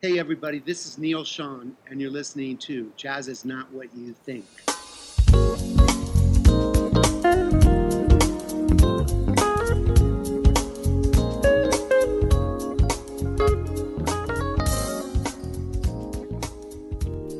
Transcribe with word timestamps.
Hey, 0.00 0.20
everybody, 0.20 0.60
this 0.60 0.86
is 0.86 0.96
Neal 0.96 1.24
Schon, 1.24 1.72
and 1.90 2.00
you're 2.00 2.08
listening 2.08 2.56
to 2.58 2.92
Jazz 2.96 3.26
is 3.26 3.44
Not 3.44 3.68
What 3.72 3.88
You 3.96 4.12
Think. 4.12 4.44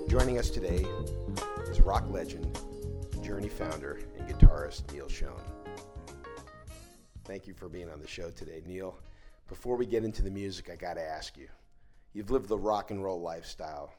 Joining 0.08 0.40
us 0.40 0.50
today 0.50 0.84
is 1.70 1.80
rock 1.80 2.10
legend, 2.10 2.58
Journey 3.22 3.48
founder, 3.48 4.00
and 4.18 4.28
guitarist 4.28 4.92
Neal 4.92 5.06
Schon. 5.06 5.40
Thank 7.24 7.46
you 7.46 7.54
for 7.54 7.68
being 7.68 7.88
on 7.88 8.00
the 8.00 8.08
show 8.08 8.30
today, 8.30 8.64
Neal. 8.66 8.98
Before 9.46 9.76
we 9.76 9.86
get 9.86 10.02
into 10.02 10.24
the 10.24 10.30
music, 10.32 10.70
I 10.72 10.74
got 10.74 10.94
to 10.94 11.02
ask 11.08 11.36
you 11.36 11.46
You've 12.14 12.30
lived 12.30 12.48
the 12.48 12.56
rock 12.56 12.90
and 12.90 13.02
roll 13.04 13.20
lifestyle. 13.20 13.92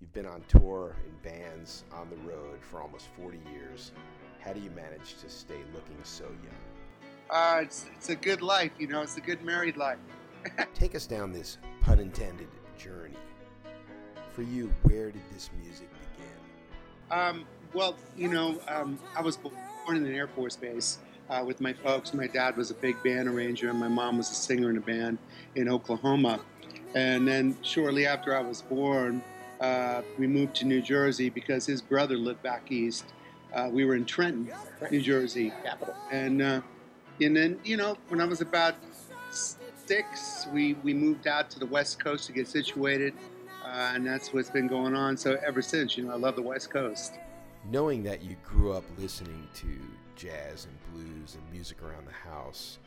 You've 0.00 0.12
been 0.12 0.26
on 0.26 0.42
tour 0.48 0.96
in 1.06 1.30
bands 1.30 1.84
on 1.92 2.10
the 2.10 2.16
road 2.28 2.58
for 2.60 2.82
almost 2.82 3.06
40 3.16 3.38
years. 3.54 3.92
How 4.40 4.52
do 4.52 4.60
you 4.60 4.70
manage 4.70 5.18
to 5.20 5.28
stay 5.28 5.60
looking 5.72 5.96
so 6.02 6.24
young? 6.24 7.10
Uh, 7.30 7.60
it's, 7.62 7.86
it's 7.96 8.08
a 8.08 8.16
good 8.16 8.42
life, 8.42 8.72
you 8.78 8.88
know, 8.88 9.00
it's 9.00 9.16
a 9.16 9.20
good 9.20 9.42
married 9.44 9.76
life. 9.76 9.98
Take 10.74 10.96
us 10.96 11.06
down 11.06 11.32
this 11.32 11.58
pun 11.80 12.00
intended 12.00 12.48
journey. 12.76 13.14
For 14.32 14.42
you, 14.42 14.72
where 14.82 15.12
did 15.12 15.22
this 15.32 15.48
music 15.62 15.88
begin? 15.92 16.32
Um, 17.10 17.44
well, 17.72 17.96
you 18.16 18.28
know, 18.28 18.60
um, 18.66 18.98
I 19.16 19.22
was 19.22 19.36
born 19.36 19.54
in 19.96 20.04
an 20.04 20.12
Air 20.12 20.26
Force 20.26 20.56
base 20.56 20.98
uh, 21.30 21.44
with 21.46 21.60
my 21.60 21.72
folks. 21.72 22.12
My 22.12 22.26
dad 22.26 22.56
was 22.56 22.70
a 22.70 22.74
big 22.74 23.00
band 23.04 23.28
arranger, 23.28 23.70
and 23.70 23.78
my 23.78 23.88
mom 23.88 24.18
was 24.18 24.30
a 24.30 24.34
singer 24.34 24.68
in 24.68 24.76
a 24.76 24.80
band 24.80 25.18
in 25.54 25.68
Oklahoma. 25.68 26.40
And 26.94 27.26
then 27.26 27.56
shortly 27.62 28.06
after 28.06 28.36
I 28.36 28.40
was 28.40 28.62
born, 28.62 29.22
uh, 29.60 30.02
we 30.18 30.26
moved 30.26 30.56
to 30.56 30.64
New 30.64 30.82
Jersey 30.82 31.30
because 31.30 31.64
his 31.64 31.80
brother 31.80 32.16
lived 32.16 32.42
back 32.42 32.70
east. 32.70 33.04
Uh, 33.54 33.68
we 33.70 33.84
were 33.84 33.94
in 33.94 34.04
Trenton, 34.04 34.50
New 34.90 35.00
Jersey, 35.00 35.52
capital. 35.62 35.94
And 36.10 36.42
uh, 36.42 36.60
and 37.20 37.36
then 37.36 37.60
you 37.64 37.76
know 37.76 37.96
when 38.08 38.20
I 38.20 38.24
was 38.24 38.40
about 38.40 38.74
six, 39.30 40.46
we 40.52 40.74
we 40.82 40.94
moved 40.94 41.26
out 41.26 41.50
to 41.50 41.58
the 41.58 41.66
West 41.66 42.02
Coast 42.02 42.26
to 42.26 42.32
get 42.32 42.48
situated, 42.48 43.14
uh, 43.64 43.92
and 43.94 44.06
that's 44.06 44.32
what's 44.32 44.50
been 44.50 44.68
going 44.68 44.94
on. 44.94 45.16
So 45.16 45.38
ever 45.46 45.62
since, 45.62 45.96
you 45.96 46.04
know, 46.04 46.12
I 46.12 46.16
love 46.16 46.36
the 46.36 46.42
West 46.42 46.70
Coast. 46.70 47.14
Knowing 47.70 48.02
that 48.02 48.22
you 48.22 48.36
grew 48.42 48.72
up 48.72 48.84
listening 48.98 49.46
to 49.54 49.68
jazz 50.16 50.66
and 50.66 50.92
blues 50.92 51.36
and 51.36 51.52
music 51.52 51.82
around 51.82 52.06
the 52.06 52.30
house, 52.30 52.78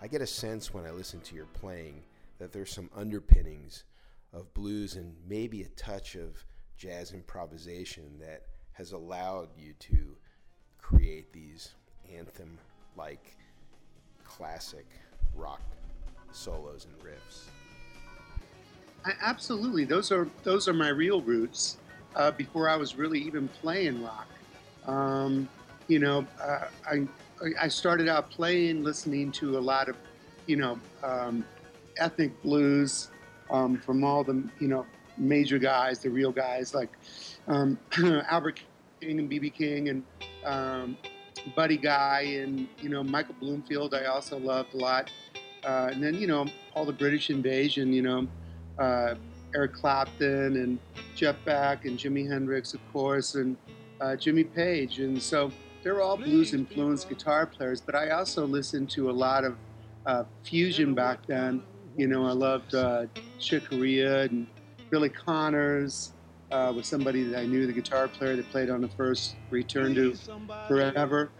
I 0.00 0.06
get 0.06 0.22
a 0.22 0.26
sense 0.26 0.72
when 0.72 0.84
I 0.84 0.90
listen 0.90 1.20
to 1.22 1.34
your 1.34 1.46
playing 1.46 2.02
that 2.38 2.52
there's 2.52 2.72
some 2.72 2.90
underpinnings 2.94 3.84
of 4.32 4.52
blues 4.54 4.96
and 4.96 5.14
maybe 5.28 5.62
a 5.62 5.68
touch 5.68 6.14
of 6.16 6.44
jazz 6.76 7.12
improvisation 7.12 8.18
that 8.20 8.42
has 8.72 8.92
allowed 8.92 9.48
you 9.56 9.72
to 9.78 10.16
create 10.78 11.32
these 11.32 11.74
anthem 12.14 12.58
like 12.96 13.36
classic 14.24 14.86
rock 15.34 15.62
solos 16.32 16.86
and 16.86 16.98
riffs. 16.98 17.44
I, 19.04 19.12
absolutely, 19.22 19.84
those 19.84 20.10
are 20.10 20.28
those 20.42 20.68
are 20.68 20.72
my 20.72 20.88
real 20.88 21.20
roots. 21.20 21.76
Uh, 22.16 22.30
before 22.30 22.68
I 22.68 22.76
was 22.76 22.94
really 22.94 23.18
even 23.20 23.48
playing 23.48 24.02
rock, 24.02 24.28
um, 24.86 25.48
you 25.88 25.98
know, 25.98 26.26
uh, 26.40 26.66
I 26.88 27.06
I 27.60 27.68
started 27.68 28.08
out 28.08 28.30
playing, 28.30 28.84
listening 28.84 29.32
to 29.32 29.58
a 29.58 29.60
lot 29.60 29.88
of, 29.88 29.96
you 30.46 30.56
know, 30.56 30.78
um, 31.02 31.44
ethnic 31.98 32.40
blues 32.42 33.10
um, 33.50 33.76
from 33.78 34.04
all 34.04 34.24
the 34.24 34.42
you 34.60 34.68
know 34.68 34.86
major 35.16 35.58
guys, 35.58 36.00
the 36.00 36.10
real 36.10 36.32
guys 36.32 36.74
like 36.74 36.90
um, 37.48 37.78
Albert 38.30 38.60
King 39.00 39.20
and 39.20 39.30
BB 39.30 39.54
King 39.54 39.88
and 39.88 40.02
um, 40.44 40.96
Buddy 41.54 41.76
Guy 41.76 42.20
and 42.40 42.68
you 42.80 42.88
know 42.88 43.02
Michael 43.02 43.36
Bloomfield. 43.40 43.94
I 43.94 44.06
also 44.06 44.38
loved 44.38 44.74
a 44.74 44.78
lot, 44.78 45.10
uh, 45.64 45.90
and 45.92 46.02
then 46.02 46.14
you 46.14 46.26
know 46.26 46.46
all 46.74 46.84
the 46.84 46.92
British 46.92 47.30
invasion. 47.30 47.92
You 47.92 48.02
know. 48.02 48.28
Uh, 48.78 49.14
Eric 49.54 49.74
Clapton 49.74 50.56
and 50.56 50.78
Jeff 51.14 51.36
Beck 51.44 51.84
and 51.84 51.96
Jimi 51.96 52.28
Hendrix, 52.28 52.74
of 52.74 52.80
course, 52.92 53.36
and 53.36 53.56
uh, 54.00 54.16
Jimmy 54.16 54.42
Page. 54.44 54.98
And 54.98 55.22
so 55.22 55.52
they're 55.82 56.00
all 56.00 56.16
blues 56.16 56.54
influenced 56.54 57.08
guitar 57.08 57.46
players, 57.46 57.80
but 57.80 57.94
I 57.94 58.10
also 58.10 58.46
listened 58.46 58.90
to 58.90 59.10
a 59.10 59.12
lot 59.12 59.44
of 59.44 59.56
uh, 60.06 60.24
fusion 60.42 60.94
back 60.94 61.24
then 61.26 61.62
you 61.96 62.06
know, 62.06 62.26
I 62.26 62.32
loved 62.32 62.74
uh, 62.74 63.06
Chick 63.38 63.68
Corea 63.68 64.22
and 64.22 64.46
Billy 64.90 65.08
Connors 65.08 66.12
uh, 66.50 66.72
was 66.74 66.86
somebody 66.86 67.24
that 67.24 67.38
I 67.38 67.46
knew, 67.46 67.66
the 67.66 67.72
guitar 67.72 68.08
player 68.08 68.36
that 68.36 68.48
played 68.50 68.70
on 68.70 68.80
the 68.80 68.88
first 68.88 69.36
Return 69.50 69.94
to 69.94 70.14
Forever. 70.68 71.30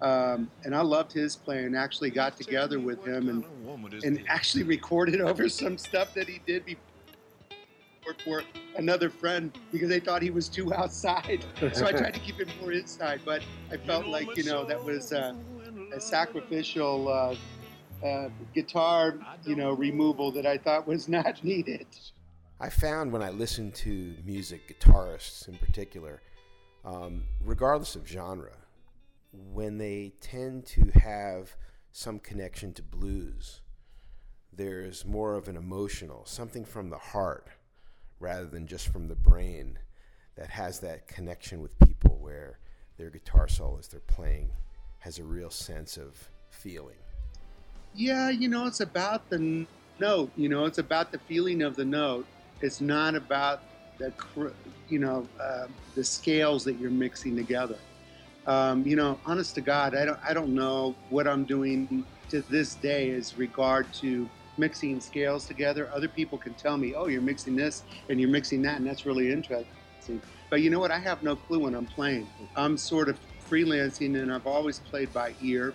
Um, 0.00 0.50
and 0.64 0.74
I 0.74 0.80
loved 0.80 1.12
his 1.12 1.36
playing. 1.36 1.74
Actually, 1.74 2.10
got 2.10 2.36
together 2.36 2.78
with 2.80 3.04
him 3.06 3.28
and 3.28 4.04
and 4.04 4.22
actually 4.28 4.64
recorded 4.64 5.20
over 5.28 5.48
some 5.48 5.78
stuff 5.78 6.12
that 6.14 6.28
he 6.28 6.40
did 6.46 6.64
before 6.64 6.82
for 8.22 8.42
another 8.76 9.08
friend 9.08 9.56
because 9.72 9.88
they 9.88 10.00
thought 10.00 10.20
he 10.20 10.30
was 10.30 10.48
too 10.48 10.74
outside. 10.74 11.44
So 11.72 11.86
I 11.86 11.92
tried 11.92 12.12
to 12.12 12.20
keep 12.20 12.38
him 12.38 12.48
more 12.60 12.72
inside. 12.72 13.20
But 13.24 13.42
I 13.70 13.78
felt 13.78 14.06
like 14.06 14.36
you 14.36 14.44
know 14.44 14.64
that 14.64 14.82
was 14.82 15.12
uh, 15.12 15.34
a 15.94 16.00
sacrificial 16.00 17.08
uh, 17.08 17.36
uh, 18.04 18.28
guitar, 18.54 19.18
you 19.44 19.56
know, 19.56 19.72
removal 19.72 20.30
that 20.32 20.46
I 20.46 20.58
thought 20.58 20.86
was 20.86 21.08
not 21.08 21.42
needed. 21.42 21.86
I 22.60 22.68
found 22.68 23.12
when 23.12 23.22
I 23.22 23.30
listen 23.30 23.72
to 23.72 24.14
music, 24.24 24.68
guitarists 24.68 25.48
in 25.48 25.56
particular, 25.56 26.22
um, 26.84 27.24
regardless 27.44 27.96
of 27.96 28.06
genre, 28.06 28.52
when 29.32 29.78
they 29.78 30.12
tend 30.20 30.66
to 30.66 30.90
have 30.94 31.56
some 31.90 32.18
connection 32.20 32.72
to 32.74 32.82
blues, 32.82 33.60
there's 34.52 35.04
more 35.04 35.34
of 35.34 35.48
an 35.48 35.56
emotional, 35.56 36.24
something 36.26 36.64
from 36.64 36.90
the 36.90 36.98
heart 36.98 37.48
rather 38.20 38.46
than 38.46 38.66
just 38.66 38.88
from 38.88 39.08
the 39.08 39.16
brain 39.16 39.78
that 40.36 40.48
has 40.50 40.80
that 40.80 41.08
connection 41.08 41.60
with 41.60 41.78
people 41.80 42.18
where 42.20 42.58
their 42.96 43.10
guitar 43.10 43.48
solo 43.48 43.78
as 43.78 43.88
they're 43.88 44.00
playing 44.00 44.50
has 44.98 45.18
a 45.18 45.24
real 45.24 45.50
sense 45.50 45.96
of 45.96 46.30
feeling. 46.48 47.03
Yeah, 47.94 48.30
you 48.30 48.48
know, 48.48 48.66
it's 48.66 48.80
about 48.80 49.30
the 49.30 49.66
note. 50.00 50.32
You 50.36 50.48
know, 50.48 50.64
it's 50.64 50.78
about 50.78 51.12
the 51.12 51.18
feeling 51.18 51.62
of 51.62 51.76
the 51.76 51.84
note. 51.84 52.26
It's 52.60 52.80
not 52.80 53.14
about 53.14 53.62
the, 53.98 54.12
you 54.88 54.98
know, 54.98 55.28
uh, 55.40 55.66
the 55.94 56.02
scales 56.02 56.64
that 56.64 56.80
you're 56.80 56.90
mixing 56.90 57.36
together. 57.36 57.78
Um, 58.46 58.84
you 58.84 58.96
know, 58.96 59.18
honest 59.24 59.54
to 59.54 59.60
God, 59.60 59.94
I 59.94 60.04
don't, 60.04 60.18
I 60.28 60.34
don't 60.34 60.54
know 60.54 60.96
what 61.10 61.28
I'm 61.28 61.44
doing 61.44 62.04
to 62.30 62.42
this 62.42 62.74
day 62.74 63.10
as 63.10 63.38
regard 63.38 63.92
to 63.94 64.28
mixing 64.58 65.00
scales 65.00 65.46
together. 65.46 65.88
Other 65.94 66.08
people 66.08 66.36
can 66.36 66.54
tell 66.54 66.76
me, 66.76 66.94
oh, 66.94 67.06
you're 67.06 67.22
mixing 67.22 67.54
this 67.54 67.84
and 68.08 68.20
you're 68.20 68.28
mixing 68.28 68.60
that, 68.62 68.78
and 68.78 68.86
that's 68.86 69.06
really 69.06 69.32
interesting. 69.32 70.20
But 70.50 70.62
you 70.62 70.70
know 70.70 70.80
what? 70.80 70.90
I 70.90 70.98
have 70.98 71.22
no 71.22 71.36
clue 71.36 71.60
when 71.60 71.74
I'm 71.74 71.86
playing. 71.86 72.26
I'm 72.56 72.76
sort 72.76 73.08
of 73.08 73.20
freelancing, 73.48 74.20
and 74.20 74.32
I've 74.32 74.46
always 74.46 74.80
played 74.80 75.12
by 75.12 75.34
ear. 75.40 75.74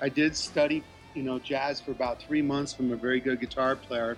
I 0.00 0.08
did 0.08 0.36
study 0.36 0.82
you 1.14 1.22
know 1.22 1.38
jazz 1.38 1.80
for 1.80 1.90
about 1.90 2.22
three 2.22 2.42
months 2.42 2.72
from 2.72 2.92
a 2.92 2.96
very 2.96 3.20
good 3.20 3.40
guitar 3.40 3.76
player, 3.76 4.16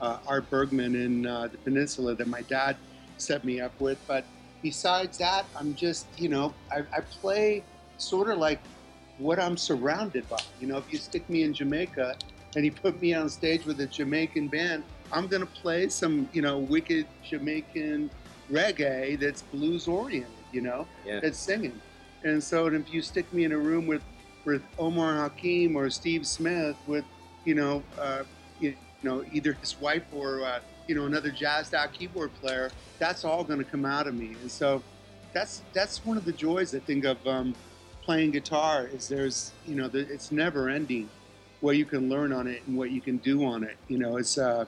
uh, 0.00 0.18
Art 0.26 0.48
Bergman 0.50 0.94
in 0.94 1.26
uh, 1.26 1.48
the 1.48 1.58
Peninsula 1.58 2.14
that 2.14 2.28
my 2.28 2.42
dad 2.42 2.76
set 3.16 3.44
me 3.44 3.60
up 3.60 3.78
with. 3.80 3.98
But 4.06 4.24
besides 4.62 5.18
that, 5.18 5.44
I'm 5.56 5.74
just 5.74 6.06
you 6.16 6.28
know 6.28 6.54
I, 6.70 6.84
I 6.94 7.00
play 7.00 7.64
sort 7.98 8.30
of 8.30 8.38
like 8.38 8.60
what 9.18 9.38
I'm 9.38 9.56
surrounded 9.56 10.28
by. 10.28 10.40
You 10.60 10.66
know, 10.66 10.78
if 10.78 10.92
you 10.92 10.98
stick 10.98 11.28
me 11.30 11.42
in 11.42 11.54
Jamaica 11.54 12.16
and 12.56 12.64
you 12.64 12.72
put 12.72 13.00
me 13.00 13.14
on 13.14 13.28
stage 13.28 13.64
with 13.64 13.80
a 13.80 13.86
Jamaican 13.86 14.48
band, 14.48 14.84
I'm 15.12 15.26
gonna 15.26 15.46
play 15.46 15.88
some 15.88 16.28
you 16.32 16.42
know 16.42 16.58
wicked 16.58 17.06
Jamaican 17.22 18.10
reggae 18.50 19.18
that's 19.18 19.42
blues 19.42 19.88
oriented. 19.88 20.30
You 20.52 20.60
know, 20.60 20.86
yeah. 21.04 21.20
that's 21.20 21.38
singing. 21.38 21.80
And 22.22 22.42
so, 22.42 22.66
if 22.66 22.92
you 22.92 23.02
stick 23.02 23.30
me 23.34 23.44
in 23.44 23.52
a 23.52 23.58
room 23.58 23.86
with 23.86 24.02
with 24.44 24.62
Omar 24.78 25.14
Hakim 25.14 25.76
or 25.76 25.90
Steve 25.90 26.26
Smith 26.26 26.76
with, 26.86 27.04
you 27.44 27.54
know, 27.54 27.82
uh, 27.98 28.24
you 28.60 28.74
know, 29.02 29.24
either 29.32 29.52
his 29.54 29.78
wife 29.80 30.04
or 30.12 30.42
uh, 30.42 30.60
you 30.86 30.94
know 30.94 31.06
another 31.06 31.30
jazzed 31.30 31.74
out 31.74 31.92
keyboard 31.92 32.32
player. 32.40 32.70
That's 32.98 33.24
all 33.24 33.44
going 33.44 33.58
to 33.58 33.64
come 33.64 33.84
out 33.84 34.06
of 34.06 34.14
me, 34.14 34.36
and 34.40 34.50
so 34.50 34.82
that's 35.32 35.62
that's 35.72 36.04
one 36.04 36.16
of 36.16 36.24
the 36.24 36.32
joys 36.32 36.74
I 36.74 36.78
think 36.78 37.04
of 37.04 37.24
um, 37.26 37.54
playing 38.02 38.32
guitar. 38.32 38.88
Is 38.92 39.08
there's 39.08 39.52
you 39.66 39.74
know 39.74 39.88
the, 39.88 40.00
it's 40.00 40.32
never 40.32 40.68
ending 40.68 41.08
what 41.60 41.76
you 41.76 41.84
can 41.84 42.08
learn 42.08 42.32
on 42.32 42.46
it 42.46 42.62
and 42.66 42.76
what 42.76 42.90
you 42.90 43.00
can 43.00 43.18
do 43.18 43.44
on 43.44 43.64
it. 43.64 43.76
You 43.88 43.98
know, 43.98 44.16
it's 44.16 44.38
uh, 44.38 44.64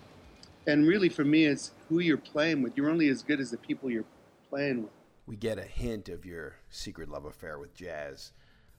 and 0.66 0.86
really 0.86 1.08
for 1.08 1.24
me, 1.24 1.44
it's 1.44 1.72
who 1.88 2.00
you're 2.00 2.16
playing 2.16 2.62
with. 2.62 2.76
You're 2.76 2.90
only 2.90 3.08
as 3.08 3.22
good 3.22 3.40
as 3.40 3.50
the 3.50 3.58
people 3.58 3.90
you're 3.90 4.04
playing 4.48 4.82
with. 4.82 4.92
We 5.26 5.36
get 5.36 5.58
a 5.58 5.62
hint 5.64 6.08
of 6.08 6.24
your 6.24 6.54
secret 6.70 7.08
love 7.08 7.24
affair 7.24 7.58
with 7.58 7.74
jazz 7.74 8.32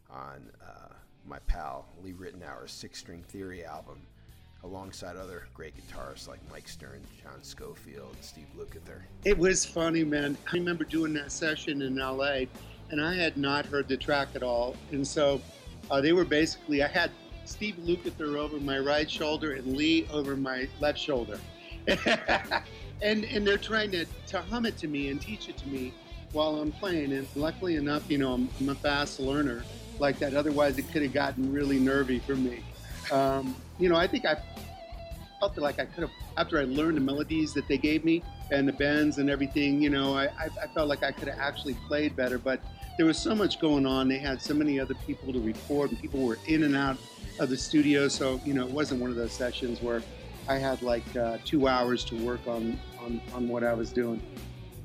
on 0.09 0.49
uh, 0.61 0.93
my 1.25 1.39
pal 1.39 1.85
Lee 2.03 2.13
Ritenour's 2.13 2.71
Six 2.71 2.99
String 2.99 3.23
Theory 3.27 3.65
album. 3.65 4.01
alongside 4.63 5.15
other 5.15 5.47
great 5.53 5.73
guitarists 5.77 6.27
like 6.27 6.39
Mike 6.51 6.67
Stern, 6.67 7.01
John 7.21 7.43
Scofield, 7.43 8.15
Steve 8.21 8.47
Lukather. 8.57 9.01
It 9.23 9.37
was 9.37 9.65
funny, 9.65 10.03
man. 10.03 10.35
I 10.51 10.55
remember 10.55 10.83
doing 10.83 11.13
that 11.13 11.31
session 11.31 11.81
in 11.83 11.95
LA, 11.97 12.45
and 12.89 12.99
I 12.99 13.13
had 13.13 13.37
not 13.37 13.65
heard 13.65 13.87
the 13.87 13.97
track 13.97 14.29
at 14.35 14.41
all. 14.43 14.75
And 14.91 15.07
so 15.07 15.41
uh, 15.91 16.01
they 16.01 16.11
were 16.11 16.25
basically, 16.25 16.81
I 16.83 16.87
had 16.87 17.11
Steve 17.45 17.75
Lukather 17.83 18.35
over 18.37 18.59
my 18.59 18.79
right 18.79 19.09
shoulder 19.09 19.53
and 19.53 19.77
Lee 19.77 20.07
over 20.11 20.35
my 20.35 20.67
left 20.79 20.99
shoulder. 20.99 21.39
and 23.01 23.23
and 23.23 23.47
they're 23.47 23.57
trying 23.57 23.91
to, 23.91 24.05
to 24.27 24.41
hum 24.41 24.65
it 24.65 24.77
to 24.77 24.87
me 24.87 25.09
and 25.09 25.21
teach 25.21 25.47
it 25.47 25.57
to 25.57 25.67
me 25.67 25.93
while 26.33 26.55
I'm 26.55 26.71
playing. 26.71 27.13
And 27.13 27.27
luckily 27.35 27.75
enough, 27.75 28.09
you 28.09 28.17
know, 28.17 28.33
I'm, 28.33 28.49
I'm 28.59 28.69
a 28.69 28.75
fast 28.75 29.19
learner 29.19 29.63
like 29.99 30.19
that. 30.19 30.33
Otherwise, 30.33 30.77
it 30.77 30.91
could 30.91 31.01
have 31.01 31.13
gotten 31.13 31.51
really 31.51 31.79
nervy 31.79 32.19
for 32.19 32.35
me. 32.35 32.63
Um, 33.11 33.55
you 33.79 33.89
know, 33.89 33.95
I 33.95 34.07
think 34.07 34.25
I 34.25 34.37
felt 35.39 35.57
like 35.57 35.79
I 35.79 35.85
could 35.85 36.01
have, 36.01 36.11
after 36.35 36.59
I 36.59 36.63
learned 36.63 36.97
the 36.97 37.01
melodies 37.01 37.53
that 37.53 37.67
they 37.67 37.77
gave 37.77 38.03
me 38.03 38.23
and 38.51 38.67
the 38.67 38.73
bends 38.73 39.17
and 39.17 39.29
everything, 39.29 39.81
you 39.81 39.89
know, 39.89 40.15
I, 40.15 40.25
I, 40.25 40.49
I 40.63 40.67
felt 40.73 40.87
like 40.87 41.03
I 41.03 41.11
could 41.11 41.27
have 41.27 41.39
actually 41.39 41.75
played 41.87 42.15
better. 42.15 42.37
But 42.37 42.59
there 42.97 43.05
was 43.05 43.17
so 43.17 43.35
much 43.35 43.59
going 43.59 43.85
on. 43.85 44.07
They 44.07 44.17
had 44.17 44.41
so 44.41 44.53
many 44.53 44.79
other 44.79 44.95
people 45.05 45.31
to 45.33 45.39
record, 45.39 45.91
and 45.91 45.99
people 46.01 46.21
were 46.25 46.39
in 46.47 46.63
and 46.63 46.75
out 46.75 46.97
of 47.39 47.49
the 47.49 47.57
studio. 47.57 48.07
So, 48.07 48.41
you 48.43 48.53
know, 48.53 48.65
it 48.65 48.71
wasn't 48.71 49.01
one 49.01 49.11
of 49.11 49.15
those 49.15 49.31
sessions 49.31 49.81
where 49.81 50.01
I 50.47 50.55
had 50.57 50.81
like 50.81 51.15
uh, 51.15 51.37
two 51.45 51.67
hours 51.67 52.03
to 52.05 52.15
work 52.25 52.47
on, 52.47 52.79
on, 52.99 53.21
on 53.33 53.47
what 53.47 53.63
I 53.63 53.73
was 53.73 53.91
doing. 53.91 54.21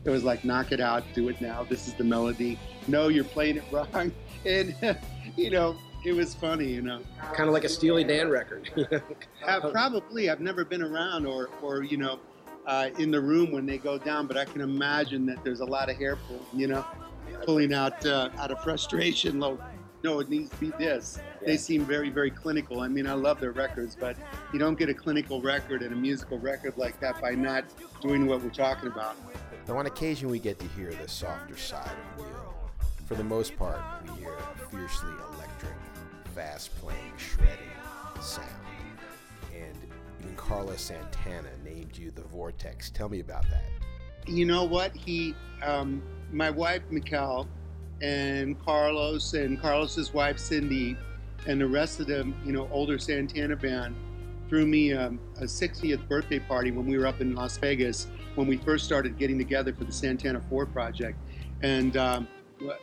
It 0.04 0.10
was 0.10 0.24
like, 0.24 0.44
knock 0.44 0.72
it 0.72 0.80
out, 0.80 1.04
do 1.14 1.28
it 1.28 1.40
now. 1.40 1.64
This 1.64 1.86
is 1.86 1.94
the 1.94 2.04
melody. 2.04 2.58
No, 2.88 3.08
you're 3.08 3.24
playing 3.24 3.56
it 3.56 3.64
wrong. 3.70 4.12
And, 4.44 4.74
you 5.36 5.50
know, 5.50 5.76
it 6.04 6.12
was 6.12 6.34
funny, 6.34 6.66
you 6.66 6.82
know. 6.82 7.00
Kind 7.32 7.48
of 7.48 7.52
like 7.52 7.62
a 7.62 7.68
Steely 7.68 8.02
Dan 8.02 8.28
record. 8.28 8.70
uh, 9.46 9.70
probably. 9.70 10.30
I've 10.30 10.40
never 10.40 10.64
been 10.64 10.82
around 10.82 11.26
or, 11.26 11.50
or 11.62 11.84
you 11.84 11.96
know, 11.96 12.18
uh, 12.66 12.90
in 12.98 13.12
the 13.12 13.20
room 13.20 13.52
when 13.52 13.66
they 13.66 13.78
go 13.78 13.98
down, 13.98 14.26
but 14.26 14.36
I 14.36 14.44
can 14.44 14.60
imagine 14.60 15.26
that 15.26 15.44
there's 15.44 15.60
a 15.60 15.64
lot 15.64 15.88
of 15.88 15.96
hair 15.96 16.16
pulling, 16.26 16.42
you 16.54 16.66
know, 16.66 16.84
pulling 17.44 17.72
out 17.72 18.04
uh, 18.04 18.30
out 18.38 18.50
of 18.50 18.60
frustration. 18.64 19.38
Like, 19.38 19.58
no, 20.02 20.18
it 20.18 20.28
needs 20.28 20.50
to 20.50 20.56
be 20.56 20.70
this. 20.78 21.18
Yeah. 21.18 21.46
They 21.46 21.56
seem 21.56 21.84
very, 21.84 22.10
very 22.10 22.30
clinical. 22.30 22.80
I 22.80 22.88
mean, 22.88 23.06
I 23.06 23.14
love 23.14 23.38
their 23.38 23.52
records, 23.52 23.96
but 23.98 24.16
you 24.52 24.58
don't 24.58 24.76
get 24.76 24.88
a 24.88 24.94
clinical 24.94 25.40
record 25.40 25.82
and 25.82 25.92
a 25.92 25.96
musical 25.96 26.38
record 26.38 26.76
like 26.76 26.98
that 27.00 27.20
by 27.20 27.30
not 27.30 27.64
doing 28.00 28.26
what 28.26 28.42
we're 28.42 28.50
talking 28.50 28.88
about. 28.88 29.16
Though 29.66 29.76
on 29.76 29.86
occasion 29.86 30.28
we 30.28 30.38
get 30.38 30.58
to 30.58 30.66
hear 30.68 30.92
the 30.92 31.08
softer 31.08 31.56
side 31.56 31.92
of 32.16 32.24
Neal. 32.24 32.54
For 33.06 33.14
the 33.14 33.24
most 33.24 33.56
part, 33.56 33.80
we 34.04 34.20
hear 34.20 34.34
a 34.34 34.68
fiercely 34.70 35.12
electric, 35.34 35.74
fast 36.34 36.74
playing, 36.80 37.12
shredding 37.16 37.70
sound. 38.20 38.48
And 39.54 39.76
even 40.20 40.34
Carlos 40.34 40.80
Santana 40.80 41.50
named 41.64 41.96
you 41.96 42.10
the 42.10 42.22
Vortex. 42.22 42.90
Tell 42.90 43.08
me 43.08 43.20
about 43.20 43.44
that. 43.50 43.64
You 44.26 44.46
know 44.46 44.64
what? 44.64 44.96
He, 44.96 45.34
um, 45.62 46.02
my 46.32 46.50
wife, 46.50 46.82
Michaele, 46.90 47.46
and 48.00 48.58
Carlos 48.64 49.34
and 49.34 49.60
Carlos's 49.60 50.12
wife, 50.12 50.38
Cindy, 50.38 50.96
and 51.46 51.60
the 51.60 51.66
rest 51.66 52.00
of 52.00 52.08
the, 52.08 52.32
you 52.44 52.52
know, 52.52 52.68
older 52.72 52.98
Santana 52.98 53.56
band 53.56 53.94
threw 54.48 54.66
me 54.66 54.92
um, 54.92 55.20
a 55.36 55.44
60th 55.44 56.06
birthday 56.08 56.38
party 56.38 56.70
when 56.70 56.86
we 56.86 56.98
were 56.98 57.06
up 57.06 57.20
in 57.20 57.34
Las 57.34 57.56
Vegas 57.58 58.06
when 58.34 58.46
we 58.46 58.56
first 58.56 58.84
started 58.84 59.18
getting 59.18 59.38
together 59.38 59.72
for 59.72 59.84
the 59.84 59.92
Santana 59.92 60.40
4 60.48 60.66
project. 60.66 61.18
And, 61.62 61.96
um, 61.96 62.28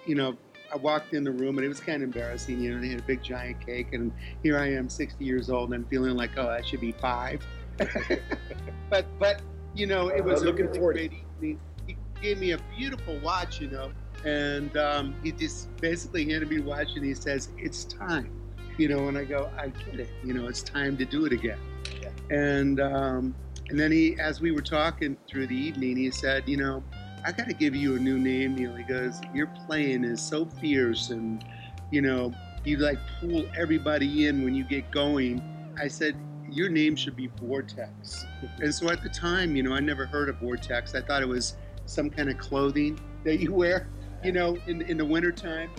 you 0.05 0.15
know, 0.15 0.37
I 0.71 0.77
walked 0.77 1.13
in 1.13 1.23
the 1.23 1.31
room 1.31 1.57
and 1.57 1.65
it 1.65 1.67
was 1.67 1.79
kind 1.79 2.03
of 2.03 2.03
embarrassing. 2.03 2.61
You 2.61 2.75
know, 2.75 2.81
they 2.81 2.89
had 2.89 2.99
a 2.99 3.03
big 3.03 3.23
giant 3.23 3.65
cake, 3.65 3.93
and 3.93 4.11
here 4.43 4.59
I 4.59 4.71
am, 4.71 4.87
60 4.87 5.23
years 5.23 5.49
old, 5.49 5.73
and 5.73 5.83
I'm 5.83 5.89
feeling 5.89 6.15
like, 6.15 6.31
oh, 6.37 6.47
I 6.47 6.61
should 6.61 6.81
be 6.81 6.91
five. 6.91 7.41
but, 8.89 9.05
but 9.17 9.41
you 9.73 9.87
know, 9.87 10.09
it 10.09 10.23
was 10.23 10.41
uh, 10.41 10.45
looking 10.45 10.65
really 10.67 10.77
forward. 10.77 10.95
great 10.95 11.13
evening. 11.13 11.59
He 11.87 11.97
gave 12.21 12.39
me 12.39 12.51
a 12.51 12.59
beautiful 12.77 13.17
watch, 13.19 13.59
you 13.61 13.69
know, 13.69 13.91
and 14.25 14.75
um, 14.77 15.15
he 15.23 15.31
just 15.31 15.75
basically 15.77 16.29
handed 16.29 16.49
me 16.49 16.57
a 16.57 16.61
watch, 16.61 16.89
and 16.95 17.05
he 17.05 17.13
says, 17.13 17.49
"It's 17.57 17.85
time," 17.85 18.31
you 18.77 18.89
know, 18.89 19.07
and 19.07 19.17
I 19.17 19.23
go, 19.23 19.49
"I 19.57 19.69
get 19.69 19.99
it. 19.99 20.09
You 20.23 20.33
know, 20.33 20.47
it's 20.47 20.61
time 20.61 20.97
to 20.97 21.05
do 21.05 21.25
it 21.25 21.31
again." 21.31 21.59
Yeah. 22.01 22.09
And 22.29 22.79
um, 22.79 23.35
and 23.69 23.79
then 23.79 23.91
he, 23.91 24.19
as 24.19 24.41
we 24.41 24.51
were 24.51 24.61
talking 24.61 25.17
through 25.27 25.47
the 25.47 25.55
evening, 25.55 25.97
he 25.97 26.11
said, 26.11 26.47
"You 26.47 26.57
know." 26.57 26.83
I 27.25 27.33
got 27.33 27.47
to 27.47 27.53
give 27.53 27.75
you 27.75 27.95
a 27.95 27.99
new 27.99 28.17
name, 28.17 28.55
Neal. 28.55 28.75
He 28.75 28.83
goes, 28.83 29.19
Your 29.33 29.47
playing 29.47 30.03
is 30.05 30.21
so 30.21 30.45
fierce 30.45 31.09
and, 31.09 31.43
you 31.91 32.01
know, 32.01 32.33
you 32.63 32.77
like 32.77 32.97
pull 33.19 33.45
everybody 33.57 34.27
in 34.27 34.43
when 34.43 34.55
you 34.55 34.63
get 34.63 34.89
going. 34.91 35.41
I 35.79 35.87
said, 35.87 36.15
Your 36.49 36.69
name 36.69 36.95
should 36.95 37.15
be 37.15 37.27
Vortex. 37.41 38.25
and 38.59 38.73
so 38.73 38.89
at 38.89 39.03
the 39.03 39.09
time, 39.09 39.55
you 39.55 39.63
know, 39.63 39.73
I 39.73 39.79
never 39.79 40.05
heard 40.05 40.29
of 40.29 40.37
Vortex. 40.37 40.95
I 40.95 41.01
thought 41.01 41.21
it 41.21 41.27
was 41.27 41.55
some 41.85 42.09
kind 42.09 42.29
of 42.29 42.37
clothing 42.37 42.99
that 43.25 43.39
you 43.39 43.53
wear, 43.53 43.87
you 44.23 44.31
know, 44.31 44.57
in, 44.67 44.81
in 44.83 44.97
the 44.97 45.05
wintertime 45.05 45.69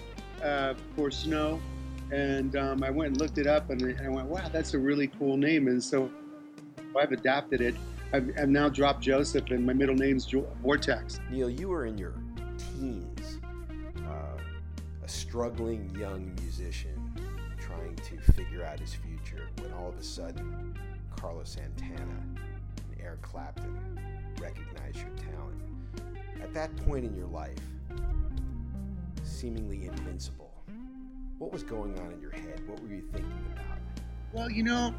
uh, 0.42 0.75
for 0.94 1.10
snow. 1.10 1.60
And 2.12 2.56
um, 2.56 2.82
I 2.82 2.90
went 2.90 3.12
and 3.12 3.20
looked 3.20 3.38
it 3.38 3.46
up 3.46 3.70
and 3.70 3.98
I 4.04 4.08
went, 4.08 4.26
wow, 4.26 4.48
that's 4.52 4.75
a 4.75 4.78
really 4.78 5.06
cool 5.06 5.37
name. 5.37 5.69
And 5.69 5.82
so 5.82 6.10
I've 6.96 7.12
adapted 7.12 7.60
it 7.60 7.75
I've, 8.12 8.32
I've 8.37 8.48
now 8.48 8.69
dropped 8.69 9.02
Joseph, 9.02 9.50
and 9.50 9.64
my 9.64 9.72
middle 9.72 9.94
name's 9.94 10.28
Vortex. 10.62 11.20
Neal, 11.31 11.48
you 11.48 11.69
were 11.69 11.87
in 11.87 11.96
your 11.96 12.14
teens, 12.58 13.40
uh, 13.98 14.37
a 15.04 15.08
struggling 15.08 15.94
young 15.96 16.34
musician 16.42 16.96
trying 17.60 17.94
to 17.94 18.32
figure 18.32 18.64
out 18.64 18.81
his 18.81 18.94
future 18.94 19.48
when 19.60 19.72
all 19.75 19.88
of 19.88 19.96
a 19.96 20.02
sudden 20.02 20.76
Carlos 21.14 21.50
Santana 21.50 22.02
and 22.02 23.00
Eric 23.00 23.22
Clapton 23.22 23.78
recognize 24.40 24.96
your 24.96 25.32
talent. 25.32 25.62
At 26.42 26.52
that 26.54 26.75
point 26.78 27.04
in 27.04 27.14
your 27.14 27.28
life, 27.28 27.58
seemingly 29.22 29.87
invincible, 29.87 30.52
what 31.38 31.52
was 31.52 31.62
going 31.62 31.96
on 32.00 32.12
in 32.12 32.20
your 32.20 32.32
head? 32.32 32.60
What 32.66 32.82
were 32.82 32.88
you 32.88 33.02
thinking 33.12 33.46
about? 33.54 33.78
Well, 34.32 34.50
you 34.50 34.64
know, 34.64 34.94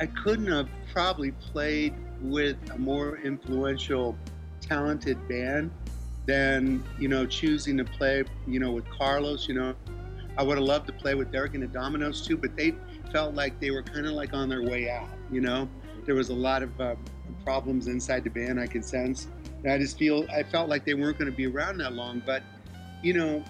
I 0.00 0.06
couldn't 0.06 0.46
have 0.46 0.68
probably 0.94 1.32
played 1.32 1.94
with 2.22 2.56
a 2.72 2.78
more 2.78 3.18
influential, 3.18 4.16
talented 4.62 5.28
band 5.28 5.70
than 6.26 6.82
you 6.98 7.08
know 7.08 7.26
choosing 7.26 7.76
to 7.76 7.84
play 7.84 8.24
you 8.46 8.60
know 8.60 8.72
with 8.72 8.88
Carlos. 8.88 9.46
You 9.46 9.54
know, 9.54 9.74
I 10.38 10.42
would 10.42 10.56
have 10.56 10.66
loved 10.66 10.86
to 10.86 10.94
play 10.94 11.14
with 11.14 11.30
Derek 11.30 11.52
and 11.52 11.62
the 11.62 11.66
Dominos 11.66 12.24
too, 12.24 12.38
but 12.38 12.56
they 12.56 12.74
felt 13.12 13.34
like 13.34 13.60
they 13.60 13.70
were 13.70 13.82
kind 13.82 14.06
of 14.06 14.12
like 14.12 14.32
on 14.32 14.48
their 14.48 14.62
way 14.62 14.88
out. 14.88 15.10
You 15.30 15.42
know, 15.42 15.68
there 16.06 16.14
was 16.14 16.30
a 16.30 16.34
lot 16.34 16.62
of 16.62 16.80
uh, 16.80 16.94
problems 17.44 17.86
inside 17.86 18.24
the 18.24 18.30
band 18.30 18.58
I 18.58 18.66
could 18.66 18.84
sense. 18.84 19.28
And 19.62 19.70
I 19.70 19.76
just 19.76 19.98
feel 19.98 20.26
I 20.34 20.44
felt 20.44 20.70
like 20.70 20.86
they 20.86 20.94
weren't 20.94 21.18
going 21.18 21.30
to 21.30 21.36
be 21.36 21.46
around 21.46 21.76
that 21.78 21.92
long. 21.92 22.22
But 22.24 22.42
you 23.02 23.12
know, 23.12 23.44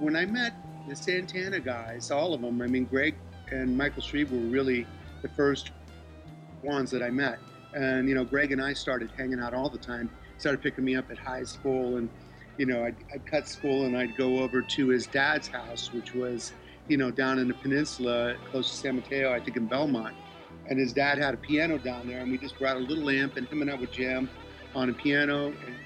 when 0.00 0.16
I 0.16 0.26
met 0.26 0.54
the 0.88 0.96
Santana 0.96 1.60
guys, 1.60 2.10
all 2.10 2.34
of 2.34 2.40
them, 2.40 2.60
I 2.60 2.66
mean, 2.66 2.86
Greg 2.86 3.14
and 3.52 3.78
Michael 3.78 4.02
Shrieve 4.02 4.32
were 4.32 4.38
really 4.38 4.84
the 5.20 5.28
first 5.28 5.70
ones 6.62 6.90
that 6.90 7.02
I 7.02 7.10
met. 7.10 7.38
And, 7.74 8.08
you 8.08 8.14
know, 8.14 8.24
Greg 8.24 8.52
and 8.52 8.62
I 8.62 8.72
started 8.72 9.10
hanging 9.16 9.40
out 9.40 9.54
all 9.54 9.68
the 9.68 9.78
time. 9.78 10.10
Started 10.38 10.62
picking 10.62 10.84
me 10.84 10.96
up 10.96 11.10
at 11.10 11.18
high 11.18 11.44
school. 11.44 11.96
And, 11.96 12.08
you 12.58 12.66
know, 12.66 12.84
I'd, 12.84 12.96
I'd 13.12 13.26
cut 13.26 13.48
school 13.48 13.86
and 13.86 13.96
I'd 13.96 14.16
go 14.16 14.40
over 14.40 14.60
to 14.60 14.88
his 14.88 15.06
dad's 15.06 15.48
house, 15.48 15.92
which 15.92 16.14
was, 16.14 16.52
you 16.88 16.96
know, 16.96 17.10
down 17.10 17.38
in 17.38 17.48
the 17.48 17.54
peninsula 17.54 18.36
close 18.50 18.70
to 18.70 18.76
San 18.76 18.96
Mateo, 18.96 19.32
I 19.32 19.40
think 19.40 19.56
in 19.56 19.66
Belmont. 19.66 20.14
And 20.68 20.78
his 20.78 20.92
dad 20.92 21.18
had 21.18 21.34
a 21.34 21.38
piano 21.38 21.78
down 21.78 22.06
there. 22.06 22.20
And 22.20 22.30
we 22.30 22.38
just 22.38 22.58
brought 22.58 22.76
a 22.76 22.80
little 22.80 23.08
amp 23.08 23.36
and 23.36 23.46
him 23.48 23.62
and 23.62 23.70
I 23.70 23.74
would 23.74 23.92
jam 23.92 24.28
on 24.74 24.90
a 24.90 24.92
piano 24.92 25.46
and 25.46 25.76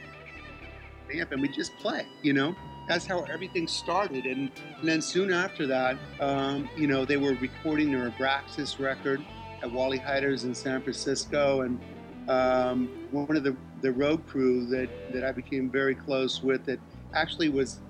amp 1.18 1.32
and 1.32 1.40
we 1.40 1.48
just 1.48 1.76
play, 1.78 2.06
you 2.22 2.32
know 2.32 2.54
that's 2.86 3.06
how 3.06 3.22
everything 3.24 3.66
started. 3.66 4.26
And, 4.26 4.50
and 4.78 4.88
then 4.88 5.02
soon 5.02 5.32
after 5.32 5.66
that, 5.66 5.96
um, 6.20 6.68
you 6.76 6.86
know, 6.86 7.04
they 7.04 7.16
were 7.16 7.34
recording 7.34 7.92
their 7.92 8.10
Abraxas 8.10 8.78
record, 8.78 9.24
at 9.62 9.70
Wally 9.70 9.98
Heider's 9.98 10.44
in 10.44 10.54
San 10.54 10.82
Francisco, 10.82 11.62
and 11.62 11.80
um, 12.28 12.88
one 13.10 13.36
of 13.36 13.44
the, 13.44 13.56
the 13.82 13.92
road 13.92 14.26
crew 14.26 14.66
that, 14.66 14.88
that 15.12 15.24
I 15.24 15.32
became 15.32 15.70
very 15.70 15.94
close 15.94 16.42
with 16.42 16.64
that 16.66 16.80
actually 17.14 17.48
was 17.48 17.80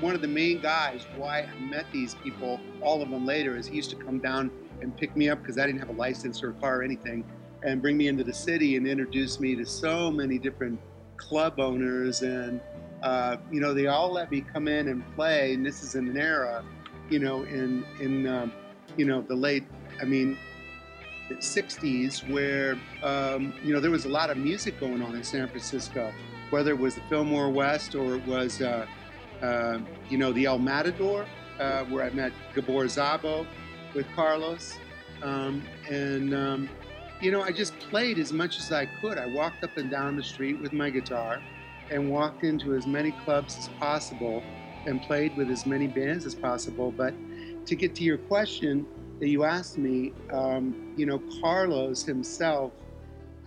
one 0.00 0.14
of 0.14 0.20
the 0.20 0.28
main 0.28 0.60
guys 0.60 1.06
why 1.16 1.42
I 1.42 1.58
met 1.60 1.86
these 1.92 2.14
people, 2.14 2.60
all 2.82 3.02
of 3.02 3.10
them 3.10 3.24
later, 3.24 3.56
is 3.56 3.66
he 3.66 3.76
used 3.76 3.90
to 3.90 3.96
come 3.96 4.18
down 4.18 4.50
and 4.82 4.96
pick 4.96 5.16
me 5.16 5.28
up 5.30 5.40
because 5.40 5.58
I 5.58 5.66
didn't 5.66 5.78
have 5.78 5.88
a 5.88 5.98
license 5.98 6.42
or 6.42 6.50
a 6.50 6.54
car 6.54 6.80
or 6.80 6.82
anything, 6.82 7.24
and 7.62 7.80
bring 7.80 7.96
me 7.96 8.08
into 8.08 8.24
the 8.24 8.34
city 8.34 8.76
and 8.76 8.86
introduce 8.86 9.40
me 9.40 9.54
to 9.56 9.64
so 9.64 10.10
many 10.10 10.38
different 10.38 10.78
club 11.16 11.58
owners. 11.58 12.22
And, 12.22 12.60
uh, 13.02 13.38
you 13.50 13.60
know, 13.60 13.72
they 13.72 13.86
all 13.86 14.12
let 14.12 14.30
me 14.30 14.42
come 14.42 14.68
in 14.68 14.88
and 14.88 15.02
play. 15.14 15.54
And 15.54 15.64
this 15.64 15.82
is 15.82 15.94
an 15.94 16.16
era, 16.16 16.64
you 17.08 17.18
know, 17.18 17.44
in, 17.44 17.84
in 18.00 18.26
um, 18.26 18.52
you 18.96 19.06
know, 19.06 19.22
the 19.22 19.34
late, 19.34 19.64
I 20.00 20.04
mean, 20.04 20.36
60s 21.34 22.28
where 22.30 22.78
um, 23.02 23.52
you 23.62 23.74
know 23.74 23.80
there 23.80 23.90
was 23.90 24.04
a 24.04 24.08
lot 24.08 24.30
of 24.30 24.36
music 24.36 24.78
going 24.80 25.02
on 25.02 25.14
in 25.14 25.24
San 25.24 25.48
Francisco, 25.48 26.12
whether 26.50 26.70
it 26.70 26.78
was 26.78 26.94
the 26.94 27.02
Fillmore 27.08 27.50
West 27.50 27.94
or 27.94 28.16
it 28.16 28.26
was 28.26 28.62
uh, 28.62 28.86
uh, 29.42 29.78
you 30.08 30.18
know 30.18 30.32
the 30.32 30.46
El 30.46 30.58
Matador, 30.58 31.26
uh, 31.58 31.84
where 31.84 32.04
I 32.04 32.10
met 32.10 32.32
Gabor 32.54 32.84
Szabo 32.84 33.46
with 33.94 34.06
Carlos, 34.14 34.78
um, 35.22 35.62
and 35.88 36.34
um, 36.34 36.68
you 37.20 37.30
know, 37.30 37.42
I 37.42 37.50
just 37.50 37.78
played 37.78 38.18
as 38.18 38.32
much 38.32 38.58
as 38.58 38.72
I 38.72 38.86
could. 39.00 39.18
I 39.18 39.26
walked 39.26 39.64
up 39.64 39.76
and 39.76 39.90
down 39.90 40.16
the 40.16 40.22
street 40.22 40.60
with 40.60 40.72
my 40.72 40.90
guitar 40.90 41.42
and 41.90 42.10
walked 42.10 42.44
into 42.44 42.74
as 42.74 42.86
many 42.86 43.12
clubs 43.24 43.56
as 43.56 43.68
possible 43.80 44.42
and 44.84 45.00
played 45.02 45.36
with 45.36 45.50
as 45.50 45.64
many 45.66 45.86
bands 45.86 46.26
as 46.26 46.34
possible. 46.34 46.90
But 46.90 47.14
to 47.66 47.74
get 47.74 47.94
to 47.96 48.04
your 48.04 48.18
question 48.18 48.86
that 49.20 49.28
you 49.28 49.44
asked 49.44 49.78
me, 49.78 50.12
um, 50.32 50.92
you 50.96 51.06
know, 51.06 51.20
Carlos 51.40 52.04
himself, 52.04 52.72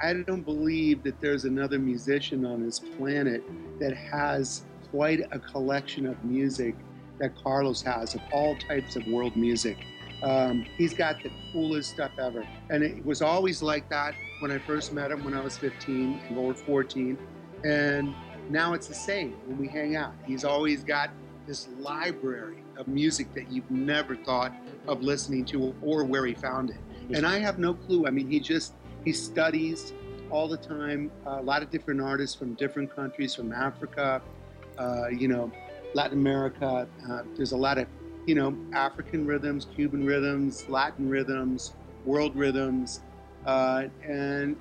I 0.02 0.14
don't 0.14 0.44
believe 0.44 1.04
that 1.04 1.20
there's 1.20 1.46
another 1.46 1.78
musician 1.78 2.46
on 2.46 2.64
this 2.64 2.80
planet 2.80 3.44
that 3.80 3.96
has 3.96 4.64
quite 4.92 5.22
a 5.32 5.40
collection 5.40 6.06
of 6.06 6.24
music 6.24 6.76
that 7.20 7.36
Carlos 7.44 7.82
has 7.82 8.16
of 8.16 8.22
all 8.32 8.56
types 8.56 8.96
of 8.96 9.06
world 9.08 9.36
music. 9.36 9.78
Um, 10.24 10.66
he's 10.78 10.94
got 10.94 11.22
the 11.22 11.32
coolest 11.52 11.92
stuff 11.92 12.12
ever. 12.18 12.48
And 12.70 12.84
it 12.84 13.06
was 13.06 13.22
always 13.22 13.62
like 13.62 13.90
that 13.90 14.16
when 14.40 14.52
I 14.52 14.58
first 14.58 14.94
met 14.94 15.12
him 15.12 15.24
when 15.24 15.34
I 15.34 15.42
was 15.42 15.58
15 15.58 16.22
or 16.36 16.54
14. 16.54 17.18
And 17.64 18.16
now 18.50 18.74
it's 18.74 18.88
the 18.88 18.94
same 18.94 19.36
when 19.46 19.58
we 19.58 19.68
hang 19.68 19.96
out. 19.96 20.14
He's 20.26 20.44
always 20.44 20.84
got 20.84 21.12
this 21.46 21.68
library 21.80 22.64
of 22.80 22.88
music 22.88 23.32
that 23.34 23.52
you've 23.52 23.70
never 23.70 24.16
thought 24.16 24.54
of 24.88 25.04
listening 25.04 25.46
to 25.46 25.76
or 25.82 26.04
where 26.04 26.26
he 26.26 26.34
found 26.34 26.72
it. 26.72 26.78
And 27.14 27.26
I 27.26 27.40
have 27.40 27.60
no 27.60 27.74
clue. 27.74 28.08
I 28.08 28.10
mean, 28.10 28.30
he 28.30 28.40
just, 28.40 28.74
he 29.04 29.12
studies 29.12 29.94
all 30.30 30.48
the 30.48 30.58
time, 30.58 31.12
a 31.26 31.42
lot 31.42 31.62
of 31.62 31.70
different 31.70 32.02
artists 32.02 32.36
from 32.36 32.54
different 32.54 32.96
countries, 32.96 33.36
from 33.36 33.52
Africa, 33.52 34.22
uh, 34.78 35.08
you 35.08 35.28
know, 35.28 35.52
Latin 35.94 36.18
America. 36.18 36.88
Uh, 37.10 37.22
there's 37.36 37.52
a 37.52 37.58
lot 37.58 37.78
of, 37.78 37.88
you 38.26 38.36
know, 38.36 38.56
African 38.74 39.26
rhythms, 39.26 39.68
Cuban 39.76 40.06
rhythms, 40.06 40.70
Latin 40.70 41.10
rhythms, 41.10 41.74
world 42.06 42.36
rhythms. 42.36 43.02
Uh, 43.46 43.86
and, 44.08 44.56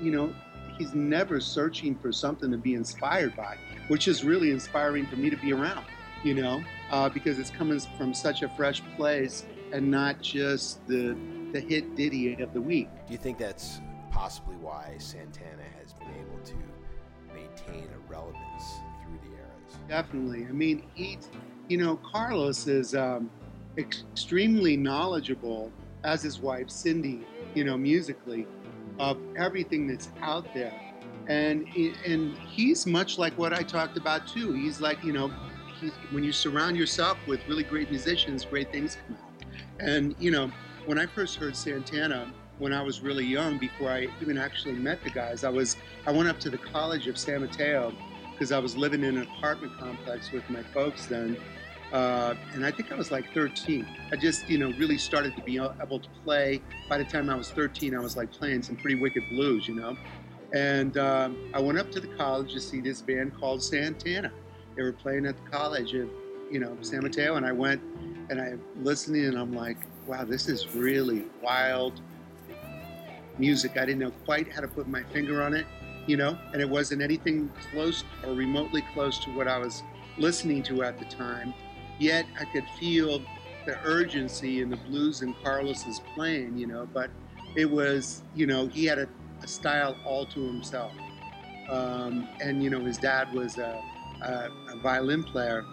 you 0.00 0.12
know, 0.12 0.32
he's 0.78 0.94
never 0.94 1.40
searching 1.40 1.96
for 1.96 2.12
something 2.12 2.50
to 2.50 2.56
be 2.56 2.74
inspired 2.74 3.34
by, 3.36 3.56
which 3.88 4.06
is 4.06 4.24
really 4.24 4.50
inspiring 4.50 5.06
for 5.06 5.16
me 5.16 5.28
to 5.28 5.36
be 5.36 5.52
around, 5.52 5.84
you 6.22 6.34
know, 6.34 6.62
uh, 6.92 7.08
because 7.08 7.38
it's 7.38 7.50
coming 7.50 7.80
from 7.98 8.14
such 8.14 8.42
a 8.42 8.48
fresh 8.50 8.82
place 8.96 9.46
and 9.72 9.90
not 9.90 10.20
just 10.20 10.86
the 10.86 11.16
the 11.52 11.60
hit 11.60 11.94
ditty 11.96 12.34
of 12.40 12.52
the 12.54 12.60
week. 12.60 12.88
Do 13.06 13.12
you 13.12 13.18
think 13.18 13.38
that's 13.38 13.80
possibly 14.10 14.56
why 14.56 14.94
Santana 14.98 15.64
has 15.80 15.92
been 15.92 16.08
able 16.08 16.38
to 16.44 16.54
maintain 17.34 17.88
a 17.92 18.10
relevance 18.10 18.80
through 19.02 19.18
the 19.22 19.36
eras? 19.36 19.78
Definitely. 19.88 20.46
I 20.46 20.52
mean, 20.52 20.84
he, 20.94 21.18
you 21.68 21.76
know, 21.76 21.96
Carlos 21.96 22.66
is 22.68 22.94
um, 22.94 23.30
extremely 23.76 24.78
knowledgeable, 24.78 25.70
as 26.04 26.22
his 26.22 26.40
wife 26.40 26.70
Cindy, 26.70 27.20
you 27.54 27.64
know, 27.64 27.76
musically, 27.76 28.46
of 28.98 29.18
everything 29.36 29.86
that's 29.86 30.08
out 30.22 30.46
there. 30.54 30.72
And 31.28 31.66
and 32.06 32.36
he's 32.38 32.86
much 32.86 33.18
like 33.18 33.36
what 33.38 33.52
I 33.52 33.62
talked 33.62 33.96
about 33.96 34.26
too. 34.26 34.52
He's 34.52 34.80
like, 34.80 35.04
you 35.04 35.12
know, 35.12 35.30
when 36.10 36.24
you 36.24 36.32
surround 36.32 36.76
yourself 36.76 37.18
with 37.26 37.40
really 37.48 37.64
great 37.64 37.90
musicians, 37.90 38.44
great 38.44 38.70
things 38.70 38.96
come 39.06 39.16
out. 39.16 39.44
And 39.80 40.14
you 40.18 40.30
know, 40.30 40.50
when 40.86 40.98
I 40.98 41.06
first 41.06 41.36
heard 41.36 41.56
Santana, 41.56 42.32
when 42.58 42.72
I 42.72 42.82
was 42.82 43.00
really 43.00 43.24
young, 43.24 43.58
before 43.58 43.90
I 43.90 44.08
even 44.20 44.38
actually 44.38 44.74
met 44.74 45.02
the 45.02 45.10
guys, 45.10 45.44
I 45.44 45.48
was 45.48 45.76
I 46.06 46.12
went 46.12 46.28
up 46.28 46.38
to 46.40 46.50
the 46.50 46.58
College 46.58 47.06
of 47.08 47.18
San 47.18 47.40
Mateo 47.40 47.92
because 48.32 48.52
I 48.52 48.58
was 48.58 48.76
living 48.76 49.02
in 49.02 49.16
an 49.16 49.28
apartment 49.36 49.78
complex 49.78 50.32
with 50.32 50.48
my 50.48 50.62
folks 50.62 51.06
then, 51.06 51.36
uh, 51.92 52.34
and 52.54 52.64
I 52.64 52.70
think 52.70 52.92
I 52.92 52.94
was 52.94 53.10
like 53.10 53.32
13. 53.34 53.86
I 54.12 54.16
just 54.16 54.48
you 54.48 54.58
know 54.58 54.72
really 54.78 54.98
started 54.98 55.36
to 55.36 55.42
be 55.42 55.56
able 55.56 56.00
to 56.00 56.08
play. 56.24 56.62
By 56.88 56.98
the 56.98 57.04
time 57.04 57.28
I 57.30 57.34
was 57.34 57.50
13, 57.50 57.94
I 57.94 58.00
was 58.00 58.16
like 58.16 58.30
playing 58.30 58.62
some 58.62 58.76
pretty 58.76 59.00
wicked 59.00 59.24
blues, 59.30 59.68
you 59.68 59.74
know. 59.74 59.96
And 60.52 60.98
um, 60.98 61.50
I 61.54 61.60
went 61.60 61.78
up 61.78 61.90
to 61.92 62.00
the 62.00 62.08
college 62.08 62.52
to 62.52 62.60
see 62.60 62.80
this 62.80 63.00
band 63.00 63.34
called 63.38 63.62
Santana. 63.62 64.30
They 64.76 64.82
were 64.82 64.92
playing 64.92 65.26
at 65.26 65.36
the 65.42 65.50
college 65.50 65.94
of 65.94 66.08
you 66.50 66.60
know 66.60 66.76
San 66.82 67.02
Mateo, 67.02 67.36
and 67.36 67.46
I 67.46 67.52
went 67.52 67.82
and 68.30 68.40
I'm 68.40 68.62
listening, 68.82 69.26
and 69.26 69.38
I'm 69.38 69.54
like, 69.54 69.78
wow, 70.06 70.24
this 70.24 70.48
is 70.48 70.74
really 70.74 71.24
wild 71.42 72.00
music. 73.38 73.76
I 73.76 73.86
didn't 73.86 74.00
know 74.00 74.12
quite 74.24 74.52
how 74.52 74.60
to 74.60 74.68
put 74.68 74.88
my 74.88 75.02
finger 75.04 75.42
on 75.42 75.54
it, 75.54 75.66
you 76.06 76.16
know, 76.16 76.38
and 76.52 76.60
it 76.60 76.68
wasn't 76.68 77.02
anything 77.02 77.50
close 77.70 78.04
or 78.24 78.34
remotely 78.34 78.82
close 78.94 79.18
to 79.24 79.30
what 79.30 79.48
I 79.48 79.58
was 79.58 79.82
listening 80.18 80.62
to 80.64 80.82
at 80.82 80.98
the 80.98 81.04
time. 81.06 81.54
Yet 81.98 82.26
I 82.40 82.44
could 82.46 82.64
feel 82.78 83.22
the 83.66 83.78
urgency 83.84 84.60
in 84.60 84.70
the 84.70 84.76
blues 84.76 85.22
and 85.22 85.34
Carlos's 85.42 86.00
playing, 86.14 86.56
you 86.58 86.66
know, 86.66 86.88
but 86.92 87.10
it 87.56 87.70
was, 87.70 88.22
you 88.34 88.46
know, 88.46 88.66
he 88.66 88.84
had 88.84 88.98
a, 88.98 89.08
a 89.42 89.46
style 89.46 89.96
all 90.04 90.26
to 90.26 90.40
himself. 90.40 90.92
Um, 91.68 92.28
and, 92.40 92.62
you 92.62 92.70
know, 92.70 92.80
his 92.80 92.98
dad 92.98 93.32
was 93.32 93.58
a, 93.58 93.80
a, 94.22 94.50
a 94.72 94.76
violin 94.76 95.22
player. 95.22 95.64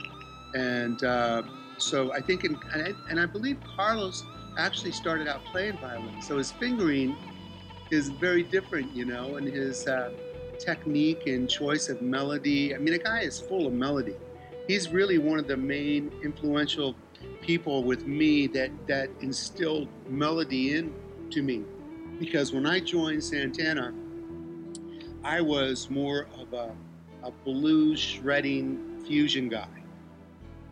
And 0.55 1.03
uh, 1.03 1.43
so 1.77 2.11
I 2.13 2.21
think, 2.21 2.43
in, 2.43 2.57
and, 2.73 2.83
I, 2.83 2.93
and 3.09 3.19
I 3.19 3.25
believe 3.25 3.57
Carlos 3.75 4.23
actually 4.57 4.91
started 4.91 5.27
out 5.27 5.43
playing 5.45 5.77
violin. 5.77 6.21
So 6.21 6.37
his 6.37 6.51
fingering 6.51 7.15
is 7.91 8.09
very 8.09 8.43
different, 8.43 8.95
you 8.95 9.05
know, 9.05 9.37
and 9.37 9.47
his 9.47 9.87
uh, 9.87 10.11
technique 10.59 11.27
and 11.27 11.49
choice 11.49 11.89
of 11.89 12.01
melody. 12.01 12.75
I 12.75 12.77
mean, 12.77 12.93
a 12.93 12.97
guy 12.97 13.21
is 13.21 13.39
full 13.39 13.67
of 13.67 13.73
melody. 13.73 14.15
He's 14.67 14.89
really 14.89 15.17
one 15.17 15.39
of 15.39 15.47
the 15.47 15.57
main 15.57 16.11
influential 16.23 16.95
people 17.41 17.83
with 17.83 18.05
me 18.05 18.47
that 18.47 18.71
that 18.87 19.09
instilled 19.21 19.87
melody 20.07 20.75
into 20.75 21.41
me. 21.41 21.63
Because 22.19 22.53
when 22.53 22.65
I 22.65 22.79
joined 22.79 23.23
Santana, 23.23 23.93
I 25.23 25.41
was 25.41 25.89
more 25.89 26.27
of 26.37 26.53
a, 26.53 26.75
a 27.23 27.31
blues 27.31 27.99
shredding 27.99 29.01
fusion 29.05 29.49
guy, 29.49 29.67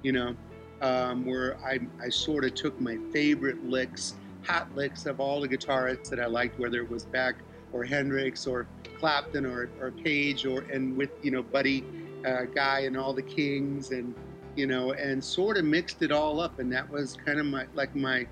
you 0.03 0.11
know, 0.11 0.35
um, 0.81 1.25
where 1.25 1.57
I, 1.65 1.79
I 2.01 2.09
sort 2.09 2.45
of 2.45 2.53
took 2.55 2.79
my 2.79 2.97
favorite 3.11 3.63
licks 3.67 4.15
hot 4.47 4.73
licks 4.75 5.05
of 5.05 5.19
all 5.19 5.41
the 5.41 5.47
guitarists 5.47 6.09
that 6.09 6.19
I 6.19 6.25
liked, 6.25 6.57
whether 6.59 6.79
it 6.81 6.89
was 6.89 7.03
Beck 7.03 7.35
or 7.73 7.83
Hendrix 7.83 8.47
or 8.47 8.67
Clapton 8.97 9.45
or, 9.45 9.69
or 9.81 9.91
Page 9.91 10.45
or 10.45 10.61
and 10.71 10.95
with 10.95 11.09
you 11.21 11.31
know 11.31 11.43
Buddy 11.43 11.83
uh, 12.25 12.43
Guy 12.43 12.81
and 12.81 12.97
all 12.97 13.13
the 13.13 13.21
Kings 13.21 13.91
and 13.91 14.15
you 14.55 14.65
know 14.65 14.93
and 14.93 15.23
sort 15.23 15.57
of 15.57 15.65
mixed 15.65 16.01
it 16.01 16.11
all 16.11 16.39
up 16.39 16.59
and 16.59 16.71
that 16.71 16.89
was 16.89 17.17
kind 17.25 17.39
of 17.39 17.45
my 17.45 17.65
like 17.75 17.95
my 17.95 18.25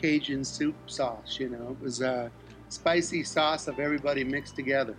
Cajun 0.00 0.44
soup 0.44 0.74
sauce. 0.86 1.38
You 1.40 1.48
know, 1.48 1.76
it 1.78 1.82
was 1.82 2.00
a 2.02 2.30
spicy 2.68 3.24
sauce 3.24 3.68
of 3.68 3.78
everybody 3.78 4.24
mixed 4.24 4.56
together. 4.56 4.96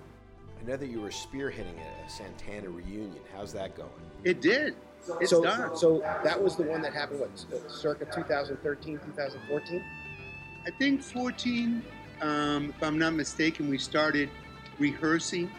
I 0.64 0.66
know 0.66 0.78
that 0.78 0.90
you 0.90 1.02
were 1.02 1.10
spearheading 1.10 1.76
a 1.78 2.10
Santana 2.10 2.70
reunion. 2.70 3.20
How's 3.36 3.52
that 3.54 3.76
going? 3.76 3.90
It 4.24 4.42
did. 4.42 4.76
It's 5.20 5.32
so, 5.32 5.44
done. 5.44 5.76
so 5.76 6.00
that 6.24 6.42
was 6.42 6.56
the 6.56 6.64
one 6.64 6.82
that 6.84 6.94
happened, 6.94 7.20
what, 7.20 7.70
circa 7.70 8.06
2013, 8.06 9.00
2014? 9.00 9.84
I 10.66 10.72
think 10.72 11.02
14, 11.02 11.84
um, 12.22 12.70
if 12.70 12.82
I'm 12.82 12.98
not 12.98 13.14
mistaken, 13.14 13.68
we 13.68 13.78
started 13.78 14.30
rehearsing 14.80 15.52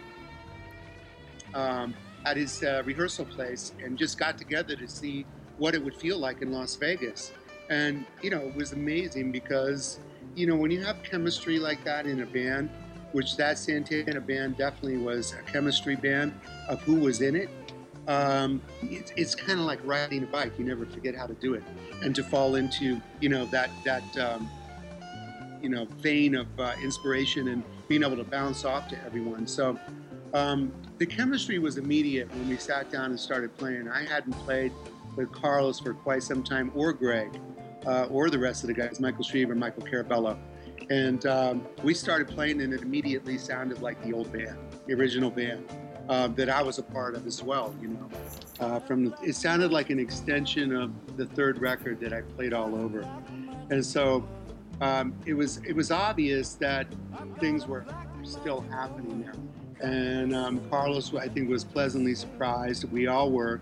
um, 1.52 1.92
at 2.24 2.38
his 2.38 2.62
uh, 2.62 2.82
rehearsal 2.86 3.26
place 3.26 3.72
and 3.82 3.98
just 3.98 4.18
got 4.18 4.38
together 4.38 4.74
to 4.74 4.88
see 4.88 5.26
what 5.58 5.74
it 5.74 5.84
would 5.84 5.94
feel 5.94 6.18
like 6.18 6.40
in 6.40 6.50
Las 6.50 6.76
Vegas. 6.76 7.32
And, 7.68 8.06
you 8.22 8.30
know, 8.30 8.40
it 8.40 8.56
was 8.56 8.72
amazing 8.72 9.32
because, 9.32 9.98
you 10.34 10.46
know, 10.46 10.56
when 10.56 10.70
you 10.70 10.82
have 10.82 11.02
chemistry 11.02 11.58
like 11.58 11.84
that 11.84 12.06
in 12.06 12.22
a 12.22 12.26
band, 12.26 12.70
which 13.14 13.36
that 13.36 13.58
Santana 13.58 14.20
band 14.20 14.56
definitely 14.56 14.98
was 14.98 15.32
a 15.32 15.42
chemistry 15.50 15.96
band 15.96 16.38
of 16.68 16.80
who 16.82 16.96
was 16.96 17.20
in 17.20 17.36
it, 17.36 17.48
um, 18.08 18.60
it, 18.82 19.12
it's 19.16 19.34
kind 19.34 19.58
of 19.58 19.64
like 19.64 19.80
riding 19.84 20.22
a 20.22 20.26
bike. 20.26 20.52
You 20.58 20.64
never 20.64 20.84
forget 20.84 21.14
how 21.14 21.26
to 21.26 21.34
do 21.34 21.54
it. 21.54 21.62
And 22.02 22.14
to 22.16 22.22
fall 22.22 22.56
into, 22.56 23.00
you 23.20 23.30
know, 23.30 23.46
that, 23.46 23.70
that, 23.84 24.18
um, 24.18 24.50
you 25.64 25.70
know 25.70 25.86
vein 26.00 26.34
of 26.34 26.46
uh, 26.60 26.74
inspiration 26.82 27.48
and 27.48 27.64
being 27.88 28.02
able 28.02 28.16
to 28.16 28.24
bounce 28.24 28.66
off 28.66 28.86
to 28.88 29.04
everyone. 29.04 29.46
So 29.46 29.78
um, 30.34 30.70
the 30.98 31.06
chemistry 31.06 31.58
was 31.58 31.78
immediate 31.78 32.30
when 32.34 32.48
we 32.48 32.58
sat 32.58 32.92
down 32.92 33.06
and 33.06 33.18
started 33.18 33.56
playing. 33.56 33.88
I 33.88 34.04
hadn't 34.04 34.34
played 34.44 34.72
with 35.16 35.32
Carlos 35.32 35.80
for 35.80 35.94
quite 35.94 36.22
some 36.22 36.42
time, 36.42 36.70
or 36.74 36.92
Greg, 36.92 37.40
uh, 37.86 38.06
or 38.10 38.28
the 38.28 38.38
rest 38.38 38.62
of 38.62 38.68
the 38.68 38.74
guys, 38.74 39.00
Michael 39.00 39.24
Shrieve 39.24 39.50
and 39.50 39.58
Michael 39.58 39.84
Carabello. 39.84 40.36
And 40.90 41.24
um, 41.26 41.66
we 41.82 41.94
started 41.94 42.28
playing, 42.28 42.60
and 42.60 42.72
it 42.72 42.82
immediately 42.82 43.38
sounded 43.38 43.80
like 43.80 44.02
the 44.04 44.12
old 44.12 44.32
band, 44.32 44.56
the 44.86 44.94
original 44.94 45.30
band 45.30 45.66
uh, 46.08 46.28
that 46.28 46.48
I 46.48 46.62
was 46.62 46.78
a 46.78 46.82
part 46.82 47.14
of 47.14 47.26
as 47.26 47.42
well. 47.42 47.74
You 47.80 47.88
know, 47.88 48.10
uh, 48.60 48.80
from 48.80 49.06
the, 49.06 49.16
it 49.22 49.34
sounded 49.34 49.72
like 49.72 49.90
an 49.90 49.98
extension 49.98 50.74
of 50.74 51.16
the 51.16 51.26
third 51.26 51.58
record 51.58 52.00
that 52.00 52.12
I 52.12 52.22
played 52.22 52.52
all 52.52 52.74
over. 52.74 53.08
And 53.70 53.84
so 53.84 54.28
um, 54.80 55.14
it 55.26 55.34
was 55.34 55.58
it 55.58 55.74
was 55.74 55.90
obvious 55.90 56.54
that 56.54 56.86
things 57.40 57.66
were 57.66 57.84
still 58.22 58.60
happening 58.70 59.22
there. 59.22 59.34
And 59.80 60.34
um, 60.34 60.60
Carlos, 60.70 61.14
I 61.14 61.28
think, 61.28 61.48
was 61.48 61.64
pleasantly 61.64 62.14
surprised. 62.14 62.90
We 62.90 63.06
all 63.06 63.30
were. 63.30 63.60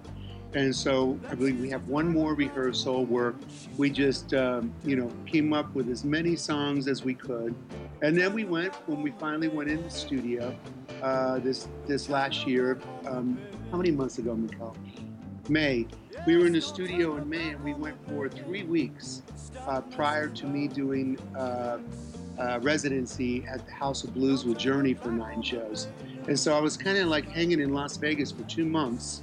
And 0.55 0.75
so 0.75 1.19
I 1.31 1.35
believe 1.35 1.59
we 1.61 1.71
have 1.71 1.89
one 1.89 2.09
more 2.09 2.35
rehearsal 2.35 3.07
where 3.07 3.35
we 3.79 3.89
just, 3.89 4.35
um, 4.35 4.73
you 4.85 4.97
know, 4.97 5.11
came 5.25 5.53
up 5.53 5.75
with 5.75 5.89
as 5.89 6.05
many 6.05 6.37
songs 6.37 6.89
as 6.89 7.05
we 7.05 7.15
could 7.15 7.55
And 8.03 8.19
then 8.19 8.33
we 8.35 8.45
went 8.45 8.75
when 8.89 9.01
we 9.01 9.13
finally 9.13 9.47
went 9.47 9.71
in 9.71 9.81
the 9.83 9.91
studio 9.91 10.55
uh, 11.03 11.39
this 11.39 11.69
this 11.87 12.09
last 12.09 12.47
year. 12.47 12.81
Um, 13.07 13.39
how 13.71 13.77
many 13.77 13.93
months 13.93 14.19
ago, 14.19 14.35
Michaele? 14.35 14.77
May. 15.49 15.87
We 16.27 16.37
were 16.37 16.47
in 16.47 16.53
the 16.53 16.61
studio 16.61 17.17
in 17.17 17.29
May, 17.29 17.51
and 17.51 17.63
we 17.65 17.75
went 17.75 17.97
for 18.09 18.29
three 18.29 18.65
weeks 18.65 19.23
uh, 19.67 19.81
prior 19.81 20.29
to 20.29 20.47
me 20.47 20.69
doing 20.69 21.19
uh, 21.37 21.79
uh, 22.39 22.59
residency 22.63 23.45
at 23.49 23.65
the 23.67 23.73
House 23.73 24.05
of 24.05 24.15
Blues 24.15 24.45
with 24.45 24.59
Journey 24.59 24.95
for 24.95 25.11
nine 25.11 25.43
shows. 25.43 25.89
And 26.29 26.39
so 26.39 26.57
I 26.57 26.61
was 26.61 26.77
kind 26.77 26.99
of 26.99 27.07
like 27.09 27.29
hanging 27.29 27.61
in 27.61 27.73
Las 27.73 27.97
Vegas 27.97 28.33
for 28.33 28.43
two 28.45 28.65
months. 28.65 29.23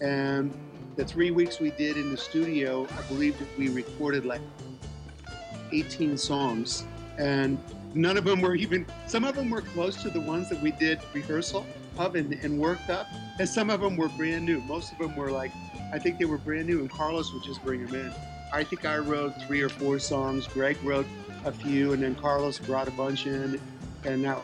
And 0.00 0.52
the 0.96 1.04
three 1.04 1.30
weeks 1.30 1.60
we 1.60 1.70
did 1.70 1.96
in 1.96 2.10
the 2.10 2.16
studio, 2.16 2.86
I 2.96 3.02
believe 3.02 3.36
we 3.58 3.68
recorded 3.68 4.24
like 4.24 4.40
18 5.72 6.16
songs. 6.16 6.84
And 7.18 7.58
none 7.94 8.16
of 8.16 8.24
them 8.24 8.40
were 8.40 8.54
even, 8.54 8.86
some 9.06 9.24
of 9.24 9.34
them 9.34 9.50
were 9.50 9.62
close 9.62 10.00
to 10.02 10.10
the 10.10 10.20
ones 10.20 10.48
that 10.50 10.60
we 10.60 10.72
did 10.72 11.00
rehearsal 11.12 11.66
of 11.98 12.14
and, 12.14 12.32
and 12.34 12.58
worked 12.58 12.90
up. 12.90 13.06
And 13.38 13.48
some 13.48 13.70
of 13.70 13.80
them 13.80 13.96
were 13.96 14.08
brand 14.10 14.44
new. 14.44 14.60
Most 14.62 14.92
of 14.92 14.98
them 14.98 15.16
were 15.16 15.30
like, 15.30 15.52
I 15.92 15.98
think 15.98 16.18
they 16.18 16.24
were 16.24 16.38
brand 16.38 16.66
new, 16.66 16.80
and 16.80 16.90
Carlos 16.90 17.32
would 17.32 17.44
just 17.44 17.62
bring 17.62 17.86
them 17.86 17.94
in. 17.94 18.12
I 18.52 18.64
think 18.64 18.84
I 18.84 18.98
wrote 18.98 19.40
three 19.42 19.62
or 19.62 19.68
four 19.68 19.98
songs. 19.98 20.46
Greg 20.46 20.76
wrote 20.82 21.06
a 21.44 21.52
few, 21.52 21.92
and 21.92 22.02
then 22.02 22.14
Carlos 22.14 22.58
brought 22.58 22.88
a 22.88 22.92
bunch 22.92 23.26
in, 23.26 23.60
and 24.04 24.24
that 24.24 24.40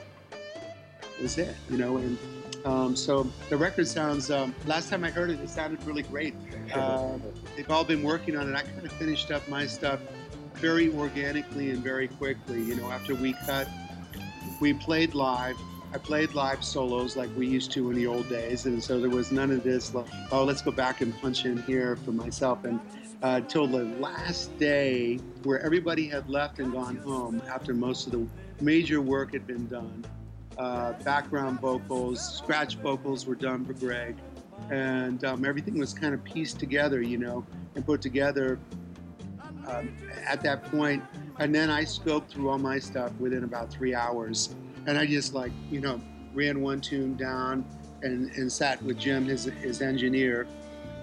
was 1.21 1.39
it, 1.39 1.55
you 1.69 1.77
know. 1.77 1.97
And 1.97 2.19
um, 2.65 2.95
so 2.97 3.31
the 3.49 3.57
record 3.57 3.89
sounds. 3.89 4.31
Um, 4.31 4.55
last 4.67 4.91
time 4.91 5.05
I 5.05 5.11
heard 5.11 5.31
it, 5.31 5.41
it 5.41 5.49
sounded 5.49 5.83
really 5.85 6.03
great. 6.03 6.35
Uh, 6.75 7.19
they've 7.57 7.71
all 7.71 7.85
been 7.85 8.03
working 8.03 8.37
on 8.37 8.49
it. 8.49 8.57
I 8.57 8.63
kind 8.63 8.85
of 8.85 8.93
finished 8.93 9.31
up 9.31 9.47
my 9.49 9.67
stuff 9.67 10.01
very 10.55 10.93
organically 10.95 11.71
and 11.71 11.83
very 11.83 12.09
quickly. 12.09 12.61
You 12.63 12.77
know, 12.77 12.91
after 12.91 13.15
we 13.15 13.33
cut, 13.47 13.69
we 14.61 14.75
played 14.75 15.15
live. 15.15 15.57
I 15.93 15.99
played 15.99 16.35
live 16.35 16.63
solos 16.63 17.17
like 17.17 17.31
we 17.37 17.49
used 17.49 17.73
to 17.73 17.91
in 17.91 17.97
the 17.97 18.07
old 18.07 18.29
days, 18.29 18.67
and 18.67 18.83
so 18.83 19.01
there 19.01 19.11
was 19.11 19.33
none 19.33 19.51
of 19.51 19.65
this. 19.65 19.93
Like, 19.93 20.07
oh, 20.31 20.45
let's 20.45 20.63
go 20.63 20.71
back 20.71 21.01
and 21.01 21.19
punch 21.21 21.45
in 21.45 21.63
here 21.63 21.97
for 21.97 22.13
myself. 22.13 22.65
And 22.65 22.79
uh, 23.23 23.41
till 23.41 23.67
the 23.67 23.85
last 23.99 24.57
day 24.59 25.17
where 25.43 25.61
everybody 25.61 26.09
had 26.09 26.29
left 26.29 26.59
and 26.59 26.73
gone 26.73 26.97
home 26.97 27.43
after 27.49 27.75
most 27.75 28.07
of 28.07 28.13
the 28.13 28.27
major 28.61 29.01
work 29.01 29.33
had 29.33 29.47
been 29.47 29.67
done. 29.67 30.05
Uh, 30.59 30.93
background 31.05 31.61
vocals, 31.61 32.37
scratch 32.37 32.77
vocals 32.77 33.25
were 33.25 33.35
done 33.35 33.65
for 33.65 33.73
Greg, 33.73 34.17
and 34.71 35.25
um, 35.25 35.45
everything 35.45 35.79
was 35.79 35.95
kind 35.95 36.13
of 36.13 36.23
pieced 36.23 36.59
together, 36.59 37.01
you 37.01 37.17
know, 37.17 37.47
and 37.75 37.87
put 37.87 38.03
together 38.03 38.59
um, 39.67 39.97
at 40.27 40.43
that 40.43 40.65
point. 40.65 41.03
And 41.39 41.55
then 41.55 41.71
I 41.71 41.85
scoped 41.85 42.29
through 42.29 42.51
all 42.51 42.59
my 42.59 42.79
stuff 42.79 43.11
within 43.19 43.45
about 43.45 43.71
three 43.71 43.95
hours, 43.95 44.55
and 44.87 44.99
I 44.99 45.07
just 45.07 45.33
like, 45.33 45.53
you 45.71 45.81
know, 45.81 46.01
ran 46.35 46.61
one 46.61 46.81
tune 46.81 47.17
down 47.17 47.65
and, 48.03 48.31
and 48.33 48.53
sat 48.53 48.83
with 48.83 48.99
Jim, 48.99 49.25
his, 49.25 49.45
his 49.45 49.81
engineer, 49.81 50.47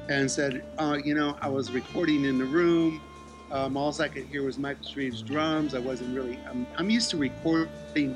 and 0.09 0.29
said, 0.29 0.63
uh, 0.77 0.97
you 1.03 1.15
know, 1.15 1.35
I 1.41 1.49
was 1.49 1.71
recording 1.71 2.25
in 2.25 2.37
the 2.37 2.45
room. 2.45 3.01
Um, 3.49 3.77
all 3.77 3.95
I 4.01 4.07
could 4.07 4.25
hear 4.25 4.43
was 4.43 4.57
Michael 4.57 4.85
Shrieve's 4.85 5.21
drums. 5.21 5.73
I 5.73 5.79
wasn't 5.79 6.15
really, 6.15 6.37
I'm, 6.49 6.67
I'm 6.77 6.89
used 6.89 7.09
to 7.11 7.17
recording. 7.17 8.15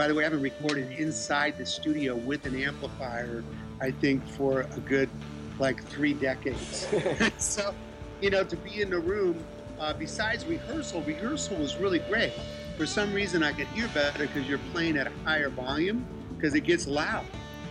By 0.00 0.08
the 0.08 0.14
way, 0.14 0.22
I 0.22 0.28
haven't 0.28 0.40
recorded 0.40 0.92
inside 0.92 1.58
the 1.58 1.66
studio 1.66 2.16
with 2.16 2.46
an 2.46 2.58
amplifier, 2.58 3.44
I 3.82 3.90
think, 3.90 4.26
for 4.26 4.62
a 4.62 4.80
good 4.80 5.10
like 5.58 5.84
three 5.88 6.14
decades. 6.14 6.88
so, 7.36 7.74
you 8.22 8.30
know, 8.30 8.42
to 8.42 8.56
be 8.56 8.80
in 8.80 8.88
the 8.88 8.98
room, 8.98 9.44
uh, 9.78 9.92
besides 9.92 10.46
rehearsal, 10.46 11.02
rehearsal 11.02 11.58
was 11.58 11.76
really 11.76 11.98
great. 11.98 12.32
For 12.78 12.86
some 12.86 13.12
reason, 13.12 13.42
I 13.42 13.52
could 13.52 13.66
hear 13.66 13.88
better 13.88 14.26
because 14.26 14.48
you're 14.48 14.58
playing 14.72 14.96
at 14.96 15.06
a 15.06 15.12
higher 15.22 15.50
volume 15.50 16.06
because 16.34 16.54
it 16.54 16.64
gets 16.64 16.86
loud. 16.86 17.26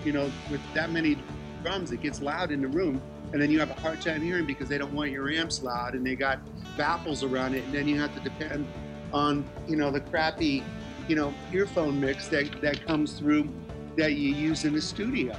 You 0.05 0.11
know, 0.11 0.31
with 0.51 0.61
that 0.75 0.91
many 0.91 1.17
drums, 1.63 1.91
it 1.91 2.03
gets 2.03 2.21
loud 2.21 2.51
in 2.51 2.61
the 2.61 2.67
room 2.67 3.01
and 3.33 3.41
then 3.41 3.49
you 3.49 3.59
have 3.59 3.71
a 3.71 3.81
hard 3.81 4.01
time 4.01 4.21
hearing 4.21 4.45
because 4.45 4.69
they 4.69 4.77
don't 4.77 4.93
want 4.93 5.09
your 5.09 5.31
amps 5.31 5.63
loud 5.63 5.95
and 5.95 6.05
they 6.05 6.13
got 6.13 6.41
baffles 6.77 7.23
around 7.23 7.55
it 7.55 7.63
and 7.63 7.73
then 7.73 7.87
you 7.87 7.99
have 7.99 8.13
to 8.13 8.21
depend 8.21 8.67
on 9.11 9.43
you 9.67 9.75
know 9.75 9.89
the 9.89 9.99
crappy 9.99 10.63
you 11.09 11.15
know 11.15 11.33
earphone 11.51 11.99
mix 11.99 12.27
that, 12.27 12.61
that 12.61 12.85
comes 12.85 13.13
through 13.13 13.49
that 13.97 14.13
you 14.13 14.33
use 14.33 14.63
in 14.63 14.73
the 14.73 14.81
studio. 14.81 15.35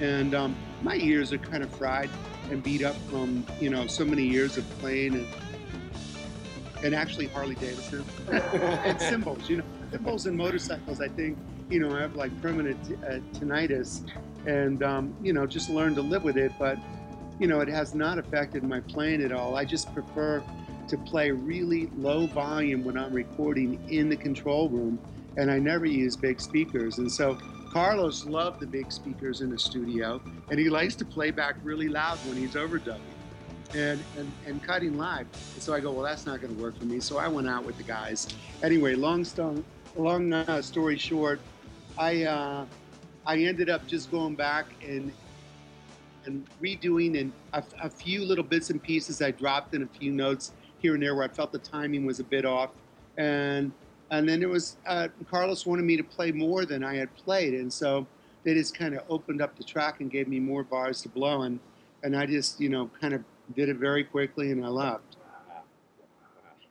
And 0.00 0.34
um, 0.34 0.56
my 0.82 0.96
ears 0.96 1.32
are 1.32 1.38
kind 1.38 1.62
of 1.62 1.70
fried 1.70 2.10
and 2.50 2.62
beat 2.62 2.82
up 2.82 2.96
from 3.10 3.46
you 3.60 3.70
know 3.70 3.86
so 3.86 4.04
many 4.04 4.24
years 4.24 4.56
of 4.56 4.68
playing 4.80 5.14
and 5.14 5.26
and 6.82 6.94
actually 6.94 7.26
Harley 7.28 7.54
Davidson. 7.56 8.04
And 8.30 9.00
cymbals 9.10 9.48
you 9.48 9.58
know 9.58 9.64
cymbals 9.90 10.26
and 10.26 10.36
motorcycles 10.36 11.00
I 11.00 11.08
think 11.08 11.38
you 11.68 11.78
know 11.78 11.94
I 11.94 12.00
have 12.00 12.16
like 12.16 12.32
permanent 12.40 12.78
uh, 13.04 13.18
tinnitus. 13.38 14.08
And 14.46 14.82
um, 14.82 15.14
you 15.22 15.34
know 15.34 15.46
just 15.46 15.68
learn 15.68 15.94
to 15.94 16.02
live 16.02 16.24
with 16.24 16.36
it 16.38 16.52
but 16.58 16.78
you 17.38 17.48
know, 17.48 17.58
it 17.58 17.68
has 17.68 17.92
not 17.92 18.18
affected 18.18 18.62
my 18.62 18.78
playing 18.80 19.20
at 19.20 19.32
all. 19.32 19.56
I 19.56 19.64
just 19.64 19.92
prefer 19.92 20.44
to 20.92 20.98
play 20.98 21.30
really 21.30 21.88
low 21.96 22.26
volume 22.26 22.84
when 22.84 22.98
I'm 22.98 23.14
recording 23.14 23.82
in 23.88 24.10
the 24.10 24.16
control 24.16 24.68
room, 24.68 24.98
and 25.38 25.50
I 25.50 25.58
never 25.58 25.86
use 25.86 26.16
big 26.16 26.38
speakers. 26.38 26.98
And 26.98 27.10
so 27.10 27.38
Carlos 27.70 28.26
loved 28.26 28.60
the 28.60 28.66
big 28.66 28.92
speakers 28.92 29.40
in 29.40 29.48
the 29.48 29.58
studio, 29.58 30.20
and 30.50 30.60
he 30.60 30.68
likes 30.68 30.94
to 30.96 31.06
play 31.06 31.30
back 31.30 31.56
really 31.62 31.88
loud 31.88 32.18
when 32.26 32.36
he's 32.36 32.52
overdubbing 32.52 33.00
and, 33.74 34.04
and, 34.18 34.30
and 34.44 34.62
cutting 34.62 34.98
live. 34.98 35.26
And 35.54 35.62
so 35.62 35.72
I 35.72 35.80
go, 35.80 35.92
well, 35.92 36.04
that's 36.04 36.26
not 36.26 36.42
going 36.42 36.54
to 36.54 36.62
work 36.62 36.78
for 36.78 36.84
me. 36.84 37.00
So 37.00 37.16
I 37.16 37.26
went 37.26 37.48
out 37.48 37.64
with 37.64 37.78
the 37.78 37.84
guys. 37.84 38.28
Anyway, 38.62 38.94
long, 38.94 39.24
stone, 39.24 39.64
long 39.96 40.30
uh, 40.34 40.60
story 40.60 40.98
short, 40.98 41.40
I, 41.96 42.24
uh, 42.24 42.66
I 43.24 43.38
ended 43.38 43.70
up 43.70 43.86
just 43.86 44.10
going 44.10 44.34
back 44.34 44.66
and, 44.86 45.10
and 46.26 46.46
redoing 46.60 47.18
and 47.18 47.32
a, 47.54 47.64
a, 47.82 47.88
few 47.88 48.26
little 48.26 48.44
bits 48.44 48.68
and 48.68 48.82
pieces 48.82 49.22
I 49.22 49.30
dropped 49.30 49.74
in 49.74 49.82
a 49.82 49.86
few 49.86 50.12
notes 50.12 50.52
here 50.82 50.94
and 50.94 51.02
there 51.02 51.14
where 51.14 51.24
I 51.24 51.28
felt 51.28 51.52
the 51.52 51.58
timing 51.58 52.04
was 52.04 52.20
a 52.20 52.24
bit 52.24 52.44
off. 52.44 52.70
And 53.16 53.72
and 54.10 54.28
then 54.28 54.40
there 54.40 54.48
was 54.48 54.76
uh, 54.86 55.08
Carlos 55.30 55.64
wanted 55.64 55.84
me 55.84 55.96
to 55.96 56.04
play 56.04 56.32
more 56.32 56.66
than 56.66 56.84
I 56.84 56.96
had 56.96 57.14
played, 57.16 57.54
and 57.54 57.72
so 57.72 58.06
they 58.44 58.52
just 58.54 58.76
kind 58.76 58.94
of 58.94 59.04
opened 59.08 59.40
up 59.40 59.56
the 59.56 59.64
track 59.64 60.00
and 60.00 60.10
gave 60.10 60.28
me 60.28 60.38
more 60.40 60.64
bars 60.64 61.00
to 61.02 61.08
blow, 61.08 61.42
and 61.42 61.58
and 62.02 62.16
I 62.16 62.26
just 62.26 62.60
you 62.60 62.68
know 62.68 62.90
kind 63.00 63.14
of 63.14 63.24
did 63.54 63.68
it 63.68 63.76
very 63.76 64.04
quickly 64.04 64.50
and 64.50 64.64
I 64.64 64.68
left. 64.68 65.16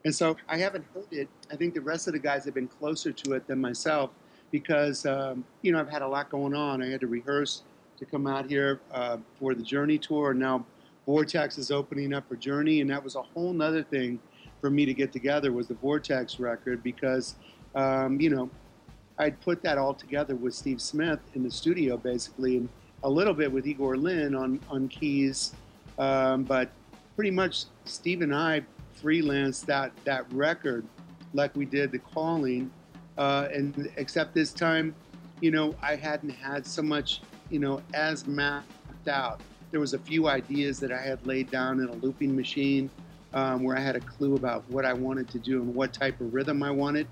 And 0.03 0.13
so 0.13 0.35
I 0.47 0.57
haven't 0.57 0.85
heard 0.93 1.11
it. 1.11 1.29
I 1.51 1.55
think 1.55 1.75
the 1.75 1.81
rest 1.81 2.07
of 2.07 2.13
the 2.13 2.19
guys 2.19 2.43
have 2.45 2.55
been 2.55 2.67
closer 2.67 3.11
to 3.11 3.33
it 3.33 3.45
than 3.45 3.61
myself 3.61 4.09
because 4.51 5.05
um, 5.05 5.43
you 5.61 5.71
know 5.71 5.79
I've 5.79 5.89
had 5.89 6.01
a 6.01 6.07
lot 6.07 6.29
going 6.29 6.53
on. 6.53 6.81
I 6.81 6.87
had 6.87 7.01
to 7.01 7.07
rehearse 7.07 7.63
to 7.97 8.05
come 8.05 8.25
out 8.25 8.47
here 8.47 8.81
uh, 8.91 9.17
for 9.39 9.53
the 9.53 9.61
Journey 9.61 9.97
tour. 9.97 10.31
And 10.31 10.39
now 10.39 10.65
Vortex 11.11 11.57
is 11.57 11.71
opening 11.71 12.13
up 12.13 12.25
for 12.29 12.37
Journey, 12.37 12.79
and 12.79 12.89
that 12.89 13.03
was 13.03 13.17
a 13.17 13.21
whole 13.21 13.51
nother 13.51 13.83
thing 13.83 14.17
for 14.61 14.69
me 14.69 14.85
to 14.85 14.93
get 14.93 15.11
together 15.11 15.51
was 15.51 15.67
the 15.67 15.73
Vortex 15.73 16.39
record 16.39 16.81
because, 16.83 17.35
um, 17.75 18.21
you 18.21 18.29
know, 18.29 18.49
I'd 19.17 19.37
put 19.41 19.61
that 19.63 19.77
all 19.77 19.93
together 19.93 20.35
with 20.35 20.53
Steve 20.53 20.81
Smith 20.81 21.19
in 21.35 21.43
the 21.43 21.51
studio 21.51 21.97
basically, 21.97 22.55
and 22.55 22.69
a 23.03 23.09
little 23.09 23.33
bit 23.33 23.51
with 23.51 23.67
Igor 23.67 23.97
Len 23.97 24.33
on 24.35 24.61
on 24.69 24.87
keys, 24.87 25.53
um, 25.99 26.43
but 26.43 26.69
pretty 27.17 27.31
much 27.31 27.65
Steve 27.83 28.21
and 28.21 28.33
I 28.33 28.63
freelanced 29.03 29.65
that 29.65 29.91
that 30.05 30.31
record 30.31 30.85
like 31.33 31.53
we 31.57 31.65
did 31.65 31.91
the 31.91 31.99
Calling, 31.99 32.71
uh, 33.17 33.49
and 33.53 33.91
except 33.97 34.33
this 34.33 34.53
time, 34.53 34.95
you 35.41 35.51
know, 35.51 35.75
I 35.81 35.97
hadn't 35.97 36.29
had 36.29 36.65
so 36.65 36.81
much 36.81 37.19
you 37.49 37.59
know, 37.59 37.81
as 37.93 38.25
mapped 38.25 39.09
out. 39.09 39.41
There 39.71 39.79
was 39.79 39.93
a 39.93 39.99
few 39.99 40.27
ideas 40.27 40.79
that 40.81 40.91
I 40.91 41.01
had 41.01 41.25
laid 41.25 41.49
down 41.49 41.79
in 41.79 41.87
a 41.87 41.93
looping 41.93 42.35
machine 42.35 42.89
um, 43.33 43.63
where 43.63 43.77
I 43.77 43.79
had 43.79 43.95
a 43.95 44.01
clue 44.01 44.35
about 44.35 44.63
what 44.69 44.85
I 44.85 44.93
wanted 44.93 45.29
to 45.29 45.39
do 45.39 45.61
and 45.61 45.73
what 45.73 45.93
type 45.93 46.19
of 46.19 46.33
rhythm 46.33 46.61
I 46.63 46.71
wanted. 46.71 47.07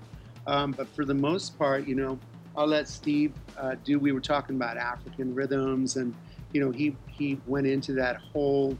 Um, 0.46 0.72
but 0.72 0.88
for 0.88 1.04
the 1.04 1.14
most 1.14 1.58
part, 1.58 1.86
you 1.86 1.94
know, 1.94 2.18
I'll 2.56 2.66
let 2.66 2.88
Steve 2.88 3.32
uh, 3.56 3.76
do. 3.84 3.98
We 3.98 4.12
were 4.12 4.20
talking 4.20 4.56
about 4.56 4.76
African 4.76 5.34
rhythms, 5.34 5.96
and 5.96 6.14
you 6.52 6.60
know, 6.60 6.70
he 6.70 6.96
he 7.06 7.40
went 7.46 7.66
into 7.66 7.92
that 7.94 8.16
whole, 8.16 8.76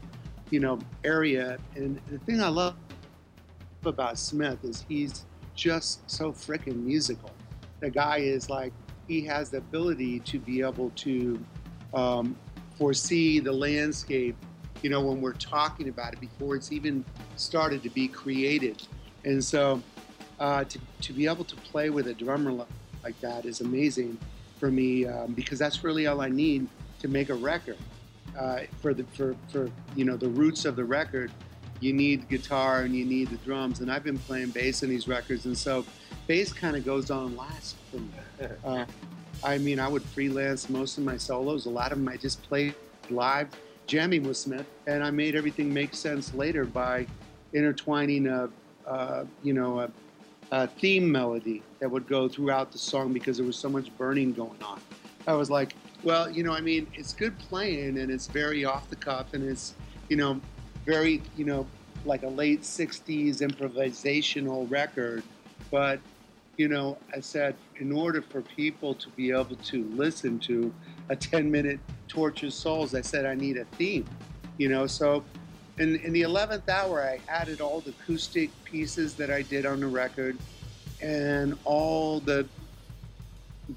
you 0.49 0.59
know, 0.59 0.79
area. 1.03 1.57
And 1.75 1.99
the 2.09 2.19
thing 2.19 2.41
I 2.41 2.49
love 2.49 2.75
about 3.85 4.19
Smith 4.19 4.63
is 4.63 4.85
he's 4.87 5.25
just 5.55 6.09
so 6.09 6.31
freaking 6.31 6.83
musical. 6.83 7.31
The 7.79 7.89
guy 7.89 8.17
is 8.17 8.49
like 8.49 8.73
he 9.07 9.21
has 9.25 9.49
the 9.49 9.57
ability 9.57 10.19
to 10.21 10.39
be 10.39 10.61
able 10.61 10.91
to 10.97 11.43
um, 11.93 12.35
foresee 12.81 13.39
the 13.39 13.51
landscape, 13.51 14.35
you 14.81 14.89
know, 14.89 15.01
when 15.01 15.21
we're 15.21 15.33
talking 15.33 15.87
about 15.87 16.13
it 16.13 16.19
before 16.19 16.55
it's 16.55 16.71
even 16.71 17.05
started 17.35 17.83
to 17.83 17.91
be 17.91 18.07
created. 18.07 18.81
And 19.23 19.43
so 19.43 19.83
uh, 20.39 20.63
to, 20.63 20.79
to 21.01 21.13
be 21.13 21.27
able 21.27 21.43
to 21.43 21.55
play 21.57 21.91
with 21.91 22.07
a 22.07 22.13
drummer 22.15 22.51
like 23.03 23.21
that 23.21 23.45
is 23.45 23.61
amazing 23.61 24.17
for 24.59 24.71
me 24.71 25.05
um, 25.05 25.33
because 25.33 25.59
that's 25.59 25.83
really 25.83 26.07
all 26.07 26.21
I 26.21 26.29
need 26.29 26.67
to 27.01 27.07
make 27.07 27.29
a 27.29 27.35
record. 27.35 27.77
Uh, 28.35 28.61
for 28.81 28.93
the 28.93 29.03
for, 29.13 29.35
for 29.49 29.69
you 29.95 30.05
know 30.05 30.15
the 30.15 30.29
roots 30.29 30.63
of 30.63 30.77
the 30.77 30.85
record 30.85 31.29
you 31.81 31.91
need 31.91 32.29
guitar 32.29 32.83
and 32.83 32.95
you 32.95 33.03
need 33.03 33.27
the 33.27 33.35
drums. 33.37 33.81
And 33.81 33.91
I've 33.91 34.05
been 34.05 34.17
playing 34.17 34.51
bass 34.51 34.83
in 34.83 34.89
these 34.89 35.07
records, 35.07 35.45
and 35.45 35.57
so 35.57 35.85
bass 36.25 36.53
kind 36.53 36.75
of 36.77 36.85
goes 36.85 37.11
on 37.11 37.35
last 37.35 37.75
for 37.91 37.97
me. 37.97 38.09
Uh, 38.63 38.85
I 39.43 39.57
mean, 39.57 39.79
I 39.79 39.87
would 39.87 40.03
freelance 40.03 40.69
most 40.69 40.97
of 40.97 41.03
my 41.03 41.17
solos. 41.17 41.65
A 41.65 41.69
lot 41.69 41.91
of 41.91 41.97
them 41.97 42.07
I 42.07 42.17
just 42.17 42.43
played 42.43 42.75
live, 43.09 43.49
jamming 43.87 44.23
with 44.23 44.37
Smith, 44.37 44.65
and 44.87 45.03
I 45.03 45.11
made 45.11 45.35
everything 45.35 45.73
make 45.73 45.95
sense 45.95 46.33
later 46.33 46.65
by 46.65 47.07
intertwining 47.53 48.27
a, 48.27 48.49
you 49.43 49.53
know, 49.53 49.79
a, 49.79 49.91
a 50.51 50.67
theme 50.67 51.11
melody 51.11 51.63
that 51.79 51.89
would 51.89 52.07
go 52.07 52.27
throughout 52.27 52.71
the 52.71 52.77
song 52.77 53.13
because 53.13 53.37
there 53.37 53.45
was 53.45 53.55
so 53.55 53.69
much 53.69 53.95
burning 53.97 54.33
going 54.33 54.61
on. 54.63 54.79
I 55.27 55.33
was 55.33 55.49
like, 55.49 55.75
well, 56.03 56.29
you 56.29 56.43
know, 56.43 56.53
I 56.53 56.61
mean, 56.61 56.87
it's 56.93 57.13
good 57.13 57.37
playing 57.39 57.97
and 57.97 58.11
it's 58.11 58.27
very 58.27 58.65
off 58.65 58.89
the 58.89 58.95
cuff 58.95 59.33
and 59.33 59.43
it's, 59.43 59.75
you 60.09 60.17
know, 60.17 60.41
very, 60.85 61.21
you 61.37 61.45
know, 61.45 61.67
like 62.05 62.23
a 62.23 62.27
late 62.27 62.61
60s 62.61 63.37
improvisational 63.37 64.69
record. 64.69 65.23
But, 65.69 65.99
you 66.57 66.67
know, 66.67 66.97
I 67.15 67.19
said, 67.19 67.55
in 67.77 67.91
order 67.91 68.21
for 68.21 68.41
people 68.41 68.93
to 68.95 69.09
be 69.09 69.31
able 69.31 69.55
to 69.55 69.83
listen 69.95 70.39
to 70.39 70.73
a 71.09 71.15
10 71.15 71.49
minute 71.49 71.79
Tortured 72.07 72.53
Souls, 72.53 72.93
I 72.93 73.01
said, 73.01 73.25
I 73.25 73.35
need 73.35 73.57
a 73.57 73.65
theme, 73.65 74.05
you 74.57 74.69
know. 74.69 74.85
So 74.85 75.23
in, 75.79 75.95
in 75.97 76.13
the 76.13 76.21
11th 76.21 76.67
hour, 76.69 77.01
I 77.01 77.19
added 77.27 77.61
all 77.61 77.81
the 77.81 77.91
acoustic 77.91 78.49
pieces 78.63 79.15
that 79.15 79.31
I 79.31 79.41
did 79.41 79.65
on 79.65 79.79
the 79.79 79.87
record 79.87 80.37
and 81.01 81.57
all 81.65 82.19
the 82.19 82.47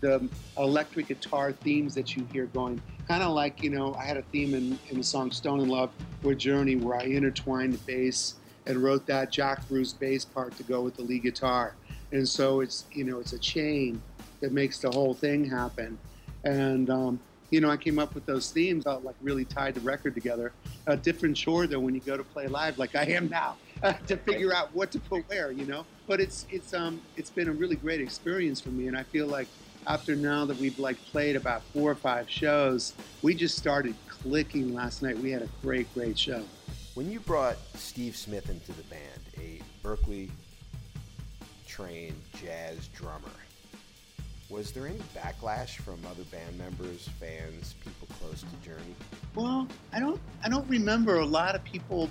the 0.00 0.28
electric 0.58 1.08
guitar 1.08 1.52
themes 1.52 1.94
that 1.94 2.16
you 2.16 2.26
hear 2.32 2.46
going 2.46 2.82
kind 3.06 3.22
of 3.22 3.32
like 3.32 3.62
you 3.62 3.70
know 3.70 3.94
i 3.94 4.04
had 4.04 4.16
a 4.16 4.22
theme 4.22 4.54
in, 4.54 4.78
in 4.90 4.98
the 4.98 5.04
song 5.04 5.30
stone 5.30 5.60
in 5.60 5.68
love 5.68 5.90
with 6.22 6.36
journey 6.36 6.74
where 6.74 6.96
i 6.96 7.04
intertwined 7.04 7.72
the 7.72 7.78
bass 7.78 8.34
and 8.66 8.82
wrote 8.82 9.06
that 9.06 9.30
jack 9.30 9.66
bruce 9.68 9.92
bass 9.92 10.24
part 10.24 10.56
to 10.56 10.64
go 10.64 10.80
with 10.80 10.96
the 10.96 11.02
lead 11.02 11.22
guitar 11.22 11.74
and 12.14 12.26
so 12.26 12.60
it's 12.60 12.84
you 12.92 13.04
know 13.04 13.18
it's 13.18 13.32
a 13.32 13.38
chain 13.38 14.00
that 14.40 14.52
makes 14.52 14.78
the 14.78 14.90
whole 14.90 15.14
thing 15.14 15.44
happen 15.44 15.98
and 16.44 16.88
um, 16.88 17.20
you 17.50 17.60
know 17.60 17.68
i 17.68 17.76
came 17.76 17.98
up 17.98 18.14
with 18.14 18.24
those 18.24 18.50
themes 18.50 18.84
that 18.84 19.04
like 19.04 19.16
really 19.20 19.44
tied 19.44 19.74
the 19.74 19.80
record 19.80 20.14
together 20.14 20.52
a 20.86 20.96
different 20.96 21.36
chore 21.36 21.66
though 21.66 21.80
when 21.80 21.94
you 21.94 22.00
go 22.00 22.16
to 22.16 22.24
play 22.24 22.46
live 22.46 22.78
like 22.78 22.94
i 22.94 23.04
am 23.04 23.28
now 23.28 23.56
to 24.06 24.16
figure 24.16 24.54
out 24.54 24.74
what 24.74 24.90
to 24.90 24.98
put 24.98 25.28
where 25.28 25.50
you 25.50 25.66
know 25.66 25.84
but 26.06 26.20
it's 26.20 26.46
it's 26.50 26.72
um 26.72 27.02
it's 27.16 27.30
been 27.30 27.48
a 27.48 27.52
really 27.52 27.76
great 27.76 28.00
experience 28.00 28.60
for 28.60 28.70
me 28.70 28.86
and 28.86 28.96
i 28.96 29.02
feel 29.02 29.26
like 29.26 29.48
after 29.86 30.16
now 30.16 30.46
that 30.46 30.56
we've 30.58 30.78
like 30.78 30.96
played 31.06 31.36
about 31.36 31.62
four 31.74 31.90
or 31.90 31.94
five 31.94 32.30
shows, 32.30 32.94
we 33.20 33.34
just 33.34 33.58
started 33.58 33.94
clicking 34.08 34.72
last 34.72 35.02
night. 35.02 35.18
We 35.18 35.30
had 35.30 35.42
a 35.42 35.48
great, 35.60 35.92
great 35.92 36.18
show. 36.18 36.42
When 36.94 37.10
you 37.10 37.20
brought 37.20 37.58
Steve 37.74 38.16
Smith 38.16 38.48
into 38.48 38.72
the 38.72 38.82
band, 38.84 39.20
a 39.36 39.60
Berklee 39.86 40.30
trained 41.74 42.20
jazz 42.40 42.86
drummer, 42.88 43.34
was 44.48 44.70
there 44.70 44.86
any 44.86 45.00
backlash 45.16 45.76
from 45.78 45.98
other 46.08 46.22
band 46.30 46.56
members, 46.56 47.08
fans, 47.18 47.74
people 47.82 48.06
close 48.20 48.42
to 48.42 48.68
Journey? 48.68 48.94
Well, 49.34 49.66
I 49.92 49.98
don't 49.98 50.20
I 50.44 50.48
don't 50.48 50.68
remember 50.68 51.16
a 51.16 51.26
lot 51.26 51.56
of 51.56 51.64
people 51.64 52.08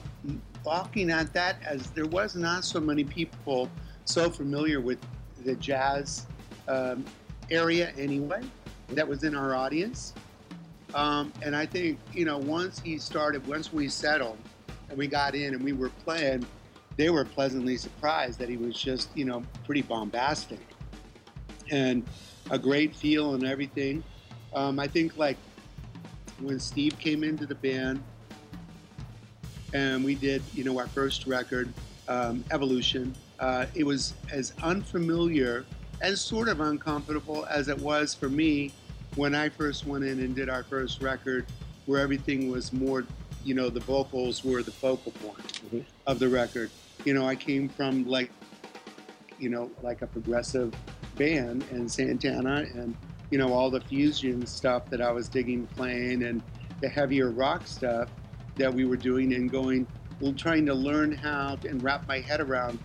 balking 0.65 1.09
at 1.09 1.31
that 1.33 1.63
as 1.65 1.91
there 1.91 2.07
was 2.07 2.35
not 2.35 2.65
so 2.65 2.81
many 2.81 3.05
people 3.05 3.69
so 4.03 4.29
familiar 4.29 4.81
with 4.81 4.99
the 5.45 5.55
jazz 5.55 6.27
um, 6.67 7.05
area 7.49 7.93
anyway 7.97 8.41
that 8.89 9.07
was 9.07 9.23
in 9.23 9.33
our 9.33 9.55
audience. 9.55 10.13
Um, 10.93 11.31
and 11.41 11.55
I 11.55 11.65
think, 11.65 11.99
you 12.11 12.25
know, 12.25 12.37
once 12.37 12.81
he 12.81 12.97
started, 12.97 13.47
once 13.47 13.71
we 13.71 13.87
settled 13.87 14.37
and 14.89 14.97
we 14.97 15.07
got 15.07 15.35
in 15.35 15.53
and 15.53 15.63
we 15.63 15.71
were 15.71 15.89
playing, 16.03 16.45
they 16.97 17.09
were 17.09 17.25
pleasantly 17.25 17.77
surprised 17.77 18.39
that 18.39 18.49
he 18.49 18.57
was 18.57 18.79
just, 18.79 19.09
you 19.15 19.25
know, 19.25 19.43
pretty 19.65 19.81
bombastic 19.81 20.59
and 21.71 22.05
a 22.51 22.59
great 22.59 22.95
feel 22.95 23.33
and 23.33 23.43
everything. 23.43 24.03
Um, 24.53 24.79
I 24.79 24.87
think, 24.87 25.17
like, 25.17 25.37
when 26.39 26.59
Steve 26.59 26.97
came 26.99 27.23
into 27.23 27.45
the 27.45 27.55
band 27.55 28.03
and 29.73 30.03
we 30.03 30.15
did, 30.15 30.43
you 30.53 30.63
know, 30.63 30.77
our 30.77 30.87
first 30.87 31.25
record, 31.25 31.73
um, 32.07 32.43
Evolution, 32.51 33.15
uh, 33.39 33.65
it 33.73 33.85
was 33.85 34.13
as 34.31 34.53
unfamiliar 34.61 35.65
and 36.01 36.17
sort 36.17 36.49
of 36.49 36.59
uncomfortable 36.59 37.45
as 37.49 37.69
it 37.69 37.79
was 37.79 38.13
for 38.13 38.29
me 38.29 38.71
when 39.15 39.33
I 39.33 39.49
first 39.49 39.87
went 39.87 40.03
in 40.03 40.19
and 40.19 40.35
did 40.35 40.49
our 40.49 40.63
first 40.63 41.01
record, 41.01 41.45
where 41.85 42.01
everything 42.01 42.51
was 42.51 42.73
more, 42.73 43.05
you 43.43 43.53
know, 43.53 43.69
the 43.69 43.79
vocals 43.79 44.43
were 44.43 44.63
the 44.63 44.71
focal 44.71 45.11
point 45.13 45.37
mm-hmm. 45.65 45.79
of 46.07 46.19
the 46.19 46.27
record. 46.27 46.69
You 47.05 47.13
know, 47.13 47.25
I 47.27 47.35
came 47.35 47.69
from 47.69 48.05
like, 48.05 48.31
you 49.39 49.49
know, 49.49 49.69
like 49.81 50.01
a 50.01 50.07
progressive 50.07 50.73
band 51.15 51.65
and 51.71 51.91
Santana 51.91 52.65
and, 52.73 52.95
you 53.29 53.37
know, 53.37 53.53
all 53.53 53.69
the 53.69 53.81
fusion 53.81 54.45
stuff 54.45 54.89
that 54.89 55.01
I 55.01 55.11
was 55.11 55.27
digging 55.27 55.67
playing 55.67 56.23
and 56.23 56.41
the 56.81 56.89
heavier 56.89 57.31
rock 57.31 57.67
stuff 57.67 58.09
that 58.55 58.73
we 58.73 58.85
were 58.85 58.97
doing 58.97 59.33
and 59.33 59.49
going, 59.49 59.87
well, 60.19 60.33
trying 60.33 60.65
to 60.67 60.73
learn 60.73 61.11
how 61.11 61.55
to, 61.55 61.69
and 61.69 61.83
wrap 61.83 62.07
my 62.07 62.19
head 62.19 62.39
around 62.39 62.79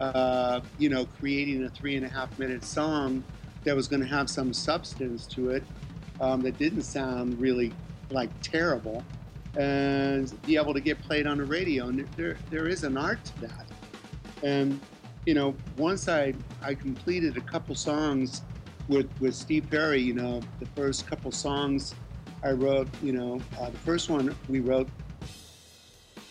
uh, 0.00 0.60
you 0.78 0.88
know, 0.88 1.06
creating 1.20 1.64
a 1.64 1.68
three 1.68 1.96
and 1.96 2.04
a 2.04 2.08
half 2.08 2.38
minute 2.38 2.64
song 2.64 3.22
that 3.64 3.76
was 3.76 3.86
going 3.88 4.02
to 4.02 4.08
have 4.08 4.28
some 4.28 4.52
substance 4.52 5.26
to 5.26 5.50
it 5.50 5.62
um, 6.20 6.40
that 6.42 6.58
didn't 6.58 6.82
sound 6.82 7.38
really 7.40 7.72
like 8.10 8.30
terrible 8.42 9.04
and 9.56 10.32
be 10.46 10.56
able 10.56 10.74
to 10.74 10.80
get 10.80 11.00
played 11.02 11.26
on 11.26 11.38
the 11.38 11.44
radio. 11.44 11.88
And 11.88 12.06
there, 12.16 12.36
there 12.50 12.68
is 12.68 12.84
an 12.84 12.96
art 12.96 13.24
to 13.24 13.40
that. 13.42 13.66
And, 14.42 14.80
you 15.26 15.34
know, 15.34 15.54
once 15.76 16.08
I, 16.08 16.34
I 16.62 16.74
completed 16.74 17.36
a 17.36 17.40
couple 17.40 17.74
songs 17.74 18.42
with, 18.88 19.08
with 19.20 19.34
Steve 19.34 19.68
Perry, 19.70 20.00
you 20.00 20.14
know, 20.14 20.40
the 20.58 20.66
first 20.66 21.06
couple 21.06 21.30
songs 21.30 21.94
I 22.42 22.50
wrote, 22.52 22.88
you 23.02 23.12
know, 23.12 23.40
uh, 23.60 23.70
the 23.70 23.78
first 23.78 24.10
one 24.10 24.34
we 24.48 24.60
wrote 24.60 24.88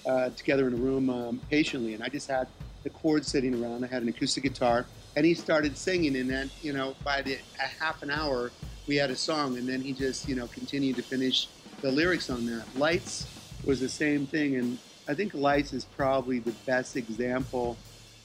uh, 0.05 0.29
together 0.31 0.67
in 0.67 0.73
a 0.73 0.77
room 0.77 1.09
um, 1.09 1.41
patiently. 1.49 1.93
And 1.93 2.03
I 2.03 2.09
just 2.09 2.29
had 2.29 2.47
the 2.83 2.89
chords 2.89 3.27
sitting 3.27 3.63
around. 3.63 3.83
I 3.83 3.87
had 3.87 4.01
an 4.01 4.09
acoustic 4.09 4.43
guitar, 4.43 4.85
and 5.15 5.25
he 5.25 5.33
started 5.33 5.77
singing. 5.77 6.17
And 6.17 6.29
then, 6.29 6.49
you 6.61 6.73
know, 6.73 6.95
by 7.03 7.21
the 7.21 7.37
a 7.59 7.83
half 7.83 8.03
an 8.03 8.09
hour, 8.09 8.51
we 8.87 8.95
had 8.95 9.09
a 9.09 9.15
song. 9.15 9.57
And 9.57 9.69
then 9.69 9.79
he 9.79 9.93
just, 9.93 10.27
you 10.27 10.35
know, 10.35 10.47
continued 10.47 10.97
to 10.97 11.03
finish 11.03 11.47
the 11.81 11.91
lyrics 11.91 12.29
on 12.29 12.45
that. 12.45 12.63
Lights 12.77 13.27
was 13.65 13.79
the 13.79 13.89
same 13.89 14.25
thing, 14.25 14.55
and 14.55 14.77
I 15.07 15.13
think 15.13 15.33
Lights 15.33 15.73
is 15.73 15.85
probably 15.85 16.39
the 16.39 16.53
best 16.65 16.95
example 16.95 17.75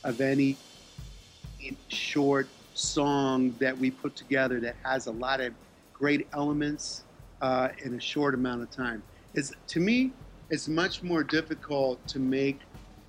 of 0.04 0.20
any 0.20 0.56
short 1.88 2.48
song 2.74 3.54
that 3.58 3.76
we 3.76 3.90
put 3.90 4.14
together 4.14 4.60
that 4.60 4.76
has 4.84 5.06
a 5.06 5.10
lot 5.10 5.40
of 5.40 5.54
great 5.94 6.28
elements 6.34 7.04
uh, 7.40 7.68
in 7.82 7.94
a 7.94 8.00
short 8.00 8.34
amount 8.34 8.62
of 8.62 8.70
time. 8.70 9.02
It's 9.34 9.52
to 9.68 9.80
me, 9.80 10.12
it's 10.50 10.68
much 10.68 11.02
more 11.02 11.24
difficult 11.24 12.06
to 12.08 12.18
make 12.18 12.60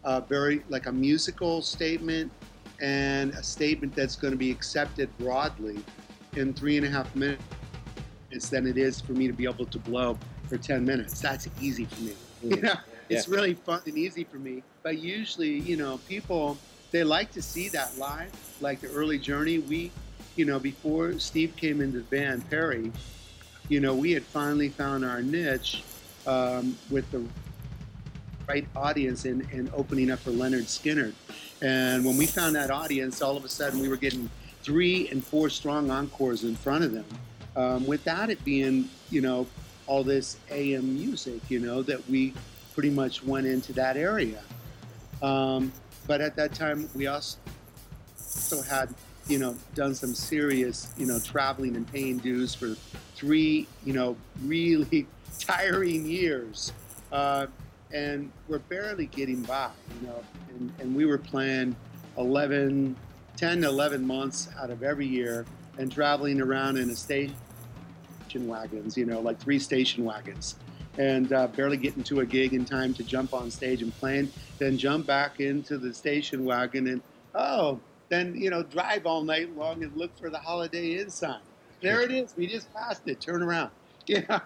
a 0.05 0.21
very 0.21 0.63
like 0.69 0.85
a 0.85 0.91
musical 0.91 1.61
statement 1.61 2.31
and 2.81 3.31
a 3.33 3.43
statement 3.43 3.93
that's 3.95 4.15
going 4.15 4.31
to 4.31 4.37
be 4.37 4.51
accepted 4.51 5.09
broadly 5.17 5.83
in 6.35 6.53
three 6.53 6.77
and 6.77 6.85
a 6.85 6.89
half 6.89 7.13
minutes 7.15 7.43
than 8.49 8.67
it 8.67 8.77
is 8.77 9.01
for 9.01 9.13
me 9.13 9.27
to 9.27 9.33
be 9.33 9.45
able 9.45 9.65
to 9.65 9.79
blow 9.79 10.17
for 10.47 10.57
10 10.57 10.85
minutes. 10.85 11.19
That's 11.19 11.47
easy 11.61 11.85
for 11.85 12.01
me. 12.01 12.11
Mm-hmm. 12.11 12.53
You 12.53 12.61
know, 12.61 12.73
yeah. 13.09 13.17
it's 13.17 13.27
really 13.27 13.53
fun 13.53 13.81
and 13.85 13.97
easy 13.97 14.23
for 14.23 14.37
me. 14.37 14.63
But 14.83 14.99
usually, 14.99 15.59
you 15.59 15.77
know, 15.77 15.99
people, 16.07 16.57
they 16.91 17.03
like 17.03 17.31
to 17.31 17.41
see 17.41 17.69
that 17.69 17.97
live, 17.97 18.31
like 18.61 18.81
the 18.81 18.87
early 18.89 19.19
journey. 19.19 19.59
We, 19.59 19.91
you 20.35 20.45
know, 20.45 20.59
before 20.59 21.19
Steve 21.19 21.55
came 21.55 21.81
into 21.81 21.99
the 21.99 22.03
band, 22.05 22.49
Perry, 22.49 22.91
you 23.69 23.79
know, 23.79 23.93
we 23.93 24.11
had 24.11 24.23
finally 24.23 24.69
found 24.69 25.03
our 25.03 25.21
niche 25.21 25.83
um, 26.25 26.77
with 26.89 27.09
the 27.11 27.23
right 28.47 28.65
audience 28.75 29.25
and, 29.25 29.49
in 29.51 29.69
opening 29.73 30.09
up 30.11 30.19
for 30.19 30.31
Lynyrd 30.31 30.63
Skynyrd. 30.63 31.13
And 31.61 32.05
when 32.05 32.17
we 32.17 32.25
found 32.25 32.55
that 32.55 32.71
audience, 32.71 33.21
all 33.21 33.35
of 33.35 33.43
a 33.43 33.49
sudden 33.49 33.79
we 33.79 33.89
were 33.89 33.97
getting 33.97 34.29
three 34.61 35.09
and 35.09 35.23
four 35.23 35.49
strong 35.49 35.89
encores 35.89 36.43
in 36.43 36.55
front 36.55 36.83
of 36.83 36.91
them 36.91 37.05
um, 37.55 37.85
without 37.87 38.29
it 38.29 38.43
being, 38.45 38.89
you 39.09 39.21
know, 39.21 39.47
all 39.87 40.03
this 40.03 40.37
AM 40.51 40.93
music, 40.93 41.41
you 41.49 41.59
know, 41.59 41.81
that 41.81 42.07
we 42.09 42.33
pretty 42.73 42.89
much 42.89 43.23
went 43.23 43.47
into 43.47 43.73
that 43.73 43.97
area. 43.97 44.41
Um, 45.21 45.71
but 46.05 46.21
at 46.21 46.35
that 46.35 46.53
time, 46.53 46.89
we 46.93 47.07
also 47.07 47.37
had, 48.69 48.93
you 49.27 49.39
know, 49.39 49.55
done 49.73 49.95
some 49.95 50.13
serious, 50.13 50.93
you 50.97 51.05
know, 51.05 51.19
traveling 51.19 51.75
and 51.75 51.91
paying 51.91 52.17
dues 52.17 52.53
for 52.53 52.75
three, 53.15 53.67
you 53.83 53.93
know, 53.93 54.15
really 54.43 55.07
tiring 55.39 56.05
years. 56.05 56.71
Uh, 57.11 57.47
and 57.91 58.31
we're 58.47 58.59
barely 58.59 59.07
getting 59.07 59.41
by, 59.43 59.69
you 59.99 60.07
know. 60.07 60.23
And, 60.49 60.73
and 60.79 60.95
we 60.95 61.05
were 61.05 61.17
playing 61.17 61.75
11, 62.17 62.95
10 63.37 63.61
to 63.61 63.67
11 63.67 64.05
months 64.05 64.49
out 64.59 64.69
of 64.69 64.83
every 64.83 65.07
year 65.07 65.45
and 65.77 65.91
traveling 65.91 66.41
around 66.41 66.77
in 66.77 66.89
a 66.89 66.95
station 66.95 67.35
wagons, 68.35 68.97
you 68.97 69.05
know, 69.05 69.19
like 69.19 69.39
three 69.39 69.59
station 69.59 70.03
wagons. 70.03 70.55
and 70.97 71.31
uh, 71.31 71.47
barely 71.47 71.77
getting 71.77 72.03
to 72.03 72.21
a 72.21 72.25
gig 72.25 72.53
in 72.53 72.65
time 72.65 72.91
to 72.91 73.03
jump 73.03 73.33
on 73.33 73.51
stage 73.51 73.83
and 73.83 73.93
playing, 73.99 74.31
then 74.57 74.77
jump 74.77 75.05
back 75.05 75.39
into 75.39 75.77
the 75.77 75.93
station 75.93 76.43
wagon 76.43 76.87
and 76.87 77.01
oh, 77.35 77.79
then 78.09 78.35
you 78.35 78.49
know 78.49 78.63
drive 78.63 79.05
all 79.05 79.23
night 79.23 79.55
long 79.55 79.83
and 79.83 79.95
look 79.95 80.17
for 80.17 80.29
the 80.29 80.39
Holiday 80.39 80.97
Inn 80.99 81.09
sign. 81.09 81.39
There 81.81 82.01
it 82.01 82.11
is. 82.11 82.33
We 82.35 82.47
just 82.47 82.73
passed 82.73 83.07
it. 83.07 83.21
Turn 83.21 83.41
around. 83.41 83.71
Yeah. 84.07 84.39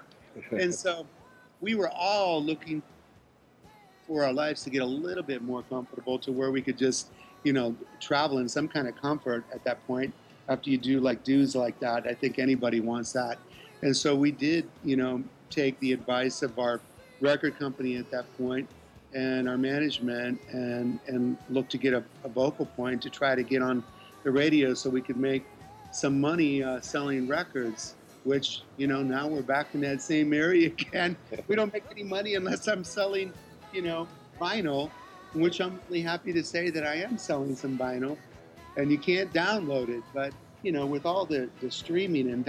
and 0.51 0.73
so 0.73 1.05
we 1.59 1.75
were 1.75 1.89
all 1.89 2.41
looking 2.43 2.81
for 4.07 4.23
our 4.25 4.33
lives 4.33 4.63
to 4.63 4.69
get 4.69 4.81
a 4.81 4.85
little 4.85 5.23
bit 5.23 5.43
more 5.43 5.61
comfortable 5.63 6.17
to 6.19 6.31
where 6.31 6.51
we 6.51 6.61
could 6.61 6.77
just, 6.77 7.09
you 7.43 7.53
know, 7.53 7.75
travel 7.99 8.39
in 8.39 8.49
some 8.49 8.67
kind 8.67 8.87
of 8.87 8.95
comfort 8.95 9.43
at 9.53 9.63
that 9.65 9.85
point. 9.85 10.13
After 10.49 10.69
you 10.69 10.77
do 10.77 10.99
like 10.99 11.23
dues 11.23 11.55
like 11.55 11.79
that, 11.81 12.07
I 12.07 12.13
think 12.13 12.39
anybody 12.39 12.79
wants 12.79 13.11
that. 13.11 13.37
And 13.81 13.95
so 13.95 14.15
we 14.15 14.31
did, 14.31 14.69
you 14.83 14.95
know, 14.95 15.23
take 15.49 15.79
the 15.79 15.91
advice 15.91 16.41
of 16.41 16.57
our 16.59 16.79
record 17.19 17.57
company 17.57 17.97
at 17.97 18.09
that 18.11 18.25
point 18.37 18.67
and 19.13 19.47
our 19.49 19.57
management 19.57 20.39
and 20.51 20.99
and 21.07 21.37
look 21.49 21.69
to 21.69 21.77
get 21.77 21.93
a, 21.93 22.03
a 22.23 22.29
vocal 22.29 22.65
point 22.65 23.01
to 23.01 23.09
try 23.09 23.35
to 23.35 23.43
get 23.43 23.61
on 23.61 23.83
the 24.23 24.31
radio 24.31 24.73
so 24.73 24.89
we 24.89 25.01
could 25.01 25.17
make 25.17 25.45
some 25.91 26.19
money 26.19 26.63
uh, 26.63 26.79
selling 26.79 27.27
records 27.27 27.95
which 28.23 28.61
you 28.77 28.87
know 28.87 29.01
now 29.01 29.27
we're 29.27 29.41
back 29.41 29.67
in 29.73 29.81
that 29.81 30.01
same 30.01 30.33
area 30.33 30.67
again. 30.79 31.17
We 31.47 31.55
don't 31.55 31.73
make 31.73 31.83
any 31.91 32.03
money 32.03 32.35
unless 32.35 32.67
i'm 32.67 32.83
selling 32.83 33.33
you 33.73 33.81
know 33.81 34.07
vinyl 34.39 34.89
which 35.33 35.59
i'm 35.59 35.79
really 35.87 36.01
happy 36.01 36.31
to 36.33 36.43
say 36.43 36.69
that 36.69 36.85
i 36.85 36.95
am 36.95 37.17
selling 37.17 37.55
some 37.55 37.77
vinyl. 37.77 38.17
And 38.77 38.89
you 38.89 38.97
can't 38.97 39.31
download 39.33 39.89
it 39.89 40.03
but 40.13 40.33
you 40.63 40.71
know 40.71 40.85
with 40.85 41.05
all 41.05 41.25
the, 41.25 41.49
the 41.59 41.69
streaming 41.69 42.31
and 42.31 42.45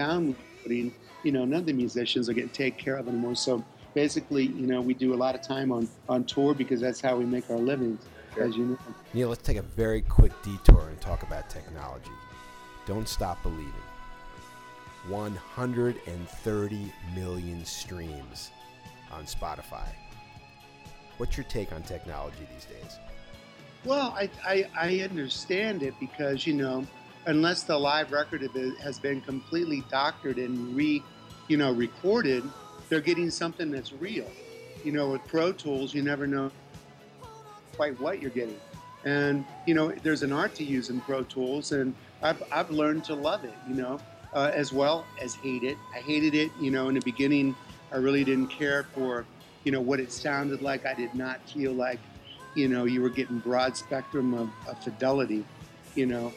downloading 0.62 0.94
you 1.22 1.32
know 1.32 1.44
none 1.44 1.60
of 1.60 1.66
the 1.66 1.72
musicians 1.72 2.28
are 2.28 2.32
getting 2.32 2.50
taken 2.50 2.78
care 2.78 2.96
of 2.96 3.08
anymore 3.08 3.34
so 3.34 3.64
basically 3.94 4.46
you 4.46 4.66
know 4.66 4.80
we 4.80 4.94
do 4.94 5.14
a 5.14 5.16
lot 5.16 5.34
of 5.34 5.42
time 5.42 5.70
on 5.72 5.88
on 6.08 6.24
tour 6.24 6.54
because 6.54 6.80
that's 6.80 7.00
how 7.00 7.16
we 7.16 7.24
make 7.24 7.48
our 7.50 7.58
living 7.58 7.98
Sure. 8.34 8.44
as 8.44 8.56
you 8.56 8.64
know 8.64 8.78
Neal, 9.12 9.28
let's 9.28 9.42
take 9.42 9.58
a 9.58 9.62
very 9.62 10.00
quick 10.00 10.32
detour 10.42 10.88
and 10.88 10.98
talk 11.02 11.22
about 11.22 11.50
technology. 11.50 12.10
Don't 12.86 13.06
stop 13.06 13.42
believing. 13.42 13.74
130 15.08 16.92
million 17.14 17.64
streams 17.66 18.50
on 19.12 19.24
Spotify. 19.24 19.86
What's 21.18 21.36
your 21.36 21.44
take 21.44 21.74
on 21.74 21.82
technology 21.82 22.48
these 22.54 22.64
days? 22.64 22.98
Well, 23.84 24.14
I, 24.16 24.30
I, 24.46 24.66
I 24.74 25.00
understand 25.00 25.82
it 25.82 25.92
because, 26.00 26.46
you 26.46 26.54
know, 26.54 26.86
unless 27.26 27.62
the 27.62 27.78
live 27.78 28.12
record 28.12 28.42
has 28.82 28.98
been 28.98 29.20
completely 29.20 29.82
doctored 29.90 30.38
and 30.38 30.74
re, 30.74 31.02
you 31.48 31.56
know, 31.56 31.72
recorded, 31.72 32.42
they're 32.88 33.00
getting 33.00 33.30
something 33.30 33.70
that's 33.70 33.92
real. 33.92 34.30
You 34.84 34.92
know, 34.92 35.10
with 35.10 35.26
Pro 35.26 35.52
Tools, 35.52 35.94
you 35.94 36.02
never 36.02 36.26
know 36.26 36.50
quite 37.76 37.98
what 38.00 38.20
you're 38.20 38.30
getting. 38.30 38.58
And, 39.04 39.44
you 39.66 39.74
know, 39.74 39.90
there's 40.02 40.22
an 40.22 40.32
art 40.32 40.54
to 40.56 40.64
use 40.64 40.90
in 40.90 41.00
Pro 41.00 41.22
Tools, 41.24 41.72
and 41.72 41.94
I've, 42.22 42.42
I've 42.52 42.70
learned 42.70 43.04
to 43.04 43.14
love 43.14 43.44
it, 43.44 43.54
you 43.68 43.74
know, 43.74 44.00
uh, 44.32 44.50
as 44.54 44.72
well 44.72 45.04
as 45.20 45.34
hate 45.34 45.64
it. 45.64 45.76
I 45.94 45.98
hated 45.98 46.34
it, 46.34 46.50
you 46.60 46.70
know, 46.70 46.88
in 46.88 46.94
the 46.94 47.00
beginning, 47.00 47.54
I 47.92 47.96
really 47.96 48.24
didn't 48.24 48.48
care 48.48 48.84
for, 48.94 49.24
you 49.64 49.72
know, 49.72 49.80
what 49.80 50.00
it 50.00 50.12
sounded 50.12 50.62
like. 50.62 50.86
I 50.86 50.94
did 50.94 51.14
not 51.14 51.40
feel 51.48 51.72
like 51.72 51.98
you 52.54 52.68
know, 52.68 52.84
you 52.84 53.00
were 53.02 53.08
getting 53.08 53.38
broad 53.38 53.76
spectrum 53.76 54.34
of, 54.34 54.50
of 54.68 54.82
fidelity, 54.82 55.44
you 55.94 56.06
know. 56.06 56.32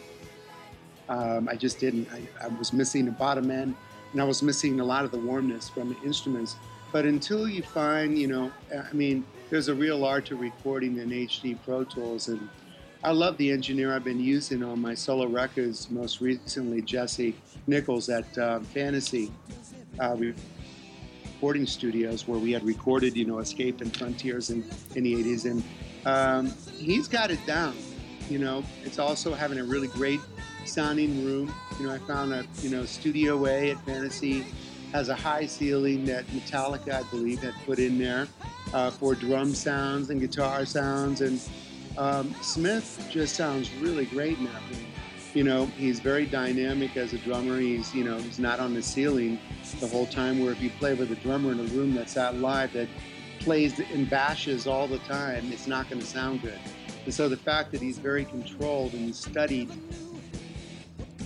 Um, 1.10 1.48
I 1.48 1.56
just 1.56 1.80
didn't. 1.80 2.08
I, 2.12 2.22
I 2.44 2.48
was 2.48 2.74
missing 2.74 3.06
the 3.06 3.12
bottom 3.12 3.52
end, 3.52 3.76
and 4.12 4.22
I 4.22 4.24
was 4.24 4.42
missing 4.42 4.80
a 4.80 4.86
lot 4.86 5.06
of 5.06 5.12
the 5.12 5.20
warmness 5.20 5.70
from 5.70 5.90
the 5.90 6.02
instruments. 6.04 6.56
But 6.92 7.06
until 7.06 7.48
you 7.48 7.62
find, 7.62 8.18
you 8.18 8.28
know, 8.28 8.52
I 8.74 8.94
mean, 8.94 9.26
there's 9.50 9.68
a 9.68 9.76
real 9.76 10.06
art 10.06 10.26
to 10.28 10.36
recording 10.36 10.98
in 10.98 11.10
HD 11.10 11.58
Pro 11.64 11.84
Tools, 11.84 12.30
and 12.30 12.50
I 13.04 13.12
love 13.12 13.38
the 13.38 13.52
engineer 13.52 13.94
I've 13.94 14.04
been 14.04 14.20
using 14.20 14.64
on 14.64 14.80
my 14.82 14.96
solo 14.96 15.28
records. 15.28 15.92
Most 15.92 16.22
recently, 16.22 16.82
Jesse 16.82 17.36
Nichols 17.68 18.10
at 18.10 18.38
uh, 18.38 18.62
Fantasy 18.62 19.32
uh, 20.00 20.16
recording 20.16 21.68
studios, 21.68 22.28
where 22.28 22.40
we 22.40 22.52
had 22.52 22.64
recorded, 22.64 23.16
you 23.16 23.26
know, 23.26 23.40
Escape 23.40 23.82
and 23.82 23.96
Frontiers 23.96 24.50
in, 24.50 24.64
in 24.96 25.04
the 25.04 25.14
80s, 25.14 25.46
and 25.46 25.64
um, 26.06 26.54
he's 26.78 27.08
got 27.08 27.30
it 27.30 27.46
down. 27.46 27.76
You 28.30 28.40
know, 28.40 28.64
it's 28.84 28.98
also 28.98 29.34
having 29.34 29.60
a 29.60 29.64
really 29.64 29.88
great 29.88 30.20
sounding 30.66 31.26
room. 31.26 31.54
You 31.80 31.88
know, 31.88 31.94
I 31.94 32.00
found 32.00 32.34
a 32.34 32.46
you 32.62 32.70
know 32.70 32.86
Studio 32.86 33.46
A 33.46 33.72
at 33.72 33.86
Fantasy 33.86 34.46
has 34.92 35.10
a 35.10 35.16
high 35.16 35.46
ceiling 35.46 36.06
that 36.06 36.26
Metallica, 36.28 36.94
I 36.94 37.04
believe, 37.10 37.42
had 37.42 37.54
put 37.66 37.80
in 37.80 37.98
there 37.98 38.28
uh, 38.74 38.92
for 38.92 39.14
drum 39.16 39.54
sounds 39.54 40.10
and 40.10 40.22
guitar 40.22 40.66
sounds. 40.66 41.22
And 41.22 41.42
um, 41.98 42.34
Smith 42.42 43.06
just 43.10 43.36
sounds 43.36 43.70
really 43.76 44.06
great 44.06 44.38
in 44.38 44.46
that 44.46 44.62
room. 44.70 44.86
You 45.34 45.44
know, 45.44 45.66
he's 45.78 46.00
very 46.00 46.26
dynamic 46.26 46.96
as 46.96 47.12
a 47.12 47.18
drummer. 47.18 47.60
He's 47.60 47.94
you 47.94 48.04
know 48.04 48.18
he's 48.18 48.40
not 48.40 48.60
on 48.60 48.74
the 48.74 48.82
ceiling 48.82 49.40
the 49.80 49.88
whole 49.88 50.06
time. 50.06 50.42
Where 50.42 50.52
if 50.52 50.62
you 50.62 50.70
play 50.72 50.94
with 50.94 51.12
a 51.12 51.16
drummer 51.16 51.52
in 51.52 51.60
a 51.60 51.64
room 51.64 51.94
that's 51.94 52.16
out 52.16 52.36
live 52.36 52.72
that 52.74 52.88
plays 53.40 53.78
and 53.80 54.10
bashes 54.10 54.66
all 54.66 54.88
the 54.88 55.00
time, 55.00 55.52
it's 55.52 55.68
not 55.68 55.90
going 55.90 56.02
to 56.02 56.08
sound 56.08 56.42
good. 56.42 56.60
And 57.06 57.14
so 57.14 57.30
the 57.30 57.38
fact 57.38 57.72
that 57.72 57.82
he's 57.82 58.00
very 58.00 58.26
controlled 58.26 58.94
and 58.94 59.16
studied, 59.16 59.70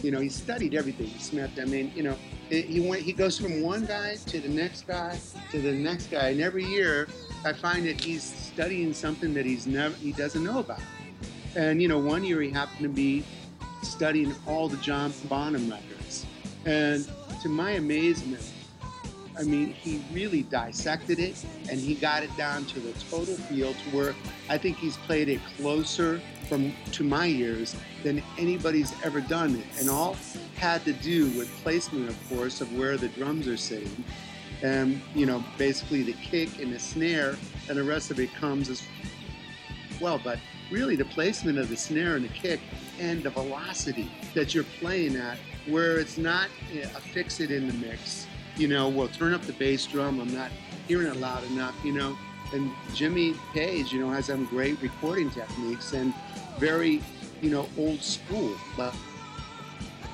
you 0.03 0.11
know, 0.11 0.19
he 0.19 0.29
studied 0.29 0.75
everything. 0.75 1.09
Smith. 1.19 1.51
I 1.61 1.65
mean, 1.65 1.91
you 1.95 2.03
know, 2.03 2.15
it, 2.49 2.65
he 2.65 2.79
went. 2.79 3.01
He 3.01 3.13
goes 3.13 3.39
from 3.39 3.61
one 3.61 3.85
guy 3.85 4.15
to 4.15 4.39
the 4.39 4.49
next 4.49 4.87
guy 4.87 5.17
to 5.51 5.61
the 5.61 5.71
next 5.71 6.07
guy, 6.07 6.29
and 6.29 6.41
every 6.41 6.65
year 6.65 7.07
I 7.45 7.53
find 7.53 7.85
that 7.87 8.01
he's 8.01 8.23
studying 8.23 8.93
something 8.93 9.33
that 9.33 9.45
he's 9.45 9.67
never 9.67 9.95
he 9.95 10.11
doesn't 10.11 10.43
know 10.43 10.59
about. 10.59 10.81
And 11.55 11.81
you 11.81 11.87
know, 11.87 11.99
one 11.99 12.23
year 12.23 12.41
he 12.41 12.49
happened 12.49 12.81
to 12.83 12.89
be 12.89 13.23
studying 13.81 14.33
all 14.47 14.69
the 14.69 14.77
John 14.77 15.13
Bonham 15.25 15.69
records, 15.69 16.25
and 16.65 17.09
to 17.41 17.49
my 17.49 17.71
amazement, 17.71 18.43
I 19.39 19.43
mean, 19.43 19.71
he 19.71 20.03
really 20.11 20.43
dissected 20.43 21.17
it 21.17 21.45
and 21.69 21.79
he 21.79 21.95
got 21.95 22.23
it 22.23 22.35
down 22.35 22.65
to 22.65 22.79
the 22.81 22.91
total 23.09 23.35
feel 23.35 23.73
to 23.73 23.89
where 23.95 24.15
I 24.49 24.57
think 24.57 24.77
he's 24.77 24.97
played 24.97 25.29
it 25.29 25.39
closer 25.57 26.19
from 26.49 26.73
to 26.91 27.03
my 27.03 27.27
ears 27.27 27.75
than 28.03 28.21
anybody's 28.37 28.93
ever 29.03 29.21
done 29.21 29.55
it. 29.55 29.65
And 29.79 29.89
all 29.89 30.17
had 30.55 30.83
to 30.85 30.93
do 30.93 31.25
with 31.37 31.49
placement, 31.63 32.09
of 32.09 32.29
course, 32.29 32.59
of 32.59 32.75
where 32.77 32.97
the 32.97 33.07
drums 33.09 33.47
are 33.47 33.57
sitting. 33.57 34.03
And, 34.61 35.01
you 35.15 35.25
know, 35.25 35.43
basically 35.57 36.03
the 36.03 36.13
kick 36.13 36.59
and 36.59 36.73
the 36.73 36.79
snare 36.79 37.37
and 37.69 37.77
the 37.77 37.83
rest 37.83 38.11
of 38.11 38.19
it 38.19 38.33
comes 38.33 38.69
as 38.69 38.83
well. 40.01 40.19
But 40.21 40.39
really 40.71 40.97
the 40.97 41.05
placement 41.05 41.57
of 41.57 41.69
the 41.69 41.77
snare 41.77 42.15
and 42.15 42.25
the 42.25 42.33
kick 42.33 42.59
and 42.99 43.23
the 43.23 43.29
velocity 43.29 44.11
that 44.33 44.53
you're 44.53 44.65
playing 44.79 45.15
at 45.15 45.37
where 45.67 45.99
it's 45.99 46.17
not 46.17 46.49
a 46.73 46.99
fix 46.99 47.39
it 47.39 47.51
in 47.51 47.67
the 47.67 47.73
mix 47.73 48.27
you 48.59 48.67
know, 48.67 48.89
well, 48.89 49.07
turn 49.07 49.33
up 49.33 49.41
the 49.43 49.53
bass 49.53 49.85
drum. 49.87 50.19
I'm 50.19 50.33
not 50.33 50.51
hearing 50.87 51.07
it 51.07 51.15
loud 51.15 51.43
enough, 51.45 51.75
you 51.83 51.93
know. 51.93 52.17
And 52.53 52.71
Jimmy 52.93 53.35
Page, 53.53 53.93
you 53.93 53.99
know, 53.99 54.09
has 54.09 54.25
some 54.25 54.45
great 54.45 54.81
recording 54.81 55.29
techniques 55.29 55.93
and 55.93 56.13
very, 56.57 57.01
you 57.41 57.49
know, 57.49 57.67
old 57.77 58.01
school, 58.01 58.55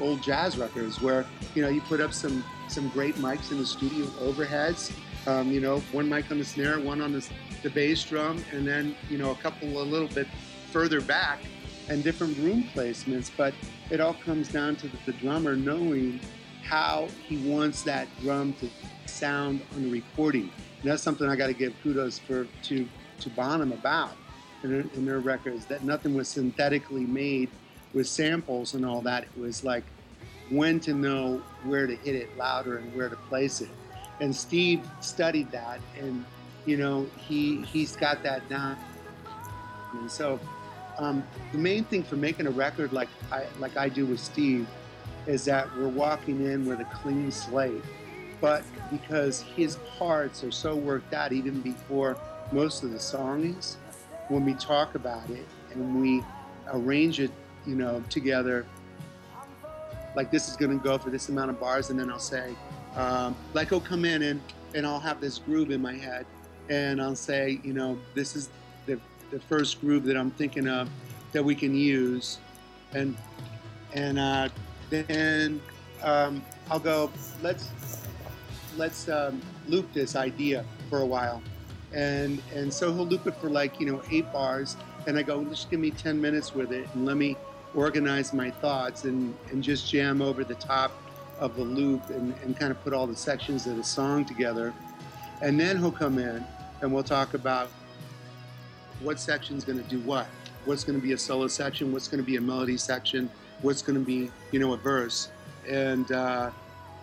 old 0.02 0.22
jazz 0.22 0.58
records 0.58 1.02
where, 1.02 1.26
you 1.54 1.62
know, 1.62 1.70
you 1.70 1.82
put 1.82 2.02
up 2.02 2.14
some 2.14 2.44
some 2.68 2.90
great 2.90 3.16
mics 3.16 3.52
in 3.52 3.58
the 3.58 3.66
studio 3.66 4.06
overheads. 4.20 4.92
Um, 5.28 5.52
you 5.52 5.60
know, 5.60 5.80
one 5.92 6.08
mic 6.08 6.30
on 6.30 6.38
the 6.38 6.46
snare, 6.46 6.80
one 6.80 7.02
on 7.02 7.12
the, 7.12 7.28
the 7.64 7.70
bass 7.70 8.04
drum, 8.04 8.44
and 8.52 8.68
then, 8.68 8.96
you 9.10 9.18
know, 9.18 9.32
a 9.32 9.36
couple 9.36 9.82
a 9.82 9.84
little 9.84 10.08
bit 10.10 10.28
further 10.72 11.02
back 11.02 11.40
and 11.90 12.04
different 12.04 12.38
room 12.38 12.64
placements. 12.76 13.32
But 13.36 13.54
it 13.90 14.00
all 14.00 14.14
comes 14.14 14.50
down 14.50 14.76
to 14.78 14.88
the, 14.88 14.98
the 15.08 15.14
drummer 15.14 15.56
knowing 15.56 16.20
how 16.64 17.08
he 17.28 17.38
wants 17.38 17.82
that 17.84 18.08
drum 18.22 18.54
to 18.54 18.70
sound 19.08 19.62
on 19.76 19.84
the 19.84 19.90
recording. 19.90 20.52
That's 20.86 21.04
something 21.04 21.28
I 21.28 21.36
got 21.36 21.48
to 21.48 21.54
give 21.54 21.74
kudos 21.84 22.20
for 22.20 22.48
to 22.64 22.88
to 23.22 23.30
Bonham 23.30 23.72
about 23.72 24.12
in, 24.64 24.72
their- 24.72 24.94
in 24.94 25.06
their 25.06 25.20
records 25.20 25.66
that 25.68 25.84
nothing 25.84 26.14
was 26.14 26.28
synthetically 26.28 27.06
made 27.06 27.50
with 27.94 28.08
samples 28.08 28.74
and 28.74 28.86
all 28.86 29.02
that. 29.02 29.24
It 29.24 29.40
was 29.40 29.64
like 29.64 29.84
when 30.50 30.80
to 30.82 30.94
know 30.94 31.42
where 31.64 31.88
to 31.88 31.96
hit 31.96 32.16
it 32.16 32.38
louder 32.38 32.78
and 32.78 32.94
where 32.96 33.10
to 33.10 33.16
place 33.16 33.62
it. 33.62 33.70
And 34.20 34.36
Steve 34.36 34.82
studied 35.02 35.52
that, 35.52 35.80
and 36.00 36.24
you 36.66 36.78
know 36.78 37.08
he 37.18 37.62
he's 37.64 37.96
got 37.96 38.22
that 38.24 38.48
down. 38.50 38.78
And 39.94 40.12
so 40.12 40.40
um, 40.98 41.24
the 41.52 41.58
main 41.58 41.84
thing 41.86 42.04
for 42.04 42.16
making 42.16 42.48
a 42.48 42.52
record 42.52 42.94
like 42.94 43.10
I 43.32 43.46
like 43.60 43.76
I 43.78 43.90
do 43.90 44.06
with 44.06 44.20
Steve 44.20 44.68
is 45.28 45.46
that 45.46 45.68
we're 45.78 45.88
walking 45.88 46.46
in 46.46 46.66
with 46.66 46.80
a 46.80 46.86
clean 46.86 47.32
slate. 47.32 47.84
But 48.42 48.64
because 48.92 49.42
his 49.42 49.78
parts 49.98 50.44
are 50.44 50.52
so 50.52 50.76
worked 50.76 51.14
out 51.14 51.32
even 51.32 51.62
before 51.62 52.18
most 52.52 52.84
of 52.84 52.92
the 52.92 53.00
songs, 53.00 53.78
when 54.28 54.46
we 54.46 54.54
talk 54.56 54.96
about 54.96 55.30
it 55.30 55.46
and 55.72 56.02
we 56.02 56.24
arrange 56.72 57.20
it, 57.20 57.32
you 57.66 57.76
know, 57.76 58.04
together, 58.10 58.66
like 60.16 60.32
this 60.32 60.48
is 60.50 60.56
going 60.56 60.78
to 60.78 60.84
go 60.84 60.98
for 60.98 61.10
this 61.10 61.30
amount 61.30 61.50
of 61.50 61.60
bars, 61.60 61.90
and 61.90 62.00
then 62.00 62.10
I'll 62.10 62.20
say, 62.20 62.56
um, 62.96 63.36
like, 63.54 63.70
he'll 63.70 63.82
come 63.82 64.06
in 64.06 64.22
and 64.24 64.42
and 64.74 64.86
I'll 64.86 65.00
have 65.00 65.22
this 65.22 65.38
groove 65.38 65.72
in 65.72 65.82
my 65.82 65.94
head, 65.94 66.26
and 66.70 67.02
I'll 67.02 67.16
say, 67.16 67.60
you 67.64 67.74
know, 67.74 67.98
this 68.14 68.36
is 68.36 68.50
the 68.86 69.00
the 69.32 69.40
first 69.40 69.82
groove 69.82 70.04
that 70.06 70.18
I'm 70.18 70.32
thinking 70.32 70.68
of 70.68 70.90
that 71.32 71.44
we 71.44 71.56
can 71.56 71.76
use, 71.76 72.40
and 72.94 73.16
and 73.94 74.20
uh, 74.20 74.50
then 74.90 75.62
um, 76.04 76.44
I'll 76.70 76.80
go, 76.80 77.12
let's 77.42 77.70
let's 78.78 79.10
um, 79.10 79.42
loop 79.68 79.92
this 79.94 80.16
idea 80.16 80.66
for 80.90 81.00
a 81.00 81.06
while, 81.06 81.42
and 81.94 82.42
and 82.54 82.74
so 82.74 82.94
he'll 82.94 83.06
loop 83.06 83.28
it 83.28 83.36
for 83.36 83.50
like 83.50 83.80
you 83.80 83.86
know 83.86 84.02
eight 84.12 84.32
bars, 84.32 84.78
and 85.08 85.18
I 85.18 85.24
go, 85.24 85.44
just 85.46 85.70
give 85.70 85.80
me 85.80 85.92
ten 85.92 86.20
minutes 86.20 86.54
with 86.54 86.72
it, 86.72 86.88
and 86.94 87.06
let 87.06 87.18
me 87.18 87.38
organize 87.74 88.34
my 88.34 88.50
thoughts 88.50 89.04
and 89.04 89.36
and 89.52 89.64
just 89.64 89.90
jam 89.90 90.22
over 90.22 90.44
the 90.44 90.56
top 90.56 90.92
of 91.40 91.56
the 91.56 91.64
loop 91.64 92.10
and, 92.10 92.34
and 92.44 92.58
kind 92.58 92.72
of 92.72 92.82
put 92.84 92.94
all 92.94 93.08
the 93.08 93.16
sections 93.16 93.68
of 93.68 93.76
the 93.76 93.84
song 93.84 94.26
together. 94.26 94.74
And 95.42 95.60
then 95.60 95.78
he'll 95.78 95.92
come 95.92 96.18
in 96.18 96.46
and 96.82 96.94
we'll 96.94 97.04
talk 97.04 97.34
about 97.34 97.70
what 99.02 99.20
section's 99.20 99.64
going 99.66 99.82
to 99.82 99.90
do 99.90 100.00
what. 100.02 100.28
What's 100.66 100.84
going 100.84 101.00
to 101.00 101.06
be 101.06 101.14
a 101.14 101.18
solo 101.18 101.48
section, 101.48 101.92
what's 101.92 102.08
going 102.08 102.24
to 102.24 102.26
be 102.26 102.38
a 102.38 102.42
melody 102.42 102.78
section, 102.78 103.30
what's 103.62 103.82
going 103.82 104.00
to 104.00 104.06
be, 104.06 104.32
you 104.52 104.60
know, 104.60 104.74
a 104.74 104.78
verse. 104.78 105.30
And 105.70 106.12
uh, 106.12 106.52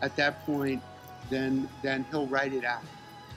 at 0.00 0.16
that 0.16 0.44
point, 0.44 0.82
then 1.30 1.68
then 1.82 2.04
he'll 2.10 2.26
write 2.26 2.52
it 2.52 2.64
out. 2.64 2.82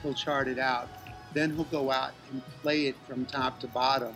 He'll 0.02 0.14
chart 0.14 0.48
it 0.48 0.58
out. 0.58 0.88
Then 1.32 1.54
he'll 1.54 1.64
go 1.64 1.90
out 1.90 2.12
and 2.30 2.42
play 2.62 2.86
it 2.86 2.96
from 3.06 3.26
top 3.26 3.60
to 3.60 3.66
bottom, 3.68 4.14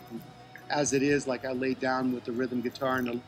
as 0.69 0.93
it 0.93 1.03
is, 1.03 1.27
like 1.27 1.45
I 1.45 1.51
laid 1.51 1.79
down 1.79 2.13
with 2.13 2.25
the 2.25 2.31
rhythm 2.31 2.61
guitar 2.61 2.97
and 2.97 3.07
the 3.07 3.19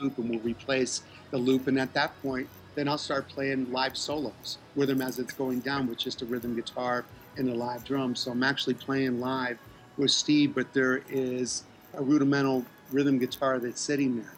loop, 0.00 0.18
and 0.18 0.30
we'll 0.30 0.40
replace 0.40 1.02
the 1.30 1.38
loop. 1.38 1.66
And 1.66 1.80
at 1.80 1.92
that 1.94 2.12
point, 2.22 2.48
then 2.74 2.88
I'll 2.88 2.98
start 2.98 3.28
playing 3.28 3.72
live 3.72 3.96
solos 3.96 4.58
with 4.74 4.90
him 4.90 5.00
as 5.00 5.18
it's 5.18 5.32
going 5.32 5.60
down 5.60 5.88
with 5.88 5.98
just 5.98 6.22
a 6.22 6.26
rhythm 6.26 6.54
guitar 6.54 7.04
and 7.36 7.48
a 7.48 7.54
live 7.54 7.84
drum. 7.84 8.14
So 8.14 8.30
I'm 8.30 8.42
actually 8.42 8.74
playing 8.74 9.18
live 9.18 9.58
with 9.96 10.10
Steve, 10.10 10.54
but 10.54 10.72
there 10.74 11.02
is 11.08 11.64
a 11.94 12.02
rudimental 12.02 12.64
rhythm 12.92 13.18
guitar 13.18 13.58
that's 13.58 13.80
sitting 13.80 14.16
there. 14.16 14.34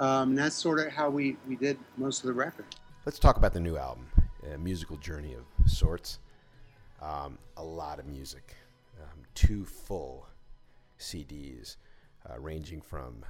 Um, 0.00 0.30
and 0.30 0.38
that's 0.38 0.56
sort 0.56 0.80
of 0.80 0.92
how 0.92 1.08
we, 1.08 1.36
we 1.48 1.56
did 1.56 1.78
most 1.96 2.20
of 2.20 2.26
the 2.26 2.32
record. 2.32 2.66
Let's 3.06 3.18
talk 3.18 3.36
about 3.36 3.52
the 3.52 3.60
new 3.60 3.76
album, 3.76 4.06
a 4.52 4.58
musical 4.58 4.96
journey 4.96 5.34
of 5.34 5.70
sorts. 5.70 6.18
Um, 7.00 7.38
a 7.56 7.62
lot 7.62 7.98
of 7.98 8.06
music, 8.06 8.56
um, 9.00 9.20
two 9.34 9.64
full 9.64 10.26
CDs, 10.98 11.76
uh, 12.28 12.38
ranging 12.40 12.80
from 12.80 13.24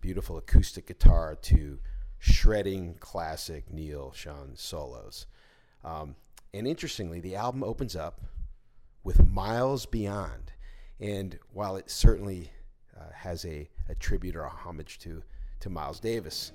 beautiful 0.00 0.38
acoustic 0.38 0.86
guitar 0.86 1.36
to 1.42 1.78
shredding 2.18 2.94
classic 3.00 3.72
Neal 3.72 4.12
Schon 4.12 4.56
solos. 4.56 5.26
Um, 5.84 6.16
and 6.52 6.66
interestingly, 6.66 7.20
the 7.20 7.36
album 7.36 7.62
opens 7.62 7.94
up 7.94 8.20
with 9.04 9.24
Miles 9.28 9.86
Beyond. 9.86 10.52
And 10.98 11.38
while 11.52 11.76
it 11.76 11.90
certainly 11.90 12.50
uh, 12.98 13.04
has 13.12 13.44
a, 13.44 13.68
a, 13.88 13.94
tribute 13.94 14.34
or 14.34 14.42
a 14.42 14.50
homage 14.50 14.98
to, 15.00 15.22
to 15.60 15.70
Miles 15.70 16.00
Davis, 16.00 16.52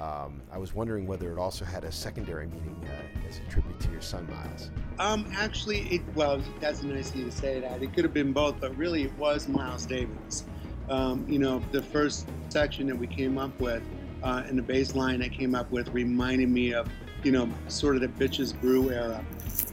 um, 0.00 0.40
I 0.50 0.56
was 0.56 0.74
wondering 0.74 1.06
whether 1.06 1.30
it 1.30 1.38
also 1.38 1.64
had 1.64 1.84
a 1.84 1.92
secondary 1.92 2.46
meaning 2.46 2.82
uh, 2.86 3.28
as 3.28 3.38
a 3.38 3.50
tribute 3.50 3.78
to 3.80 3.90
your 3.90 4.00
son, 4.00 4.26
Miles. 4.30 4.70
Um, 4.98 5.30
actually, 5.36 5.80
it, 5.88 6.02
well, 6.14 6.42
that's 6.58 6.82
a 6.82 6.86
nice 6.86 7.14
you 7.14 7.24
to 7.24 7.30
say 7.30 7.60
that. 7.60 7.82
It 7.82 7.92
could 7.92 8.04
have 8.04 8.14
been 8.14 8.32
both, 8.32 8.60
but 8.60 8.74
really 8.76 9.04
it 9.04 9.12
was 9.18 9.46
Miles 9.46 9.84
Davis. 9.84 10.44
Um, 10.88 11.26
you 11.28 11.38
know, 11.38 11.62
the 11.70 11.82
first 11.82 12.26
section 12.48 12.86
that 12.86 12.96
we 12.96 13.06
came 13.06 13.36
up 13.38 13.58
with 13.60 13.82
uh, 14.22 14.42
and 14.46 14.58
the 14.58 14.62
bass 14.62 14.94
line 14.94 15.22
I 15.22 15.28
came 15.28 15.54
up 15.54 15.70
with 15.70 15.88
reminded 15.90 16.48
me 16.48 16.72
of, 16.72 16.88
you 17.22 17.32
know, 17.32 17.48
sort 17.68 17.94
of 17.94 18.00
the 18.00 18.08
Bitches 18.08 18.58
Brew 18.58 18.90
era. 18.90 19.24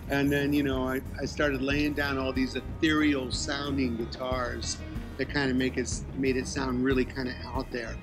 And 0.10 0.32
then, 0.32 0.54
you 0.54 0.64
know, 0.64 0.88
I, 0.88 1.02
I 1.20 1.26
started 1.26 1.62
laying 1.62 1.94
down 1.94 2.18
all 2.18 2.34
these 2.34 2.56
ethereal 2.56 3.32
sounding 3.32 3.98
guitars 3.98 4.78
that 5.18 5.30
kind 5.30 5.50
of 5.50 5.58
make 5.58 5.78
it 5.78 5.90
made 6.18 6.38
it 6.38 6.48
sound 6.48 6.84
really 6.84 7.06
kind 7.06 7.30
of 7.30 7.36
out 7.46 7.72
there. 7.72 7.96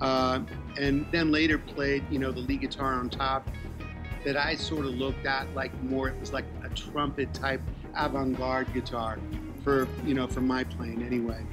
Uh, 0.00 0.40
and 0.78 1.06
then 1.12 1.30
later 1.30 1.58
played, 1.58 2.04
you 2.10 2.18
know, 2.18 2.32
the 2.32 2.40
lead 2.40 2.60
guitar 2.60 2.94
on 2.94 3.10
top 3.10 3.48
that 4.24 4.36
I 4.36 4.54
sort 4.54 4.84
of 4.86 4.94
looked 4.94 5.26
at 5.26 5.52
like 5.54 5.72
more, 5.82 6.08
it 6.08 6.20
was 6.20 6.32
like 6.32 6.44
a 6.62 6.68
trumpet 6.70 7.32
type 7.32 7.62
avant-garde 7.96 8.72
guitar 8.74 9.18
for, 9.64 9.88
you 10.04 10.14
know, 10.14 10.26
for 10.26 10.40
my 10.40 10.64
playing 10.64 11.02
anyway. 11.02 11.44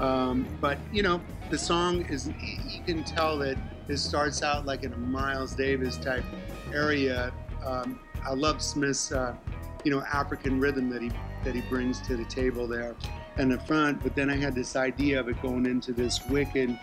Um, 0.00 0.46
but, 0.60 0.78
you 0.92 1.02
know, 1.02 1.20
the 1.50 1.58
song 1.58 2.02
is, 2.06 2.28
you 2.66 2.82
can 2.84 3.04
tell 3.04 3.38
that 3.38 3.56
it 3.88 3.98
starts 3.98 4.42
out 4.42 4.66
like 4.66 4.82
in 4.82 4.92
a 4.92 4.96
Miles 4.96 5.54
Davis 5.54 5.96
type 5.96 6.24
area. 6.72 7.32
Um, 7.64 8.00
I 8.24 8.32
love 8.32 8.62
Smith's, 8.62 9.12
uh, 9.12 9.36
you 9.84 9.90
know, 9.90 10.00
African 10.00 10.58
rhythm 10.58 10.88
that 10.90 11.02
he 11.02 11.10
that 11.44 11.54
he 11.54 11.60
brings 11.62 12.00
to 12.00 12.16
the 12.16 12.24
table 12.24 12.66
there 12.66 12.96
in 13.36 13.50
the 13.50 13.60
front. 13.60 14.02
But 14.02 14.14
then 14.16 14.30
I 14.30 14.36
had 14.36 14.54
this 14.54 14.76
idea 14.76 15.20
of 15.20 15.28
it 15.28 15.40
going 15.42 15.66
into 15.66 15.92
this 15.92 16.24
wicked, 16.26 16.78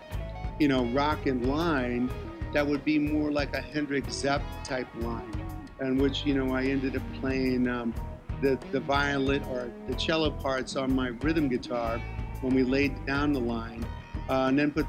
you 0.62 0.68
know, 0.68 0.86
rock 0.94 1.26
and 1.26 1.48
line 1.48 2.08
that 2.54 2.66
would 2.68 2.86
be 2.86 3.00
more 3.00 3.32
like 3.32 3.56
a 3.56 3.62
Hendrix 3.62 4.14
Zepp 4.14 4.44
type 4.64 4.88
line, 4.98 5.42
and 5.80 6.00
which 6.00 6.24
you 6.24 6.36
know 6.36 6.54
I 6.54 6.66
ended 6.66 6.96
up 6.96 7.02
playing 7.20 7.68
um, 7.68 7.96
the 8.44 8.60
the 8.72 8.80
violin 8.80 9.44
or 9.46 9.72
the 9.88 9.96
cello 9.96 10.30
parts 10.30 10.76
on 10.76 10.94
my 10.94 11.08
rhythm 11.24 11.48
guitar 11.50 11.98
when 12.42 12.54
we 12.54 12.62
laid 12.62 13.08
down 13.08 13.34
the 13.34 13.40
line, 13.40 13.84
uh, 14.30 14.46
and 14.50 14.60
then 14.60 14.70
put 14.72 14.86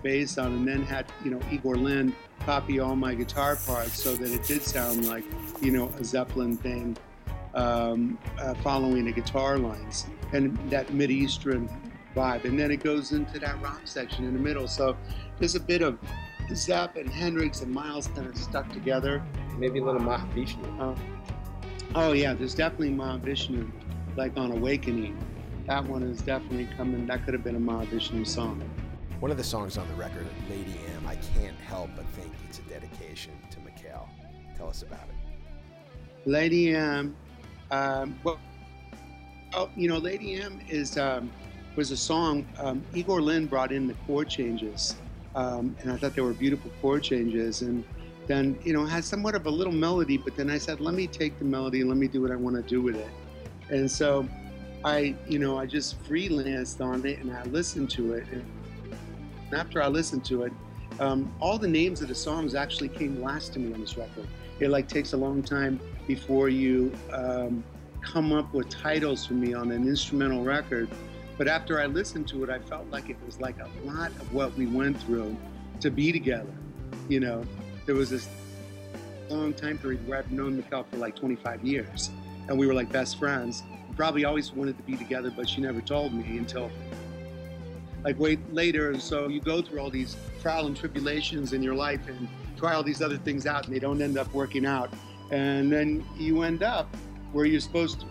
bass 0.00 0.38
on, 0.38 0.52
and 0.52 0.68
then 0.68 0.82
had 0.82 1.06
you 1.24 1.32
know 1.32 1.40
Igor 1.50 1.76
Len 1.76 2.14
copy 2.44 2.78
all 2.78 2.94
my 2.94 3.12
guitar 3.12 3.56
parts 3.56 4.00
so 4.00 4.14
that 4.14 4.30
it 4.30 4.44
did 4.44 4.62
sound 4.62 5.08
like 5.08 5.24
you 5.60 5.72
know 5.72 5.88
a 5.98 6.04
Zeppelin 6.04 6.56
thing, 6.56 6.96
um, 7.54 8.16
uh, 8.38 8.54
following 8.54 9.06
the 9.06 9.12
guitar 9.12 9.58
lines. 9.58 10.06
And 10.32 10.56
that 10.70 10.92
mid 10.92 11.10
eastern 11.10 11.68
vibe, 12.16 12.44
and 12.44 12.58
then 12.58 12.70
it 12.70 12.82
goes 12.82 13.12
into 13.12 13.38
that 13.38 13.60
rock 13.62 13.82
section 13.84 14.24
in 14.24 14.32
the 14.32 14.40
middle. 14.40 14.66
So 14.66 14.96
there's 15.38 15.54
a 15.54 15.60
bit 15.60 15.82
of 15.82 15.98
Zepp 16.54 16.96
and 16.96 17.08
Hendrix 17.08 17.60
and 17.60 17.72
Miles 17.72 18.08
kind 18.08 18.26
of 18.26 18.36
stuck 18.36 18.72
together. 18.72 19.22
Maybe 19.58 19.78
a 19.78 19.84
little 19.84 20.00
Mahavishnu. 20.00 20.80
Uh, 20.80 20.98
oh 21.94 22.12
yeah, 22.12 22.34
there's 22.34 22.54
definitely 22.54 22.90
Mahavishnu, 22.90 23.70
like 24.16 24.36
on 24.36 24.50
Awakening. 24.50 25.16
That 25.66 25.84
one 25.84 26.02
is 26.02 26.22
definitely 26.22 26.68
coming. 26.76 27.06
That 27.06 27.24
could 27.24 27.34
have 27.34 27.44
been 27.44 27.56
a 27.56 27.60
Mahavishnu 27.60 28.26
song. 28.26 28.62
One 29.20 29.30
of 29.30 29.36
the 29.36 29.44
songs 29.44 29.78
on 29.78 29.88
the 29.88 29.94
record, 29.94 30.26
Lady 30.48 30.78
M, 30.94 31.06
I 31.06 31.16
can't 31.16 31.58
help 31.58 31.90
but 31.96 32.04
think 32.06 32.32
it's 32.48 32.58
a 32.58 32.62
dedication 32.62 33.32
to 33.50 33.60
Michaele. 33.60 34.08
Tell 34.56 34.68
us 34.68 34.82
about 34.82 35.04
it. 35.08 36.28
Lady 36.28 36.74
M, 36.74 37.16
um, 37.70 38.18
well, 38.24 38.38
oh, 39.54 39.70
you 39.76 39.88
know, 39.88 39.98
Lady 39.98 40.34
M 40.34 40.60
is 40.68 40.98
um, 40.98 41.30
was 41.76 41.90
a 41.90 41.96
song 41.96 42.46
um, 42.58 42.82
Igor 42.94 43.20
Len 43.20 43.46
brought 43.46 43.70
in 43.70 43.86
the 43.86 43.94
chord 44.06 44.28
changes, 44.28 44.96
um, 45.34 45.76
and 45.80 45.92
I 45.92 45.96
thought 45.96 46.14
they 46.14 46.22
were 46.22 46.32
beautiful 46.32 46.70
chord 46.80 47.02
changes. 47.02 47.62
And 47.62 47.84
then, 48.26 48.58
you 48.64 48.72
know, 48.72 48.84
had 48.84 49.04
somewhat 49.04 49.34
of 49.34 49.46
a 49.46 49.50
little 49.50 49.72
melody, 49.72 50.16
but 50.16 50.36
then 50.36 50.50
I 50.50 50.58
said, 50.58 50.80
let 50.80 50.94
me 50.94 51.06
take 51.06 51.38
the 51.38 51.44
melody 51.44 51.80
and 51.80 51.88
let 51.88 51.98
me 51.98 52.08
do 52.08 52.22
what 52.22 52.30
I 52.30 52.36
want 52.36 52.56
to 52.56 52.62
do 52.62 52.82
with 52.82 52.96
it. 52.96 53.08
And 53.68 53.90
so, 53.90 54.26
I, 54.84 55.14
you 55.28 55.38
know, 55.38 55.58
I 55.58 55.66
just 55.66 56.02
freelanced 56.04 56.80
on 56.80 57.06
it 57.06 57.18
and 57.20 57.32
I 57.32 57.44
listened 57.44 57.90
to 57.90 58.14
it. 58.14 58.26
And, 58.32 58.44
after 59.52 59.80
I 59.80 59.86
listened 59.86 60.24
to 60.24 60.42
it, 60.42 60.52
um, 60.98 61.32
all 61.40 61.56
the 61.56 61.68
names 61.68 62.02
of 62.02 62.08
the 62.08 62.14
songs 62.14 62.56
actually 62.56 62.88
came 62.88 63.22
last 63.22 63.52
to 63.52 63.60
me 63.60 63.72
on 63.72 63.80
this 63.80 63.96
record. 63.96 64.26
It 64.58 64.70
like 64.70 64.88
takes 64.88 65.12
a 65.12 65.16
long 65.16 65.42
time 65.42 65.78
before 66.06 66.48
you 66.48 66.92
um, 67.12 67.62
come 68.00 68.32
up 68.32 68.52
with 68.52 68.68
titles 68.70 69.26
for 69.26 69.34
me 69.34 69.54
on 69.54 69.70
an 69.70 69.86
instrumental 69.86 70.42
record. 70.42 70.88
But 71.38 71.48
after 71.48 71.80
I 71.80 71.86
listened 71.86 72.28
to 72.28 72.44
it, 72.44 72.50
I 72.50 72.58
felt 72.58 72.88
like 72.90 73.10
it 73.10 73.16
was 73.24 73.40
like 73.40 73.56
a 73.60 73.68
lot 73.84 74.10
of 74.12 74.32
what 74.32 74.54
we 74.56 74.66
went 74.66 75.00
through 75.02 75.36
to 75.80 75.90
be 75.90 76.12
together. 76.12 76.52
You 77.08 77.20
know, 77.20 77.44
there 77.84 77.94
was 77.94 78.10
this 78.10 78.28
long 79.28 79.52
time 79.52 79.78
period 79.78 80.06
where 80.08 80.18
I've 80.18 80.30
known 80.30 80.56
Michaele 80.56 80.86
for 80.90 80.96
like 80.96 81.16
25 81.16 81.64
years, 81.64 82.10
and 82.48 82.58
we 82.58 82.66
were 82.66 82.74
like 82.74 82.90
best 82.90 83.18
friends. 83.18 83.62
Probably 83.96 84.24
always 84.24 84.52
wanted 84.52 84.76
to 84.76 84.82
be 84.82 84.96
together, 84.96 85.30
but 85.30 85.48
she 85.48 85.60
never 85.60 85.80
told 85.80 86.12
me 86.12 86.38
until 86.38 86.70
like 88.04 88.18
wait 88.18 88.38
later. 88.52 88.90
And 88.90 89.00
so 89.00 89.28
you 89.28 89.40
go 89.40 89.60
through 89.60 89.80
all 89.80 89.90
these 89.90 90.16
trial 90.40 90.66
and 90.66 90.76
tribulations 90.76 91.52
in 91.52 91.62
your 91.62 91.74
life 91.74 92.06
and 92.08 92.28
try 92.56 92.74
all 92.74 92.82
these 92.82 93.02
other 93.02 93.18
things 93.18 93.46
out, 93.46 93.66
and 93.66 93.74
they 93.74 93.78
don't 93.78 94.00
end 94.00 94.16
up 94.16 94.32
working 94.32 94.64
out. 94.64 94.90
And 95.30 95.72
then 95.72 96.04
you 96.16 96.42
end 96.42 96.62
up 96.62 96.94
where 97.32 97.44
you're 97.44 97.60
supposed 97.60 98.00
to. 98.00 98.06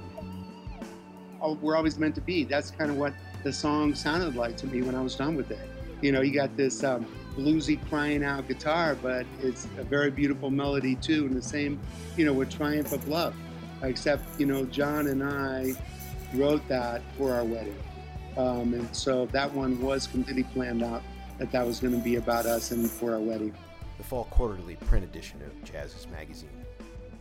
We're 1.62 1.76
always 1.76 1.98
meant 1.98 2.16
to 2.16 2.22
be. 2.22 2.44
That's 2.44 2.72
kind 2.72 2.90
of 2.90 2.98
what 2.98 3.14
the 3.44 3.54
song 3.54 3.94
sounded 3.94 4.36
like 4.36 4.58
to 4.58 4.68
me 4.68 4.82
when 4.82 4.96
I 4.96 5.02
was 5.02 5.16
done 5.16 5.36
with 5.36 5.52
it. 5.52 5.70
You 6.02 6.12
know, 6.12 6.22
you 6.22 6.34
got 6.34 6.56
this 6.58 6.84
um, 6.84 7.06
bluesy 7.36 7.80
crying 7.90 8.24
out 8.24 8.48
guitar, 8.48 8.96
but 9.02 9.26
it's 9.42 9.66
a 9.78 9.84
very 9.84 10.12
beautiful 10.12 10.50
melody 10.50 10.96
too, 10.96 11.26
and 11.26 11.36
the 11.36 11.42
same, 11.42 11.80
you 12.18 12.26
know, 12.26 12.34
with 12.34 12.50
Triumph 12.50 12.92
of 12.92 13.08
Love. 13.08 13.36
Except, 13.84 14.24
you 14.40 14.46
know, 14.46 14.66
John 14.66 15.08
and 15.08 15.24
I 15.24 15.74
wrote 16.34 16.68
that 16.68 17.02
for 17.18 17.34
our 17.34 17.44
wedding. 17.44 17.78
Um, 18.38 18.74
and 18.74 18.96
so 18.96 19.28
that 19.28 19.54
one 19.54 19.80
was 19.82 20.08
completely 20.08 20.44
planned 20.44 20.84
out 20.84 21.04
that 21.38 21.52
that 21.52 21.66
was 21.66 21.80
going 21.80 21.94
to 21.94 22.00
be 22.04 22.16
about 22.16 22.46
us 22.46 22.72
and 22.72 22.90
for 22.90 23.14
our 23.14 23.20
wedding. 23.20 23.54
The 23.98 24.04
fall 24.04 24.26
quarterly 24.26 24.76
print 24.76 25.06
edition 25.06 25.42
of 25.42 25.54
Jazziz 25.70 26.10
Magazine 26.12 26.50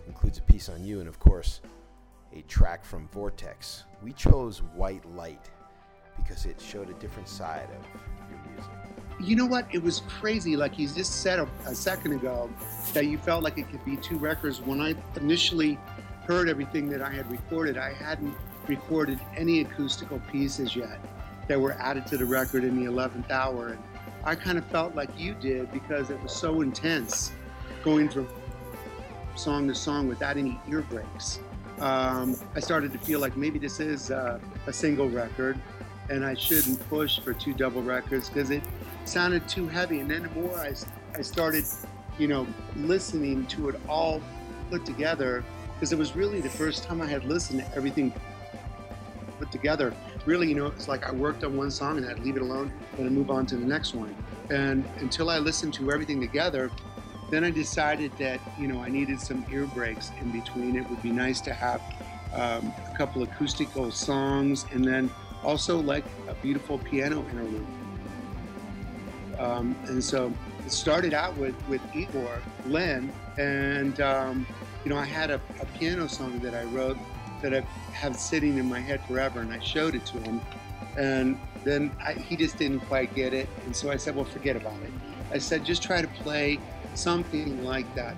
includes 0.07 0.39
a 0.39 0.43
piece 0.43 0.69
on 0.69 0.85
you 0.85 1.01
and, 1.01 1.09
of 1.09 1.19
course, 1.19 1.61
a 2.35 2.43
track 2.43 2.85
from 2.85 3.09
Vortex. 3.09 3.85
We 4.03 4.13
chose 4.13 4.63
White 4.75 5.05
Light 5.15 5.51
because 6.17 6.47
it 6.47 6.61
showed 6.61 6.91
a 6.91 6.95
different 6.95 7.29
side 7.29 7.69
of 7.71 8.31
your 8.31 8.41
music. 8.53 8.73
You 9.21 9.37
know 9.37 9.47
what? 9.47 9.67
It 9.73 9.83
was 9.83 10.03
crazy. 10.09 10.57
Like 10.57 10.79
you 10.79 10.89
just 10.89 11.23
said 11.23 11.39
a, 11.39 11.49
a 11.67 11.75
second 11.75 12.13
ago, 12.13 12.51
that 12.93 13.07
you 13.07 13.19
felt 13.19 13.45
like 13.45 13.59
it 13.59 13.71
could 13.71 13.85
be 13.85 13.97
two 13.97 14.19
records. 14.19 14.61
When 14.61 14.81
I 14.81 14.97
initially 15.17 15.79
heard 16.27 16.49
everything 16.49 16.89
that 16.91 17.01
I 17.01 17.11
had 17.11 17.31
recorded, 17.31 17.79
I 17.79 17.93
hadn't 17.93 18.35
recorded 18.67 19.21
any 19.37 19.61
acoustical 19.61 20.21
pieces 20.33 20.75
yet 20.75 20.99
that 21.49 21.61
were 21.61 21.73
added 21.73 22.07
to 22.09 22.17
the 22.17 22.25
record 22.25 22.65
in 22.65 22.83
the 22.83 22.91
11th 22.91 23.31
hour. 23.31 23.69
And 23.69 23.83
I 24.25 24.35
kind 24.35 24.59
of 24.59 24.67
felt 24.67 24.95
like 24.95 25.11
you 25.19 25.35
did 25.35 25.71
because 25.71 26.11
it 26.11 26.21
was 26.21 26.33
so 26.33 26.63
intense 26.63 27.31
going 27.85 28.09
from 28.09 28.27
song 29.37 29.69
to 29.69 29.75
song 29.75 30.09
without 30.09 30.37
any 30.37 30.59
ear 30.69 30.81
breaks. 30.83 31.39
Um, 31.85 32.35
I 32.57 32.61
started 32.61 32.95
to 32.95 32.99
feel 32.99 33.21
like 33.21 33.37
maybe 33.37 33.59
this 33.59 33.79
is 33.79 34.11
uh, 34.11 34.41
a 34.67 34.73
single 34.73 35.11
record 35.11 35.61
and 36.09 36.25
I 36.25 36.33
shouldn't 36.33 36.81
push 36.89 37.21
for 37.21 37.35
two 37.35 37.53
double 37.53 37.83
records 37.83 38.31
because 38.31 38.49
it 38.49 38.63
sounded 39.05 39.47
too 39.51 39.69
heavy. 39.69 40.01
And 40.01 40.11
then 40.11 40.23
the 40.23 40.31
more 40.31 40.59
I, 40.59 40.73
I 41.15 41.21
started, 41.21 41.67
you 42.19 42.27
know, 42.27 42.47
listening 42.75 43.45
to 43.49 43.69
it 43.69 43.79
all 43.87 44.23
put 44.71 44.87
together, 44.87 45.45
because 45.75 45.93
it 45.93 45.99
was 45.99 46.17
really 46.17 46.41
the 46.41 46.49
first 46.49 46.85
time 46.85 47.03
I 47.03 47.07
had 47.07 47.25
listened 47.25 47.61
to 47.61 47.77
everything 47.77 48.15
put 49.39 49.53
together. 49.53 49.93
Really, 50.25 50.49
you 50.49 50.55
know, 50.55 50.69
it's 50.69 50.89
like 50.89 51.07
I 51.07 51.13
worked 51.13 51.45
on 51.45 51.55
one 51.55 51.71
song 51.71 51.99
and 51.99 52.07
I'd 52.07 52.21
leave 52.21 52.37
it 52.37 52.43
alone 52.43 52.73
and 52.97 53.05
I'd 53.05 53.13
move 53.13 53.31
on 53.31 53.45
to 53.45 53.57
the 53.57 53.67
next 53.67 53.93
one. 53.93 54.17
And 54.49 54.87
until 55.01 55.29
I 55.29 55.37
listened 55.37 55.75
to 55.75 55.93
everything 55.93 56.19
together, 56.19 56.71
then 57.35 57.43
I 57.43 57.51
decided 57.51 58.13
that, 58.19 58.41
you 58.61 58.69
know, 58.69 58.81
I 58.81 58.89
needed 58.89 59.21
some 59.21 59.45
ear 59.51 59.67
breaks 59.67 60.13
in 60.21 60.31
between. 60.31 60.77
It 60.77 60.89
would 60.89 61.03
be 61.03 61.11
nice 61.11 61.41
to 61.41 61.53
have 61.53 61.83
um, 62.33 62.73
a 62.89 62.95
couple 62.97 63.25
acoustical 63.25 63.91
songs 63.91 64.67
and 64.73 64.85
then 64.85 65.11
also 65.43 65.81
like 65.81 66.05
a 66.29 66.35
beautiful 66.35 66.79
piano 66.79 67.25
interlude. 67.31 67.67
Um, 69.41 69.75
and 69.89 70.03
so 70.03 70.33
it 70.65 70.71
started 70.71 71.13
out 71.13 71.37
with, 71.37 71.57
with 71.69 71.83
Igor 71.93 72.41
Len, 72.67 73.13
and 73.37 74.01
um, 74.01 74.47
you 74.85 74.91
know 74.91 74.97
I 74.97 75.05
had 75.05 75.31
a, 75.31 75.41
a, 75.61 75.67
piano 75.77 76.07
song 76.07 76.39
that 76.39 76.55
I 76.55 76.63
wrote 76.65 76.97
that 77.43 77.53
I've 77.53 78.17
sitting 78.17 78.59
in 78.59 78.69
my 78.69 78.79
head 78.79 79.05
forever, 79.09 79.41
and 79.41 79.53
I 79.53 79.59
showed 79.59 79.97
it 79.97 80.07
to 80.07 80.21
him, 80.21 80.41
and 80.97 81.37
then 81.65 81.91
I, 82.01 82.13
he 82.13 82.37
just 82.37 82.59
didn't 82.59 82.81
quite 82.81 83.13
get 83.13 83.35
it, 83.35 83.49
and 83.65 83.75
so 83.75 83.91
I 83.91 83.97
said, 83.97 84.15
well, 84.15 84.25
forget 84.25 84.55
about 84.55 84.81
it. 84.83 84.93
I 85.33 85.39
said, 85.39 85.65
just 85.65 85.83
try 85.83 86.01
to 86.01 86.07
play 86.07 86.61
something 86.95 87.65
like 87.65 87.93
that 87.95 88.17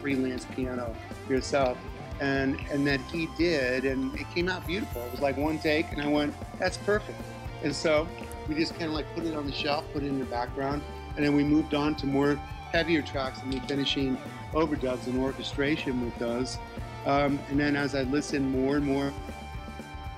freelance 0.00 0.44
piano 0.46 0.94
yourself 1.28 1.78
and 2.20 2.58
and 2.70 2.86
that 2.86 3.00
he 3.12 3.28
did, 3.36 3.84
and 3.84 4.14
it 4.14 4.30
came 4.34 4.48
out 4.48 4.66
beautiful. 4.66 5.02
It 5.02 5.10
was 5.10 5.20
like 5.20 5.36
one 5.36 5.58
take, 5.58 5.90
and 5.92 6.00
I 6.00 6.06
went, 6.06 6.34
"That's 6.58 6.76
perfect." 6.76 7.18
And 7.64 7.74
so 7.74 8.08
we 8.48 8.54
just 8.54 8.72
kind 8.74 8.84
of 8.84 8.92
like 8.92 9.12
put 9.14 9.24
it 9.24 9.34
on 9.34 9.46
the 9.46 9.52
shelf, 9.52 9.84
put 9.92 10.02
it 10.02 10.06
in 10.06 10.18
the 10.18 10.24
background, 10.26 10.82
and 11.16 11.24
then 11.24 11.34
we 11.34 11.44
moved 11.44 11.74
on 11.74 11.94
to 11.96 12.06
more 12.06 12.34
heavier 12.70 13.02
tracks 13.02 13.40
and 13.42 13.52
me 13.52 13.60
finishing 13.66 14.16
overdubs 14.52 15.06
and 15.06 15.18
orchestration 15.20 16.04
with 16.04 16.16
those. 16.18 16.58
Um, 17.06 17.38
and 17.50 17.58
then 17.58 17.76
as 17.76 17.94
I 17.94 18.02
listened 18.02 18.50
more 18.50 18.76
and 18.76 18.86
more, 18.86 19.12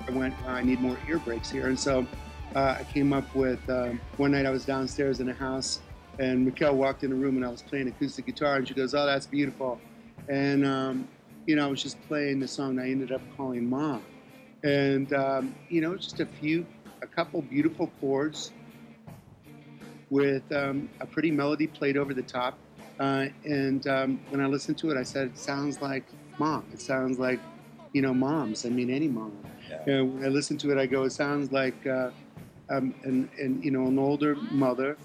I 0.06 0.10
went, 0.12 0.34
I 0.46 0.62
need 0.62 0.80
more 0.80 0.96
ear 1.08 1.18
breaks 1.18 1.50
here. 1.50 1.66
And 1.66 1.78
so 1.78 2.06
uh, 2.54 2.76
I 2.78 2.84
came 2.84 3.12
up 3.12 3.34
with 3.34 3.68
uh, 3.68 3.90
one 4.18 4.32
night 4.32 4.46
I 4.46 4.50
was 4.50 4.64
downstairs 4.64 5.20
in 5.20 5.28
a 5.30 5.34
house 5.34 5.80
and 6.18 6.44
Michaele 6.44 6.74
walked 6.74 7.04
in 7.04 7.10
the 7.10 7.16
room 7.16 7.36
and 7.36 7.44
I 7.44 7.48
was 7.48 7.62
playing 7.62 7.88
acoustic 7.88 8.26
guitar 8.26 8.56
and 8.56 8.66
she 8.66 8.74
goes, 8.74 8.94
Oh, 8.94 9.06
that's 9.06 9.26
beautiful. 9.26 9.80
And 10.28 10.66
um, 10.66 11.08
you 11.46 11.56
know, 11.56 11.64
I 11.64 11.70
was 11.70 11.82
just 11.82 12.00
playing 12.08 12.40
the 12.40 12.48
song 12.48 12.78
I 12.78 12.90
ended 12.90 13.12
up 13.12 13.20
calling 13.36 13.68
Mom. 13.68 14.02
And, 14.62 15.12
um, 15.12 15.54
you 15.68 15.80
know, 15.80 15.94
just 15.94 16.20
a 16.20 16.26
few, 16.26 16.66
a 17.02 17.06
couple 17.06 17.42
beautiful 17.42 17.90
chords 18.00 18.52
with 20.08 20.50
um, 20.52 20.88
a 21.00 21.06
pretty 21.06 21.30
melody 21.30 21.66
played 21.66 21.96
over 21.96 22.14
the 22.14 22.22
top. 22.22 22.58
Uh, 22.98 23.26
and 23.44 23.86
um, 23.86 24.20
when 24.30 24.40
I 24.40 24.46
listened 24.46 24.78
to 24.78 24.90
it, 24.90 24.96
I 24.96 25.02
said, 25.02 25.28
it 25.28 25.38
sounds 25.38 25.82
like 25.82 26.04
mom. 26.38 26.64
It 26.72 26.80
sounds 26.80 27.18
like, 27.18 27.40
you 27.92 28.00
know, 28.00 28.14
moms. 28.14 28.64
I 28.64 28.70
mean, 28.70 28.88
any 28.88 29.08
mom. 29.08 29.36
Yeah. 29.68 29.94
And 29.94 30.14
when 30.14 30.24
I 30.24 30.28
listened 30.28 30.60
to 30.60 30.70
it, 30.70 30.78
I 30.78 30.86
go, 30.86 31.04
it 31.04 31.10
sounds 31.10 31.52
like 31.52 31.86
uh, 31.86 32.10
um, 32.70 32.94
an, 33.04 33.28
an, 33.38 33.60
you 33.62 33.70
know, 33.70 33.86
an 33.86 33.98
older 33.98 34.34
mother, 34.50 34.96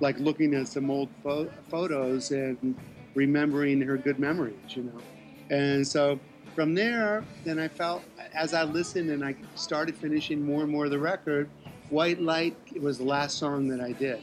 like 0.00 0.18
looking 0.18 0.54
at 0.54 0.68
some 0.68 0.90
old 0.90 1.08
fo- 1.22 1.50
photos 1.68 2.30
and 2.30 2.74
remembering 3.14 3.80
her 3.80 3.96
good 3.96 4.18
memories, 4.18 4.54
you 4.70 4.84
know. 4.84 4.98
And 5.50 5.86
so 5.86 6.18
from 6.54 6.74
there, 6.74 7.24
then 7.44 7.58
I 7.58 7.68
felt 7.68 8.02
as 8.34 8.54
I 8.54 8.64
listened 8.64 9.10
and 9.10 9.24
I 9.24 9.34
started 9.54 9.96
finishing 9.96 10.44
more 10.44 10.62
and 10.62 10.70
more 10.70 10.84
of 10.84 10.90
the 10.90 10.98
record, 10.98 11.48
White 11.90 12.20
Light 12.20 12.56
was 12.80 12.98
the 12.98 13.04
last 13.04 13.38
song 13.38 13.68
that 13.68 13.80
I 13.80 13.92
did. 13.92 14.22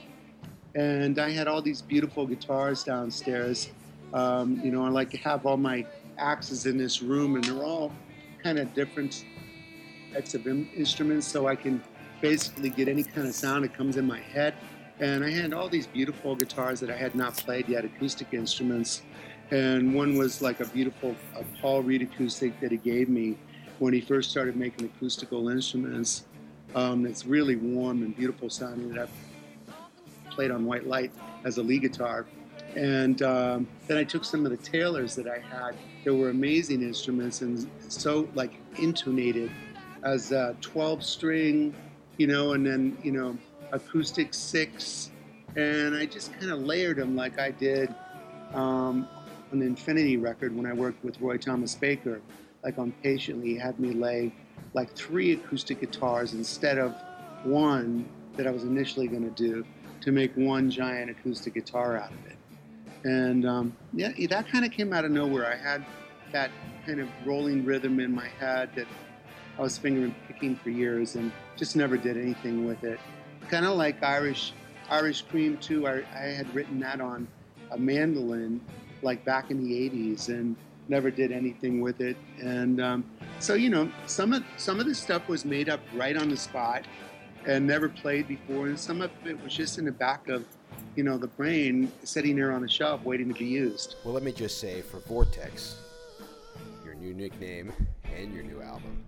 And 0.76 1.20
I 1.20 1.32
had 1.32 1.48
all 1.48 1.62
these 1.62 1.82
beautiful 1.82 2.26
guitars 2.26 2.84
downstairs. 2.84 3.70
Um, 4.14 4.62
you 4.64 4.72
know, 4.72 4.86
I 4.86 4.90
like 4.90 5.10
to 5.12 5.18
have 5.18 5.46
all 5.46 5.58
my 5.58 5.86
axes 6.18 6.66
in 6.66 6.78
this 6.78 7.02
room, 7.02 7.36
and 7.36 7.44
they're 7.44 7.64
all 7.64 7.92
kind 8.42 8.60
of 8.60 8.74
different 8.74 9.26
types 10.14 10.34
of 10.34 10.48
instruments, 10.48 11.28
so 11.28 11.48
I 11.48 11.56
can 11.56 11.84
basically 12.22 12.70
get 12.70 12.88
any 12.88 13.04
kind 13.04 13.28
of 13.28 13.36
sound 13.36 13.64
that 13.66 13.74
comes 13.74 13.98
in 13.98 14.06
my 14.06 14.20
head. 14.20 14.54
And 15.00 15.24
I 15.24 15.30
had 15.30 15.54
all 15.54 15.70
these 15.70 15.88
beautiful 15.88 16.36
guitars 16.36 16.80
that 16.80 16.90
I 16.90 16.98
had 16.98 17.14
not 17.16 17.38
played 17.38 17.70
yet, 17.70 17.86
acoustic 17.86 18.34
instruments 18.34 19.04
and 19.52 19.94
one 19.94 20.18
was 20.18 20.42
like 20.42 20.60
a 20.60 20.66
beautiful 20.66 21.16
a 21.36 21.44
Paul 21.62 21.84
Reed 21.84 22.02
acoustic 22.02 22.60
that 22.60 22.72
he 22.72 22.78
gave 22.78 23.08
me 23.08 23.38
when 23.80 23.94
he 23.94 24.02
first 24.02 24.30
started 24.30 24.56
making 24.56 24.86
acoustical 24.86 25.50
instruments. 25.50 26.26
Um, 26.76 27.06
it's 27.06 27.26
really 27.26 27.56
warm 27.56 28.04
and 28.04 28.16
beautiful 28.16 28.50
sounding 28.50 28.90
that 28.94 29.04
I've 29.04 29.74
played 30.32 30.52
on 30.52 30.66
White 30.66 30.86
Light 30.86 31.12
as 31.46 31.58
a 31.58 31.64
lead 31.64 31.84
guitar. 31.84 32.26
And 32.76 33.22
um, 33.22 33.68
then 33.88 33.98
I 33.98 34.04
took 34.04 34.26
some 34.26 34.46
of 34.46 34.52
the 34.52 34.58
Taylors 34.58 35.16
that 35.16 35.28
I 35.28 35.40
had. 35.40 35.76
They 36.04 36.12
were 36.12 36.30
amazing 36.30 36.82
instruments 36.82 37.42
and 37.42 37.70
so 37.88 38.28
like 38.36 38.54
intonated 38.78 39.52
as 40.04 40.32
a 40.32 40.56
12 40.62 41.04
string, 41.04 41.74
you 42.18 42.28
know, 42.28 42.52
and 42.52 42.66
then, 42.66 42.98
you 43.02 43.12
know, 43.12 43.38
acoustic 43.72 44.34
six. 44.34 45.12
And 45.56 45.96
I 45.96 46.06
just 46.06 46.38
kind 46.40 46.52
of 46.52 46.62
layered 46.62 46.98
them 46.98 47.16
like 47.16 47.40
I 47.40 47.52
did 47.52 47.94
um, 48.54 49.08
an 49.52 49.62
Infinity 49.62 50.18
record 50.18 50.56
when 50.56 50.66
I 50.66 50.74
worked 50.74 51.04
with 51.04 51.20
Roy 51.20 51.38
Thomas 51.38 51.76
Baker. 51.76 52.22
Like 52.64 52.78
on 52.78 52.92
Patiently, 53.04 53.50
he 53.50 53.58
had 53.58 53.80
me 53.80 53.92
lay 53.92 54.34
like 54.74 54.94
three 54.94 55.34
acoustic 55.34 55.80
guitars 55.80 56.34
instead 56.34 56.78
of 56.78 56.96
one 57.44 58.08
that 58.36 58.46
I 58.46 58.52
was 58.52 58.64
initially 58.64 59.08
going 59.08 59.24
to 59.24 59.32
do 59.32 59.66
to 60.02 60.12
make 60.12 60.36
one 60.36 60.70
giant 60.70 61.10
acoustic 61.10 61.56
guitar 61.56 61.98
out 61.98 62.12
of 62.12 62.26
it. 62.28 62.38
And 63.04 63.46
um, 63.48 63.78
yeah, 63.94 64.12
that 64.30 64.48
kind 64.50 64.66
of 64.66 64.72
came 64.72 64.94
out 64.94 65.06
of 65.06 65.12
nowhere. 65.12 65.52
I 65.52 65.56
had 65.56 65.86
that 66.32 66.52
kind 66.86 67.00
of 67.00 67.08
rolling 67.26 67.66
rhythm 67.66 68.00
in 68.00 68.14
my 68.14 68.28
head 68.28 68.70
that 68.76 68.88
I 69.58 69.62
was 69.62 69.78
fingering 69.78 70.14
picking 70.28 70.56
for 70.56 70.70
years 70.70 71.16
and 71.16 71.32
just 71.56 71.76
never 71.76 71.98
did 71.98 72.18
anything 72.18 72.66
with 72.66 72.84
it. 72.84 73.00
Kind 73.50 73.66
of 73.66 73.78
like 73.78 74.02
Irish 74.04 74.54
Irish 74.90 75.22
Cream 75.24 75.58
too. 75.58 75.88
I, 75.88 76.04
I 76.14 76.28
had 76.28 76.54
written 76.54 76.80
that 76.82 77.02
on 77.02 77.28
a 77.72 77.78
mandolin 77.78 78.62
like 79.02 79.24
back 79.26 79.52
in 79.52 79.64
the 79.64 79.90
80s 79.90 80.30
and 80.30 80.56
never 80.90 81.12
did 81.12 81.32
anything 81.32 81.82
with 81.82 82.02
it. 82.02 82.18
And 82.40 82.82
um, 82.82 83.06
so, 83.40 83.54
you 83.54 83.70
know, 83.70 83.92
some 84.06 84.34
of 84.34 84.44
some 84.58 84.80
of 84.80 84.86
the 84.86 84.96
stuff 84.96 85.28
was 85.28 85.46
made 85.46 85.70
up 85.70 85.80
right 85.94 86.16
on 86.16 86.30
the 86.30 86.38
spot 86.38 86.86
and 87.46 87.66
never 87.66 87.88
played 87.88 88.28
before, 88.28 88.68
and 88.68 88.78
some 88.78 89.02
of 89.02 89.10
it 89.26 89.42
was 89.42 89.54
just 89.54 89.78
in 89.78 89.86
the 89.86 89.92
back 89.92 90.28
of, 90.28 90.44
you 90.96 91.04
know, 91.04 91.18
the 91.18 91.28
brain 91.28 91.90
sitting 92.04 92.36
there 92.36 92.52
on 92.52 92.62
the 92.62 92.68
shelf 92.68 93.02
waiting 93.04 93.30
to 93.30 93.34
be 93.34 93.46
used. 93.46 93.96
Well, 94.04 94.14
let 94.14 94.24
me 94.24 94.34
just 94.34 94.60
say 94.60 94.82
for 94.82 95.00
Vortex, 95.00 95.78
your 96.84 96.96
new 96.96 97.14
nickname 97.14 97.72
and 98.16 98.34
your 98.34 98.44
new 98.44 98.62
album, 98.62 99.02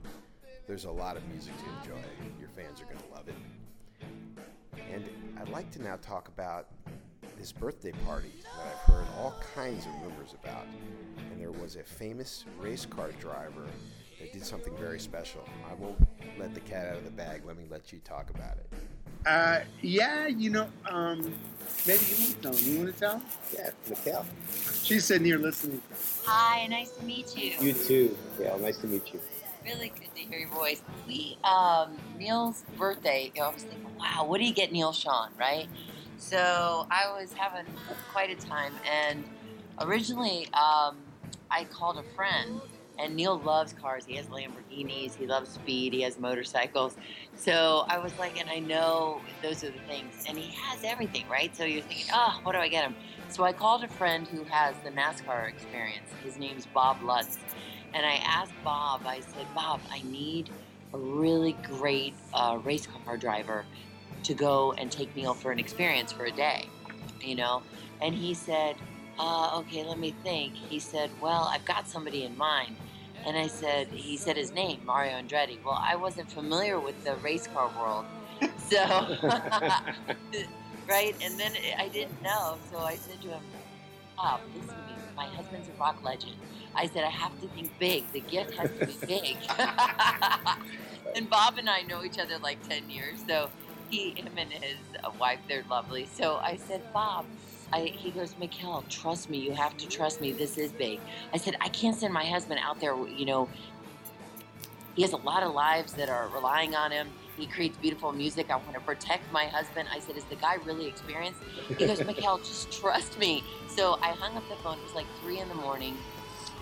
there's 0.67 0.85
a 0.85 0.91
lot 0.91 1.17
of 1.17 1.27
music 1.27 1.53
to 1.57 1.65
enjoy. 1.81 2.01
Your 2.39 2.49
fans 2.55 2.79
are 2.79 2.85
going 2.85 2.99
to 2.99 3.13
love 3.13 3.27
it. 3.27 3.35
And 4.91 5.07
I'd 5.39 5.49
like 5.49 5.71
to 5.71 5.81
now 5.81 5.97
talk 6.01 6.27
about 6.27 6.67
this 7.37 7.51
birthday 7.51 7.93
party 8.05 8.33
that 8.43 8.67
I've 8.67 8.93
heard 8.93 9.05
all 9.17 9.35
kinds 9.55 9.85
of 9.85 9.93
rumors 10.01 10.35
about. 10.43 10.65
And 11.31 11.39
there 11.39 11.51
was 11.51 11.75
a 11.75 11.83
famous 11.83 12.45
race 12.59 12.85
car 12.85 13.11
driver 13.19 13.67
that 14.19 14.33
did 14.33 14.45
something 14.45 14.75
very 14.77 14.99
special. 14.99 15.47
I 15.69 15.73
won't 15.75 15.97
let 16.37 16.53
the 16.53 16.59
cat 16.59 16.87
out 16.87 16.97
of 16.97 17.05
the 17.05 17.11
bag. 17.11 17.43
Let 17.45 17.57
me 17.57 17.65
let 17.69 17.93
you 17.93 17.99
talk 17.99 18.29
about 18.29 18.57
it. 18.57 18.73
Uh, 19.25 19.59
yeah, 19.81 20.27
you 20.27 20.49
know, 20.49 20.67
um, 20.89 21.19
maybe 21.85 22.03
you 22.05 22.15
want 22.19 22.29
to 22.29 22.41
tell 22.41 22.53
him. 22.53 22.73
You 22.73 22.79
want 22.79 22.93
to 22.93 22.99
tell? 22.99 23.21
Yeah, 23.53 23.69
Michaele. 23.89 24.25
She's 24.81 25.05
sitting 25.05 25.25
here 25.25 25.37
listening. 25.37 25.81
Hi, 26.25 26.67
nice 26.67 26.91
to 26.91 27.03
meet 27.03 27.37
you. 27.37 27.53
You 27.59 27.73
too. 27.73 28.17
Yeah, 28.39 28.55
nice 28.57 28.77
to 28.77 28.87
meet 28.87 29.13
you. 29.13 29.19
Really 29.69 29.89
good 29.89 30.15
to 30.15 30.21
hear 30.21 30.39
your 30.39 30.49
voice. 30.49 30.81
We, 31.05 31.37
um, 31.43 31.95
Neal's 32.17 32.63
birthday, 32.75 33.31
I 33.39 33.49
was 33.49 33.61
thinking, 33.61 33.85
wow, 33.99 34.25
what 34.25 34.39
do 34.39 34.45
you 34.45 34.53
get 34.53 34.71
Neal 34.71 34.91
Schon, 34.91 35.29
right? 35.39 35.67
So 36.17 36.87
I 36.89 37.11
was 37.15 37.33
having 37.33 37.71
quite 38.11 38.31
a 38.31 38.47
time, 38.47 38.73
and 38.91 39.23
originally 39.79 40.47
um, 40.53 40.97
I 41.51 41.65
called 41.69 41.99
a 41.99 42.03
friend, 42.15 42.61
And 42.99 43.15
Neal 43.15 43.39
loves 43.39 43.71
cars. 43.73 44.05
He 44.05 44.15
has 44.17 44.25
Lamborghinis. 44.27 45.15
He 45.15 45.25
loves 45.25 45.51
speed. 45.51 45.93
He 45.93 46.01
has 46.01 46.19
motorcycles. 46.19 46.97
So 47.35 47.85
I 47.87 47.97
was 47.97 48.17
like, 48.19 48.37
and 48.39 48.49
I 48.49 48.59
know 48.59 49.21
those 49.41 49.63
are 49.63 49.71
the 49.71 49.79
things. 49.87 50.25
And 50.27 50.37
he 50.37 50.53
has 50.53 50.83
everything, 50.83 51.23
right? 51.29 51.55
So 51.55 51.63
you're 51.63 51.81
thinking, 51.81 52.07
oh, 52.13 52.41
what 52.43 52.51
do 52.51 52.59
I 52.59 52.67
get 52.67 52.83
him? 52.83 52.95
So 53.29 53.43
I 53.45 53.53
called 53.53 53.85
a 53.85 53.87
friend 53.87 54.27
who 54.27 54.43
has 54.45 54.75
the 54.83 54.89
NASCAR 54.89 55.47
experience. 55.47 56.09
His 56.23 56.37
name's 56.37 56.65
Bob 56.65 57.01
Lutz. 57.01 57.37
And 57.93 58.05
I 58.05 58.15
asked 58.25 58.53
Bob, 58.63 59.01
I 59.05 59.21
said, 59.21 59.45
Bob, 59.55 59.81
I 59.91 60.01
need 60.03 60.49
a 60.93 60.97
really 60.97 61.53
great 61.63 62.13
uh, 62.33 62.59
race 62.63 62.87
car 62.87 63.17
driver 63.17 63.65
to 64.23 64.33
go 64.33 64.73
and 64.73 64.91
take 64.91 65.15
Neal 65.15 65.33
for 65.33 65.51
an 65.51 65.59
experience 65.59 66.11
for 66.11 66.25
a 66.25 66.31
day, 66.31 66.67
you 67.21 67.35
know? 67.35 67.63
And 68.01 68.13
he 68.13 68.33
said, 68.33 68.75
uh, 69.17 69.59
okay, 69.59 69.83
let 69.83 69.99
me 69.99 70.15
think. 70.23 70.53
He 70.55 70.79
said, 70.79 71.09
well, 71.21 71.49
I've 71.51 71.65
got 71.65 71.87
somebody 71.87 72.23
in 72.23 72.37
mind. 72.37 72.75
And 73.25 73.37
I 73.37 73.47
said, 73.47 73.87
he 73.87 74.17
said 74.17 74.37
his 74.37 74.53
name, 74.53 74.81
Mario 74.85 75.13
Andretti. 75.13 75.61
Well, 75.63 75.81
I 75.81 75.95
wasn't 75.95 76.31
familiar 76.31 76.79
with 76.79 77.03
the 77.03 77.15
race 77.17 77.47
car 77.47 77.69
world. 77.77 78.05
So, 78.57 78.77
right? 80.87 81.15
And 81.21 81.37
then 81.37 81.51
I 81.77 81.89
didn't 81.89 82.21
know. 82.21 82.57
So 82.71 82.79
I 82.79 82.95
said 82.95 83.21
to 83.23 83.27
him, 83.29 83.43
Bob, 84.15 84.41
to 84.53 84.59
me. 84.59 84.88
My 85.19 85.27
husband's 85.27 85.67
a 85.67 85.73
rock 85.73 86.01
legend. 86.01 86.35
I 86.73 86.87
said, 86.87 87.03
I 87.03 87.09
have 87.09 87.37
to 87.41 87.47
think 87.49 87.77
big. 87.77 88.09
The 88.13 88.21
gift 88.21 88.53
has 88.53 88.71
to 88.71 88.85
be 88.85 88.95
big. 89.05 89.37
and 91.15 91.29
Bob 91.29 91.57
and 91.57 91.69
I 91.69 91.81
know 91.81 92.05
each 92.05 92.17
other 92.17 92.37
like 92.37 92.65
10 92.69 92.89
years. 92.89 93.25
So 93.27 93.49
he, 93.89 94.11
him 94.11 94.37
and 94.37 94.49
his 94.49 94.77
uh, 95.03 95.11
wife, 95.19 95.39
they're 95.49 95.65
lovely. 95.69 96.05
So 96.05 96.37
I 96.37 96.55
said, 96.55 96.83
Bob, 96.93 97.25
I, 97.73 97.87
he 97.87 98.11
goes, 98.11 98.37
Michaele, 98.39 98.85
trust 98.87 99.29
me. 99.29 99.39
You 99.39 99.51
have 99.51 99.75
to 99.79 99.89
trust 99.89 100.21
me. 100.21 100.31
This 100.31 100.57
is 100.57 100.71
big. 100.71 101.01
I 101.33 101.37
said, 101.37 101.57
I 101.59 101.67
can't 101.67 101.97
send 101.97 102.13
my 102.13 102.23
husband 102.23 102.61
out 102.63 102.79
there. 102.79 102.95
You 103.05 103.25
know, 103.25 103.49
he 104.95 105.01
has 105.01 105.11
a 105.11 105.17
lot 105.17 105.43
of 105.43 105.53
lives 105.53 105.95
that 105.95 106.07
are 106.07 106.29
relying 106.29 106.75
on 106.75 106.91
him. 106.91 107.09
He 107.39 107.47
creates 107.47 107.77
beautiful 107.77 108.11
music. 108.11 108.51
I 108.51 108.57
want 108.57 108.73
to 108.73 108.81
protect 108.81 109.31
my 109.31 109.45
husband. 109.45 109.87
I 109.93 109.99
said, 109.99 110.17
Is 110.17 110.25
the 110.25 110.35
guy 110.35 110.55
really 110.65 110.87
experienced? 110.87 111.39
He 111.77 111.87
goes, 111.87 112.03
Michaele, 112.03 112.37
just 112.43 112.71
trust 112.71 113.17
me. 113.17 113.43
So 113.67 113.97
I 114.01 114.09
hung 114.09 114.35
up 114.35 114.47
the 114.49 114.55
phone. 114.57 114.77
It 114.77 114.83
was 114.83 114.95
like 114.95 115.07
three 115.21 115.39
in 115.39 115.47
the 115.47 115.55
morning. 115.55 115.95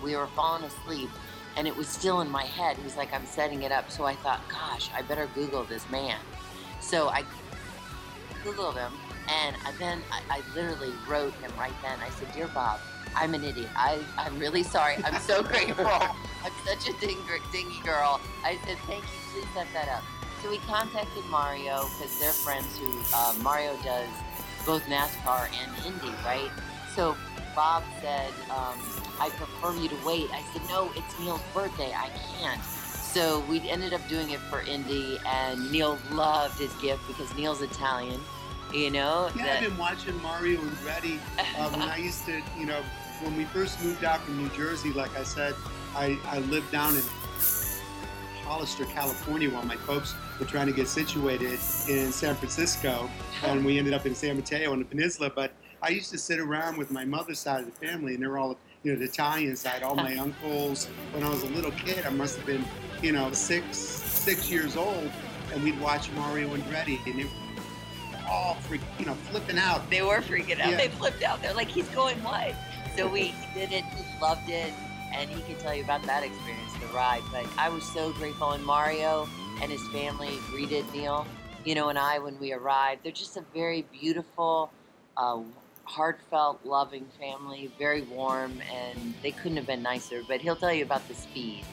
We 0.02 0.14
were 0.14 0.28
falling 0.28 0.62
asleep 0.64 1.10
and 1.56 1.66
it 1.66 1.76
was 1.76 1.88
still 1.88 2.20
in 2.20 2.30
my 2.30 2.44
head. 2.44 2.76
He's 2.76 2.96
like, 2.96 3.12
I'm 3.12 3.26
setting 3.26 3.62
it 3.62 3.72
up. 3.72 3.90
So 3.90 4.04
I 4.04 4.14
thought, 4.14 4.40
gosh, 4.48 4.90
I 4.94 5.02
better 5.02 5.28
Google 5.34 5.64
this 5.64 5.88
man. 5.90 6.18
So 6.80 7.08
I 7.08 7.24
Googled 8.44 8.74
him 8.74 8.92
and 9.28 9.56
then 9.78 10.00
I, 10.12 10.22
I 10.30 10.42
literally 10.54 10.92
wrote 11.08 11.34
him 11.34 11.50
right 11.58 11.72
then. 11.82 11.98
I 12.00 12.10
said, 12.10 12.32
Dear 12.32 12.48
Bob, 12.48 12.78
I'm 13.16 13.34
an 13.34 13.42
idiot. 13.42 13.70
I, 13.74 13.98
I'm 14.16 14.38
really 14.38 14.62
sorry. 14.62 14.94
I'm 15.04 15.20
so 15.20 15.42
grateful. 15.52 15.86
I'm 15.86 16.52
such 16.64 16.88
a 16.88 17.00
ding, 17.00 17.18
dingy 17.50 17.80
girl. 17.84 18.20
I 18.44 18.58
said, 18.64 18.78
Thank 18.86 19.02
you. 19.02 19.08
Please 19.32 19.46
set 19.54 19.66
that 19.74 19.88
up. 19.88 20.04
So 20.42 20.50
we 20.50 20.58
contacted 20.58 21.24
Mario 21.26 21.88
because 21.98 22.18
they're 22.20 22.32
friends 22.32 22.78
who 22.78 22.96
uh, 23.12 23.34
Mario 23.42 23.76
does 23.82 24.08
both 24.64 24.84
NASCAR 24.84 25.48
and 25.60 25.86
Indy, 25.86 26.14
right? 26.24 26.50
So 26.94 27.16
Bob 27.56 27.82
said, 28.00 28.30
um, 28.50 28.78
I 29.20 29.30
prefer 29.30 29.74
you 29.74 29.88
to 29.88 29.96
wait. 30.06 30.30
I 30.32 30.42
said, 30.52 30.62
no, 30.68 30.92
it's 30.94 31.18
Neal's 31.18 31.42
birthday. 31.52 31.92
I 31.92 32.10
can't. 32.38 32.62
So 32.62 33.40
we 33.48 33.68
ended 33.68 33.92
up 33.92 34.06
doing 34.08 34.30
it 34.30 34.38
for 34.38 34.60
Indy, 34.60 35.18
and 35.26 35.72
Neal 35.72 35.98
loved 36.12 36.58
his 36.60 36.72
gift 36.74 37.06
because 37.08 37.34
Neal's 37.34 37.62
Italian. 37.62 38.20
You 38.72 38.90
know. 38.90 39.30
Yeah, 39.34 39.44
that... 39.44 39.62
I've 39.62 39.68
been 39.68 39.78
watching 39.78 40.22
Mario 40.22 40.60
Andretti 40.60 41.18
uh, 41.38 41.70
when 41.70 41.82
I 41.82 41.96
used 41.96 42.26
to, 42.26 42.40
you 42.56 42.66
know, 42.66 42.82
when 43.22 43.36
we 43.36 43.44
first 43.46 43.82
moved 43.82 44.04
out 44.04 44.20
from 44.20 44.36
New 44.36 44.50
Jersey. 44.50 44.92
Like 44.92 45.16
I 45.18 45.24
said, 45.24 45.54
I, 45.96 46.18
I 46.26 46.38
lived 46.40 46.70
down 46.70 46.94
in 46.94 47.02
Hollister, 48.44 48.84
California, 48.84 49.50
while 49.50 49.64
my 49.64 49.76
folks 49.76 50.14
were 50.38 50.46
trying 50.46 50.66
to 50.66 50.72
get 50.72 50.88
situated 50.88 51.58
in 51.88 52.12
San 52.12 52.34
Francisco, 52.36 53.10
and 53.44 53.64
we 53.64 53.78
ended 53.78 53.94
up 53.94 54.06
in 54.06 54.14
San 54.14 54.36
Mateo 54.36 54.72
on 54.72 54.78
the 54.78 54.84
peninsula. 54.84 55.30
But 55.34 55.52
I 55.82 55.90
used 55.90 56.10
to 56.10 56.18
sit 56.18 56.38
around 56.38 56.76
with 56.76 56.90
my 56.90 57.04
mother's 57.04 57.38
side 57.38 57.60
of 57.60 57.66
the 57.66 57.86
family, 57.86 58.14
and 58.14 58.22
they 58.22 58.26
were 58.26 58.38
all, 58.38 58.56
you 58.82 58.92
know, 58.92 58.98
the 58.98 59.04
Italian 59.06 59.56
side. 59.56 59.82
All 59.82 59.94
my 59.94 60.16
uncles. 60.16 60.86
When 61.12 61.22
I 61.22 61.28
was 61.28 61.42
a 61.42 61.48
little 61.48 61.72
kid, 61.72 62.06
I 62.06 62.10
must 62.10 62.36
have 62.36 62.46
been, 62.46 62.64
you 63.02 63.12
know, 63.12 63.32
six 63.32 63.76
six 63.76 64.50
years 64.50 64.76
old, 64.76 65.10
and 65.52 65.62
we'd 65.62 65.80
watch 65.80 66.10
Mario 66.12 66.54
Andretti, 66.54 66.98
and 67.06 67.20
it 67.20 67.26
all 68.30 68.54
freak, 68.56 68.82
you 68.98 69.06
know, 69.06 69.14
flipping 69.30 69.58
out. 69.58 69.88
They 69.90 70.02
were 70.02 70.20
freaking 70.20 70.60
out. 70.60 70.70
Yeah. 70.70 70.76
They 70.76 70.88
flipped 70.88 71.22
out. 71.22 71.40
They're 71.42 71.54
like, 71.54 71.68
he's 71.68 71.88
going 71.88 72.22
what? 72.22 72.54
So 72.96 73.08
we 73.08 73.34
did 73.54 73.72
it. 73.72 73.84
He 73.84 74.20
loved 74.20 74.50
it, 74.50 74.72
and 75.14 75.30
he 75.30 75.40
can 75.42 75.56
tell 75.62 75.74
you 75.74 75.82
about 75.82 76.02
that 76.02 76.24
experience, 76.24 76.72
the 76.74 76.86
ride. 76.94 77.22
But 77.32 77.46
I 77.56 77.68
was 77.70 77.84
so 77.84 78.12
grateful, 78.12 78.52
and 78.52 78.64
Mario 78.64 79.28
and 79.62 79.70
his 79.70 79.86
family 79.88 80.38
greeted 80.50 80.84
Neal, 80.92 81.26
you 81.64 81.74
know, 81.74 81.88
and 81.88 81.98
I 81.98 82.18
when 82.18 82.38
we 82.38 82.52
arrived. 82.52 83.02
They're 83.04 83.12
just 83.12 83.36
a 83.36 83.44
very 83.54 83.82
beautiful. 83.92 84.70
Uh, 85.16 85.40
heartfelt, 85.88 86.60
loving 86.64 87.06
family, 87.18 87.70
very 87.78 88.02
warm, 88.02 88.60
and 88.72 89.14
they 89.22 89.30
couldn't 89.30 89.56
have 89.56 89.66
been 89.66 89.82
nicer. 89.82 90.22
But 90.28 90.40
he'll 90.40 90.56
tell 90.56 90.72
you 90.72 90.84
about 90.84 91.06
the 91.08 91.14
speed. 91.14 91.64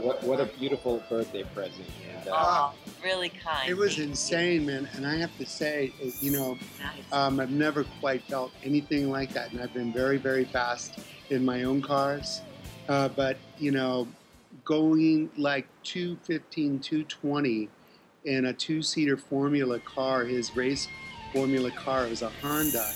what, 0.00 0.22
what 0.22 0.40
a 0.40 0.44
beautiful 0.44 1.02
birthday 1.08 1.44
present. 1.54 1.86
And, 2.10 2.28
uh, 2.28 2.34
oh, 2.36 2.74
really 3.02 3.30
kind. 3.30 3.68
It 3.68 3.76
was 3.76 3.98
insane, 3.98 4.66
man. 4.66 4.88
And 4.94 5.06
I 5.06 5.16
have 5.16 5.36
to 5.38 5.46
say, 5.46 5.92
you 6.20 6.30
know, 6.30 6.58
nice. 6.80 7.12
um, 7.12 7.40
I've 7.40 7.50
never 7.50 7.84
quite 8.00 8.22
felt 8.24 8.52
anything 8.62 9.10
like 9.10 9.32
that. 9.32 9.52
And 9.52 9.60
I've 9.60 9.74
been 9.74 9.92
very, 9.92 10.18
very 10.18 10.44
fast 10.44 10.98
in 11.30 11.44
my 11.44 11.64
own 11.64 11.82
cars. 11.82 12.42
Uh, 12.88 13.08
but, 13.08 13.36
you 13.58 13.70
know, 13.70 14.08
going 14.64 15.30
like 15.36 15.66
215, 15.84 16.80
220 16.80 17.68
in 18.24 18.46
a 18.46 18.52
two 18.52 18.82
seater 18.82 19.16
Formula 19.16 19.78
car, 19.80 20.24
his 20.24 20.54
race 20.56 20.88
Formula 21.32 21.70
car, 21.70 22.06
was 22.06 22.22
a 22.22 22.30
Honda 22.42 22.86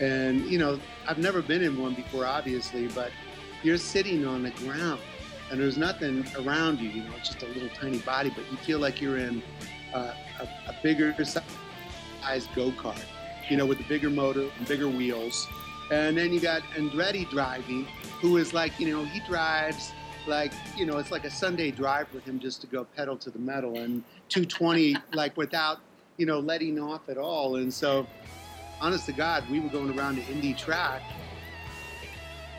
and, 0.00 0.46
you 0.46 0.58
know, 0.58 0.78
I've 1.06 1.18
never 1.18 1.42
been 1.42 1.62
in 1.62 1.80
one 1.80 1.94
before, 1.94 2.24
obviously, 2.24 2.88
but 2.88 3.10
you're 3.62 3.78
sitting 3.78 4.26
on 4.26 4.42
the 4.42 4.50
ground 4.50 5.00
and 5.50 5.60
there's 5.60 5.76
nothing 5.76 6.24
around 6.38 6.78
you. 6.78 6.88
You 6.90 7.04
know, 7.04 7.10
it's 7.16 7.28
just 7.28 7.42
a 7.42 7.46
little 7.46 7.68
tiny 7.70 7.98
body, 7.98 8.30
but 8.30 8.50
you 8.50 8.56
feel 8.58 8.78
like 8.78 9.00
you're 9.00 9.18
in 9.18 9.42
uh, 9.92 10.14
a, 10.40 10.44
a 10.44 10.76
bigger 10.82 11.14
size 11.24 12.48
go 12.54 12.70
kart, 12.72 13.02
you 13.48 13.56
know, 13.56 13.66
with 13.66 13.80
a 13.80 13.84
bigger 13.84 14.10
motor 14.10 14.48
and 14.56 14.68
bigger 14.68 14.88
wheels. 14.88 15.46
And 15.90 16.16
then 16.16 16.32
you 16.32 16.40
got 16.40 16.62
Andretti 16.76 17.28
driving, 17.30 17.86
who 18.20 18.36
is 18.36 18.52
like, 18.52 18.78
you 18.78 18.88
know, 18.90 19.04
he 19.04 19.20
drives 19.20 19.92
like, 20.28 20.52
you 20.76 20.86
know, 20.86 20.98
it's 20.98 21.10
like 21.10 21.24
a 21.24 21.30
Sunday 21.30 21.70
drive 21.70 22.12
with 22.12 22.24
him 22.24 22.38
just 22.38 22.60
to 22.60 22.66
go 22.66 22.84
pedal 22.84 23.16
to 23.16 23.30
the 23.30 23.38
metal 23.38 23.78
and 23.78 24.04
220, 24.28 24.96
like 25.14 25.36
without, 25.36 25.80
you 26.18 26.26
know, 26.26 26.38
letting 26.38 26.78
off 26.78 27.08
at 27.08 27.18
all. 27.18 27.56
And 27.56 27.72
so 27.72 28.06
honest 28.80 29.06
to 29.06 29.12
God, 29.12 29.48
we 29.50 29.58
were 29.58 29.68
going 29.68 29.98
around 29.98 30.16
the 30.16 30.26
Indy 30.26 30.54
track, 30.54 31.02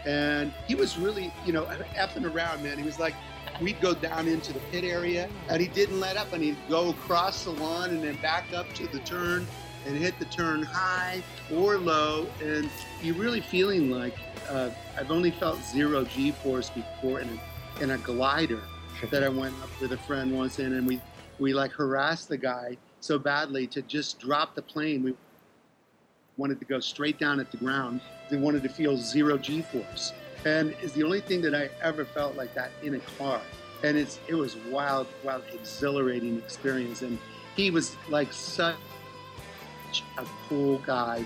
and 0.06 0.52
he 0.68 0.76
was 0.76 0.98
really, 0.98 1.32
you 1.46 1.54
know, 1.54 1.64
effing 1.96 2.26
around, 2.34 2.64
man. 2.64 2.78
He 2.78 2.84
was 2.84 3.00
like, 3.00 3.14
we'd 3.62 3.80
go 3.82 3.94
down 3.94 4.28
into 4.28 4.52
the 4.52 4.60
pit 4.72 4.84
area, 4.84 5.30
and 5.50 5.62
he 5.62 5.68
didn't 5.68 6.00
let 6.00 6.18
up, 6.18 6.34
and 6.34 6.44
he'd 6.44 6.58
go 6.70 6.90
across 6.90 7.44
the 7.44 7.52
lawn 7.52 7.92
and 7.92 8.04
then 8.04 8.16
back 8.22 8.52
up 8.54 8.72
to 8.74 8.88
the 8.88 9.00
turn 9.00 9.46
and 9.86 9.96
hit 9.96 10.18
the 10.20 10.26
turn 10.26 10.64
high 10.64 11.24
or 11.54 11.78
low, 11.78 12.28
and 12.44 12.70
you're 13.02 13.16
really 13.16 13.42
feeling 13.42 13.90
like 13.90 14.18
uh, 14.50 14.70
I've 14.98 15.12
only 15.12 15.32
felt 15.32 15.64
zero 15.64 16.04
G-force 16.04 16.70
before 16.70 17.22
in 17.22 17.30
a, 17.30 17.40
in 17.82 17.92
a 17.92 17.98
glider 18.00 18.62
that 19.10 19.24
I 19.24 19.30
went 19.30 19.56
up 19.64 19.70
with 19.80 19.94
a 19.94 19.98
friend 19.98 20.36
once 20.36 20.60
in, 20.60 20.74
and 20.74 20.86
we 20.86 21.00
we 21.40 21.54
like 21.54 21.72
harassed 21.72 22.28
the 22.28 22.38
guy 22.38 22.78
so 23.00 23.18
badly 23.18 23.66
to 23.68 23.82
just 23.82 24.20
drop 24.20 24.56
the 24.56 24.62
plane. 24.62 25.04
We 25.04 25.14
wanted 26.36 26.60
to 26.60 26.66
go 26.66 26.80
straight 26.80 27.18
down 27.18 27.40
at 27.40 27.50
the 27.52 27.58
ground. 27.58 28.02
They 28.30 28.38
wanted 28.38 28.64
to 28.64 28.70
feel 28.70 28.98
zero 28.98 29.38
G 29.38 29.62
force. 29.62 30.14
And 30.46 30.76
it's 30.82 30.94
the 30.94 31.04
only 31.04 31.22
thing 31.22 31.42
that 31.42 31.56
I 31.56 31.70
ever 31.82 32.06
felt 32.06 32.36
like 32.36 32.54
that 32.56 32.72
in 32.84 32.96
a 32.96 33.00
car. 33.18 33.42
And 33.84 33.98
it's 33.98 34.20
it 34.28 34.36
was 34.36 34.58
wild, 34.70 35.08
wild, 35.24 35.44
exhilarating 35.54 36.38
experience. 36.38 37.02
And 37.02 37.18
he 37.56 37.72
was 37.72 37.96
like 38.10 38.34
such 38.34 38.76
a 40.18 40.26
cool 40.48 40.80
guy. 40.80 41.24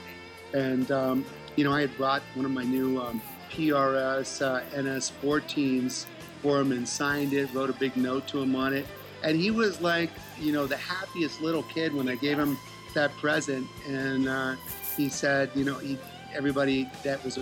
And 0.53 0.91
um, 0.91 1.25
you 1.55 1.63
know, 1.63 1.73
I 1.73 1.81
had 1.81 1.95
brought 1.97 2.21
one 2.35 2.45
of 2.45 2.51
my 2.51 2.63
new 2.63 3.01
um, 3.01 3.21
PRS 3.51 4.41
uh, 4.41 4.61
NS14s 4.75 6.05
for 6.43 6.59
him 6.59 6.73
and 6.73 6.87
signed 6.87 7.33
it, 7.33 7.51
wrote 7.53 7.69
a 7.69 7.73
big 7.73 7.95
note 7.95 8.27
to 8.27 8.41
him 8.41 8.55
on 8.55 8.73
it. 8.73 8.85
And 9.23 9.37
he 9.37 9.49
was 9.49 9.81
like, 9.81 10.09
you 10.39 10.51
know, 10.51 10.67
the 10.67 10.77
happiest 10.77 11.41
little 11.41 11.63
kid 11.63 11.93
when 11.93 12.09
I 12.09 12.15
gave 12.15 12.37
him 12.37 12.57
that 12.93 13.11
present. 13.13 13.65
And 13.87 14.27
uh, 14.27 14.55
he 14.95 15.09
said, 15.09 15.49
you 15.55 15.63
know, 15.63 15.75
he, 15.75 15.97
everybody 16.35 16.89
that 17.03 17.23
was 17.23 17.39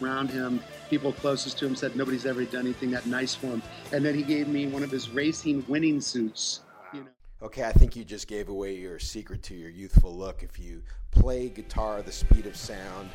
around 0.00 0.30
him, 0.30 0.60
people 0.90 1.12
closest 1.12 1.58
to 1.58 1.66
him, 1.66 1.74
said 1.74 1.96
nobody's 1.96 2.26
ever 2.26 2.44
done 2.44 2.66
anything 2.66 2.90
that 2.90 3.06
nice 3.06 3.34
for 3.34 3.46
him. 3.46 3.62
And 3.92 4.04
then 4.04 4.14
he 4.14 4.22
gave 4.22 4.46
me 4.46 4.66
one 4.66 4.82
of 4.82 4.90
his 4.90 5.08
racing 5.08 5.64
winning 5.66 6.00
suits. 6.02 6.60
You 6.92 7.00
know. 7.00 7.06
Okay, 7.42 7.64
I 7.64 7.72
think 7.72 7.96
you 7.96 8.04
just 8.04 8.28
gave 8.28 8.50
away 8.50 8.74
your 8.74 8.98
secret 8.98 9.42
to 9.44 9.54
your 9.54 9.70
youthful 9.70 10.14
look. 10.14 10.42
If 10.42 10.58
you 10.58 10.82
play 11.10 11.48
guitar 11.48 12.02
the 12.02 12.12
speed 12.12 12.44
of 12.46 12.54
sound 12.54 13.08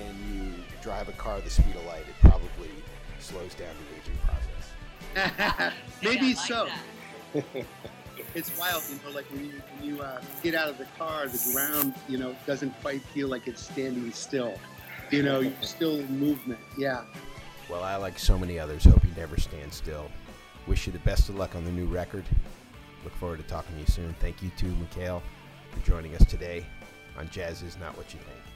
and 0.00 0.16
you 0.32 0.52
drive 0.80 1.08
a 1.08 1.12
car 1.12 1.40
the 1.40 1.50
speed 1.50 1.74
of 1.74 1.84
light, 1.86 2.04
it 2.08 2.14
probably 2.20 2.70
slows 3.22 3.54
down 3.54 3.68
the 3.78 4.00
aging 4.00 4.18
process. 4.24 5.74
Maybe 6.02 6.26
Yeah, 6.26 6.34
like 6.34 6.36
so. 6.36 6.68
It's 8.34 8.56
wild, 8.58 8.84
you 8.88 8.98
know, 9.04 9.14
like 9.14 9.24
when 9.32 9.46
you, 9.46 9.52
when 9.76 9.88
you 9.88 10.02
uh, 10.02 10.20
get 10.42 10.54
out 10.54 10.68
of 10.68 10.78
the 10.78 10.84
car, 10.96 11.26
the 11.26 11.52
ground, 11.52 11.94
you 12.08 12.16
know, 12.16 12.36
doesn't 12.46 12.70
quite 12.80 13.02
feel 13.02 13.26
like 13.26 13.48
it's 13.48 13.62
standing 13.62 14.12
still. 14.12 14.54
You 15.10 15.24
know, 15.24 15.40
you're 15.40 15.52
still 15.62 15.98
in 15.98 16.20
movement. 16.20 16.60
Yeah. 16.78 17.02
Well, 17.68 17.82
I, 17.82 17.96
like 17.96 18.18
so 18.18 18.38
many 18.38 18.58
others, 18.58 18.84
hope 18.84 19.02
you 19.04 19.10
never 19.16 19.38
stand 19.38 19.72
still. 19.72 20.10
Wish 20.68 20.86
you 20.86 20.92
the 20.92 21.00
best 21.00 21.28
of 21.28 21.34
luck 21.36 21.56
on 21.56 21.64
the 21.64 21.72
new 21.72 21.86
record. 21.86 22.24
Look 23.02 23.14
forward 23.14 23.38
to 23.38 23.44
talking 23.44 23.74
to 23.74 23.80
you 23.80 23.86
soon. 23.86 24.14
Thank 24.20 24.42
you 24.42 24.50
to 24.58 24.66
Michaele 24.66 25.22
for 25.72 25.80
joining 25.84 26.14
us 26.14 26.24
today 26.26 26.64
on 27.18 27.28
Jazz 27.30 27.62
is 27.62 27.78
Not 27.78 27.96
What 27.96 28.12
You 28.12 28.20
Think. 28.20 28.49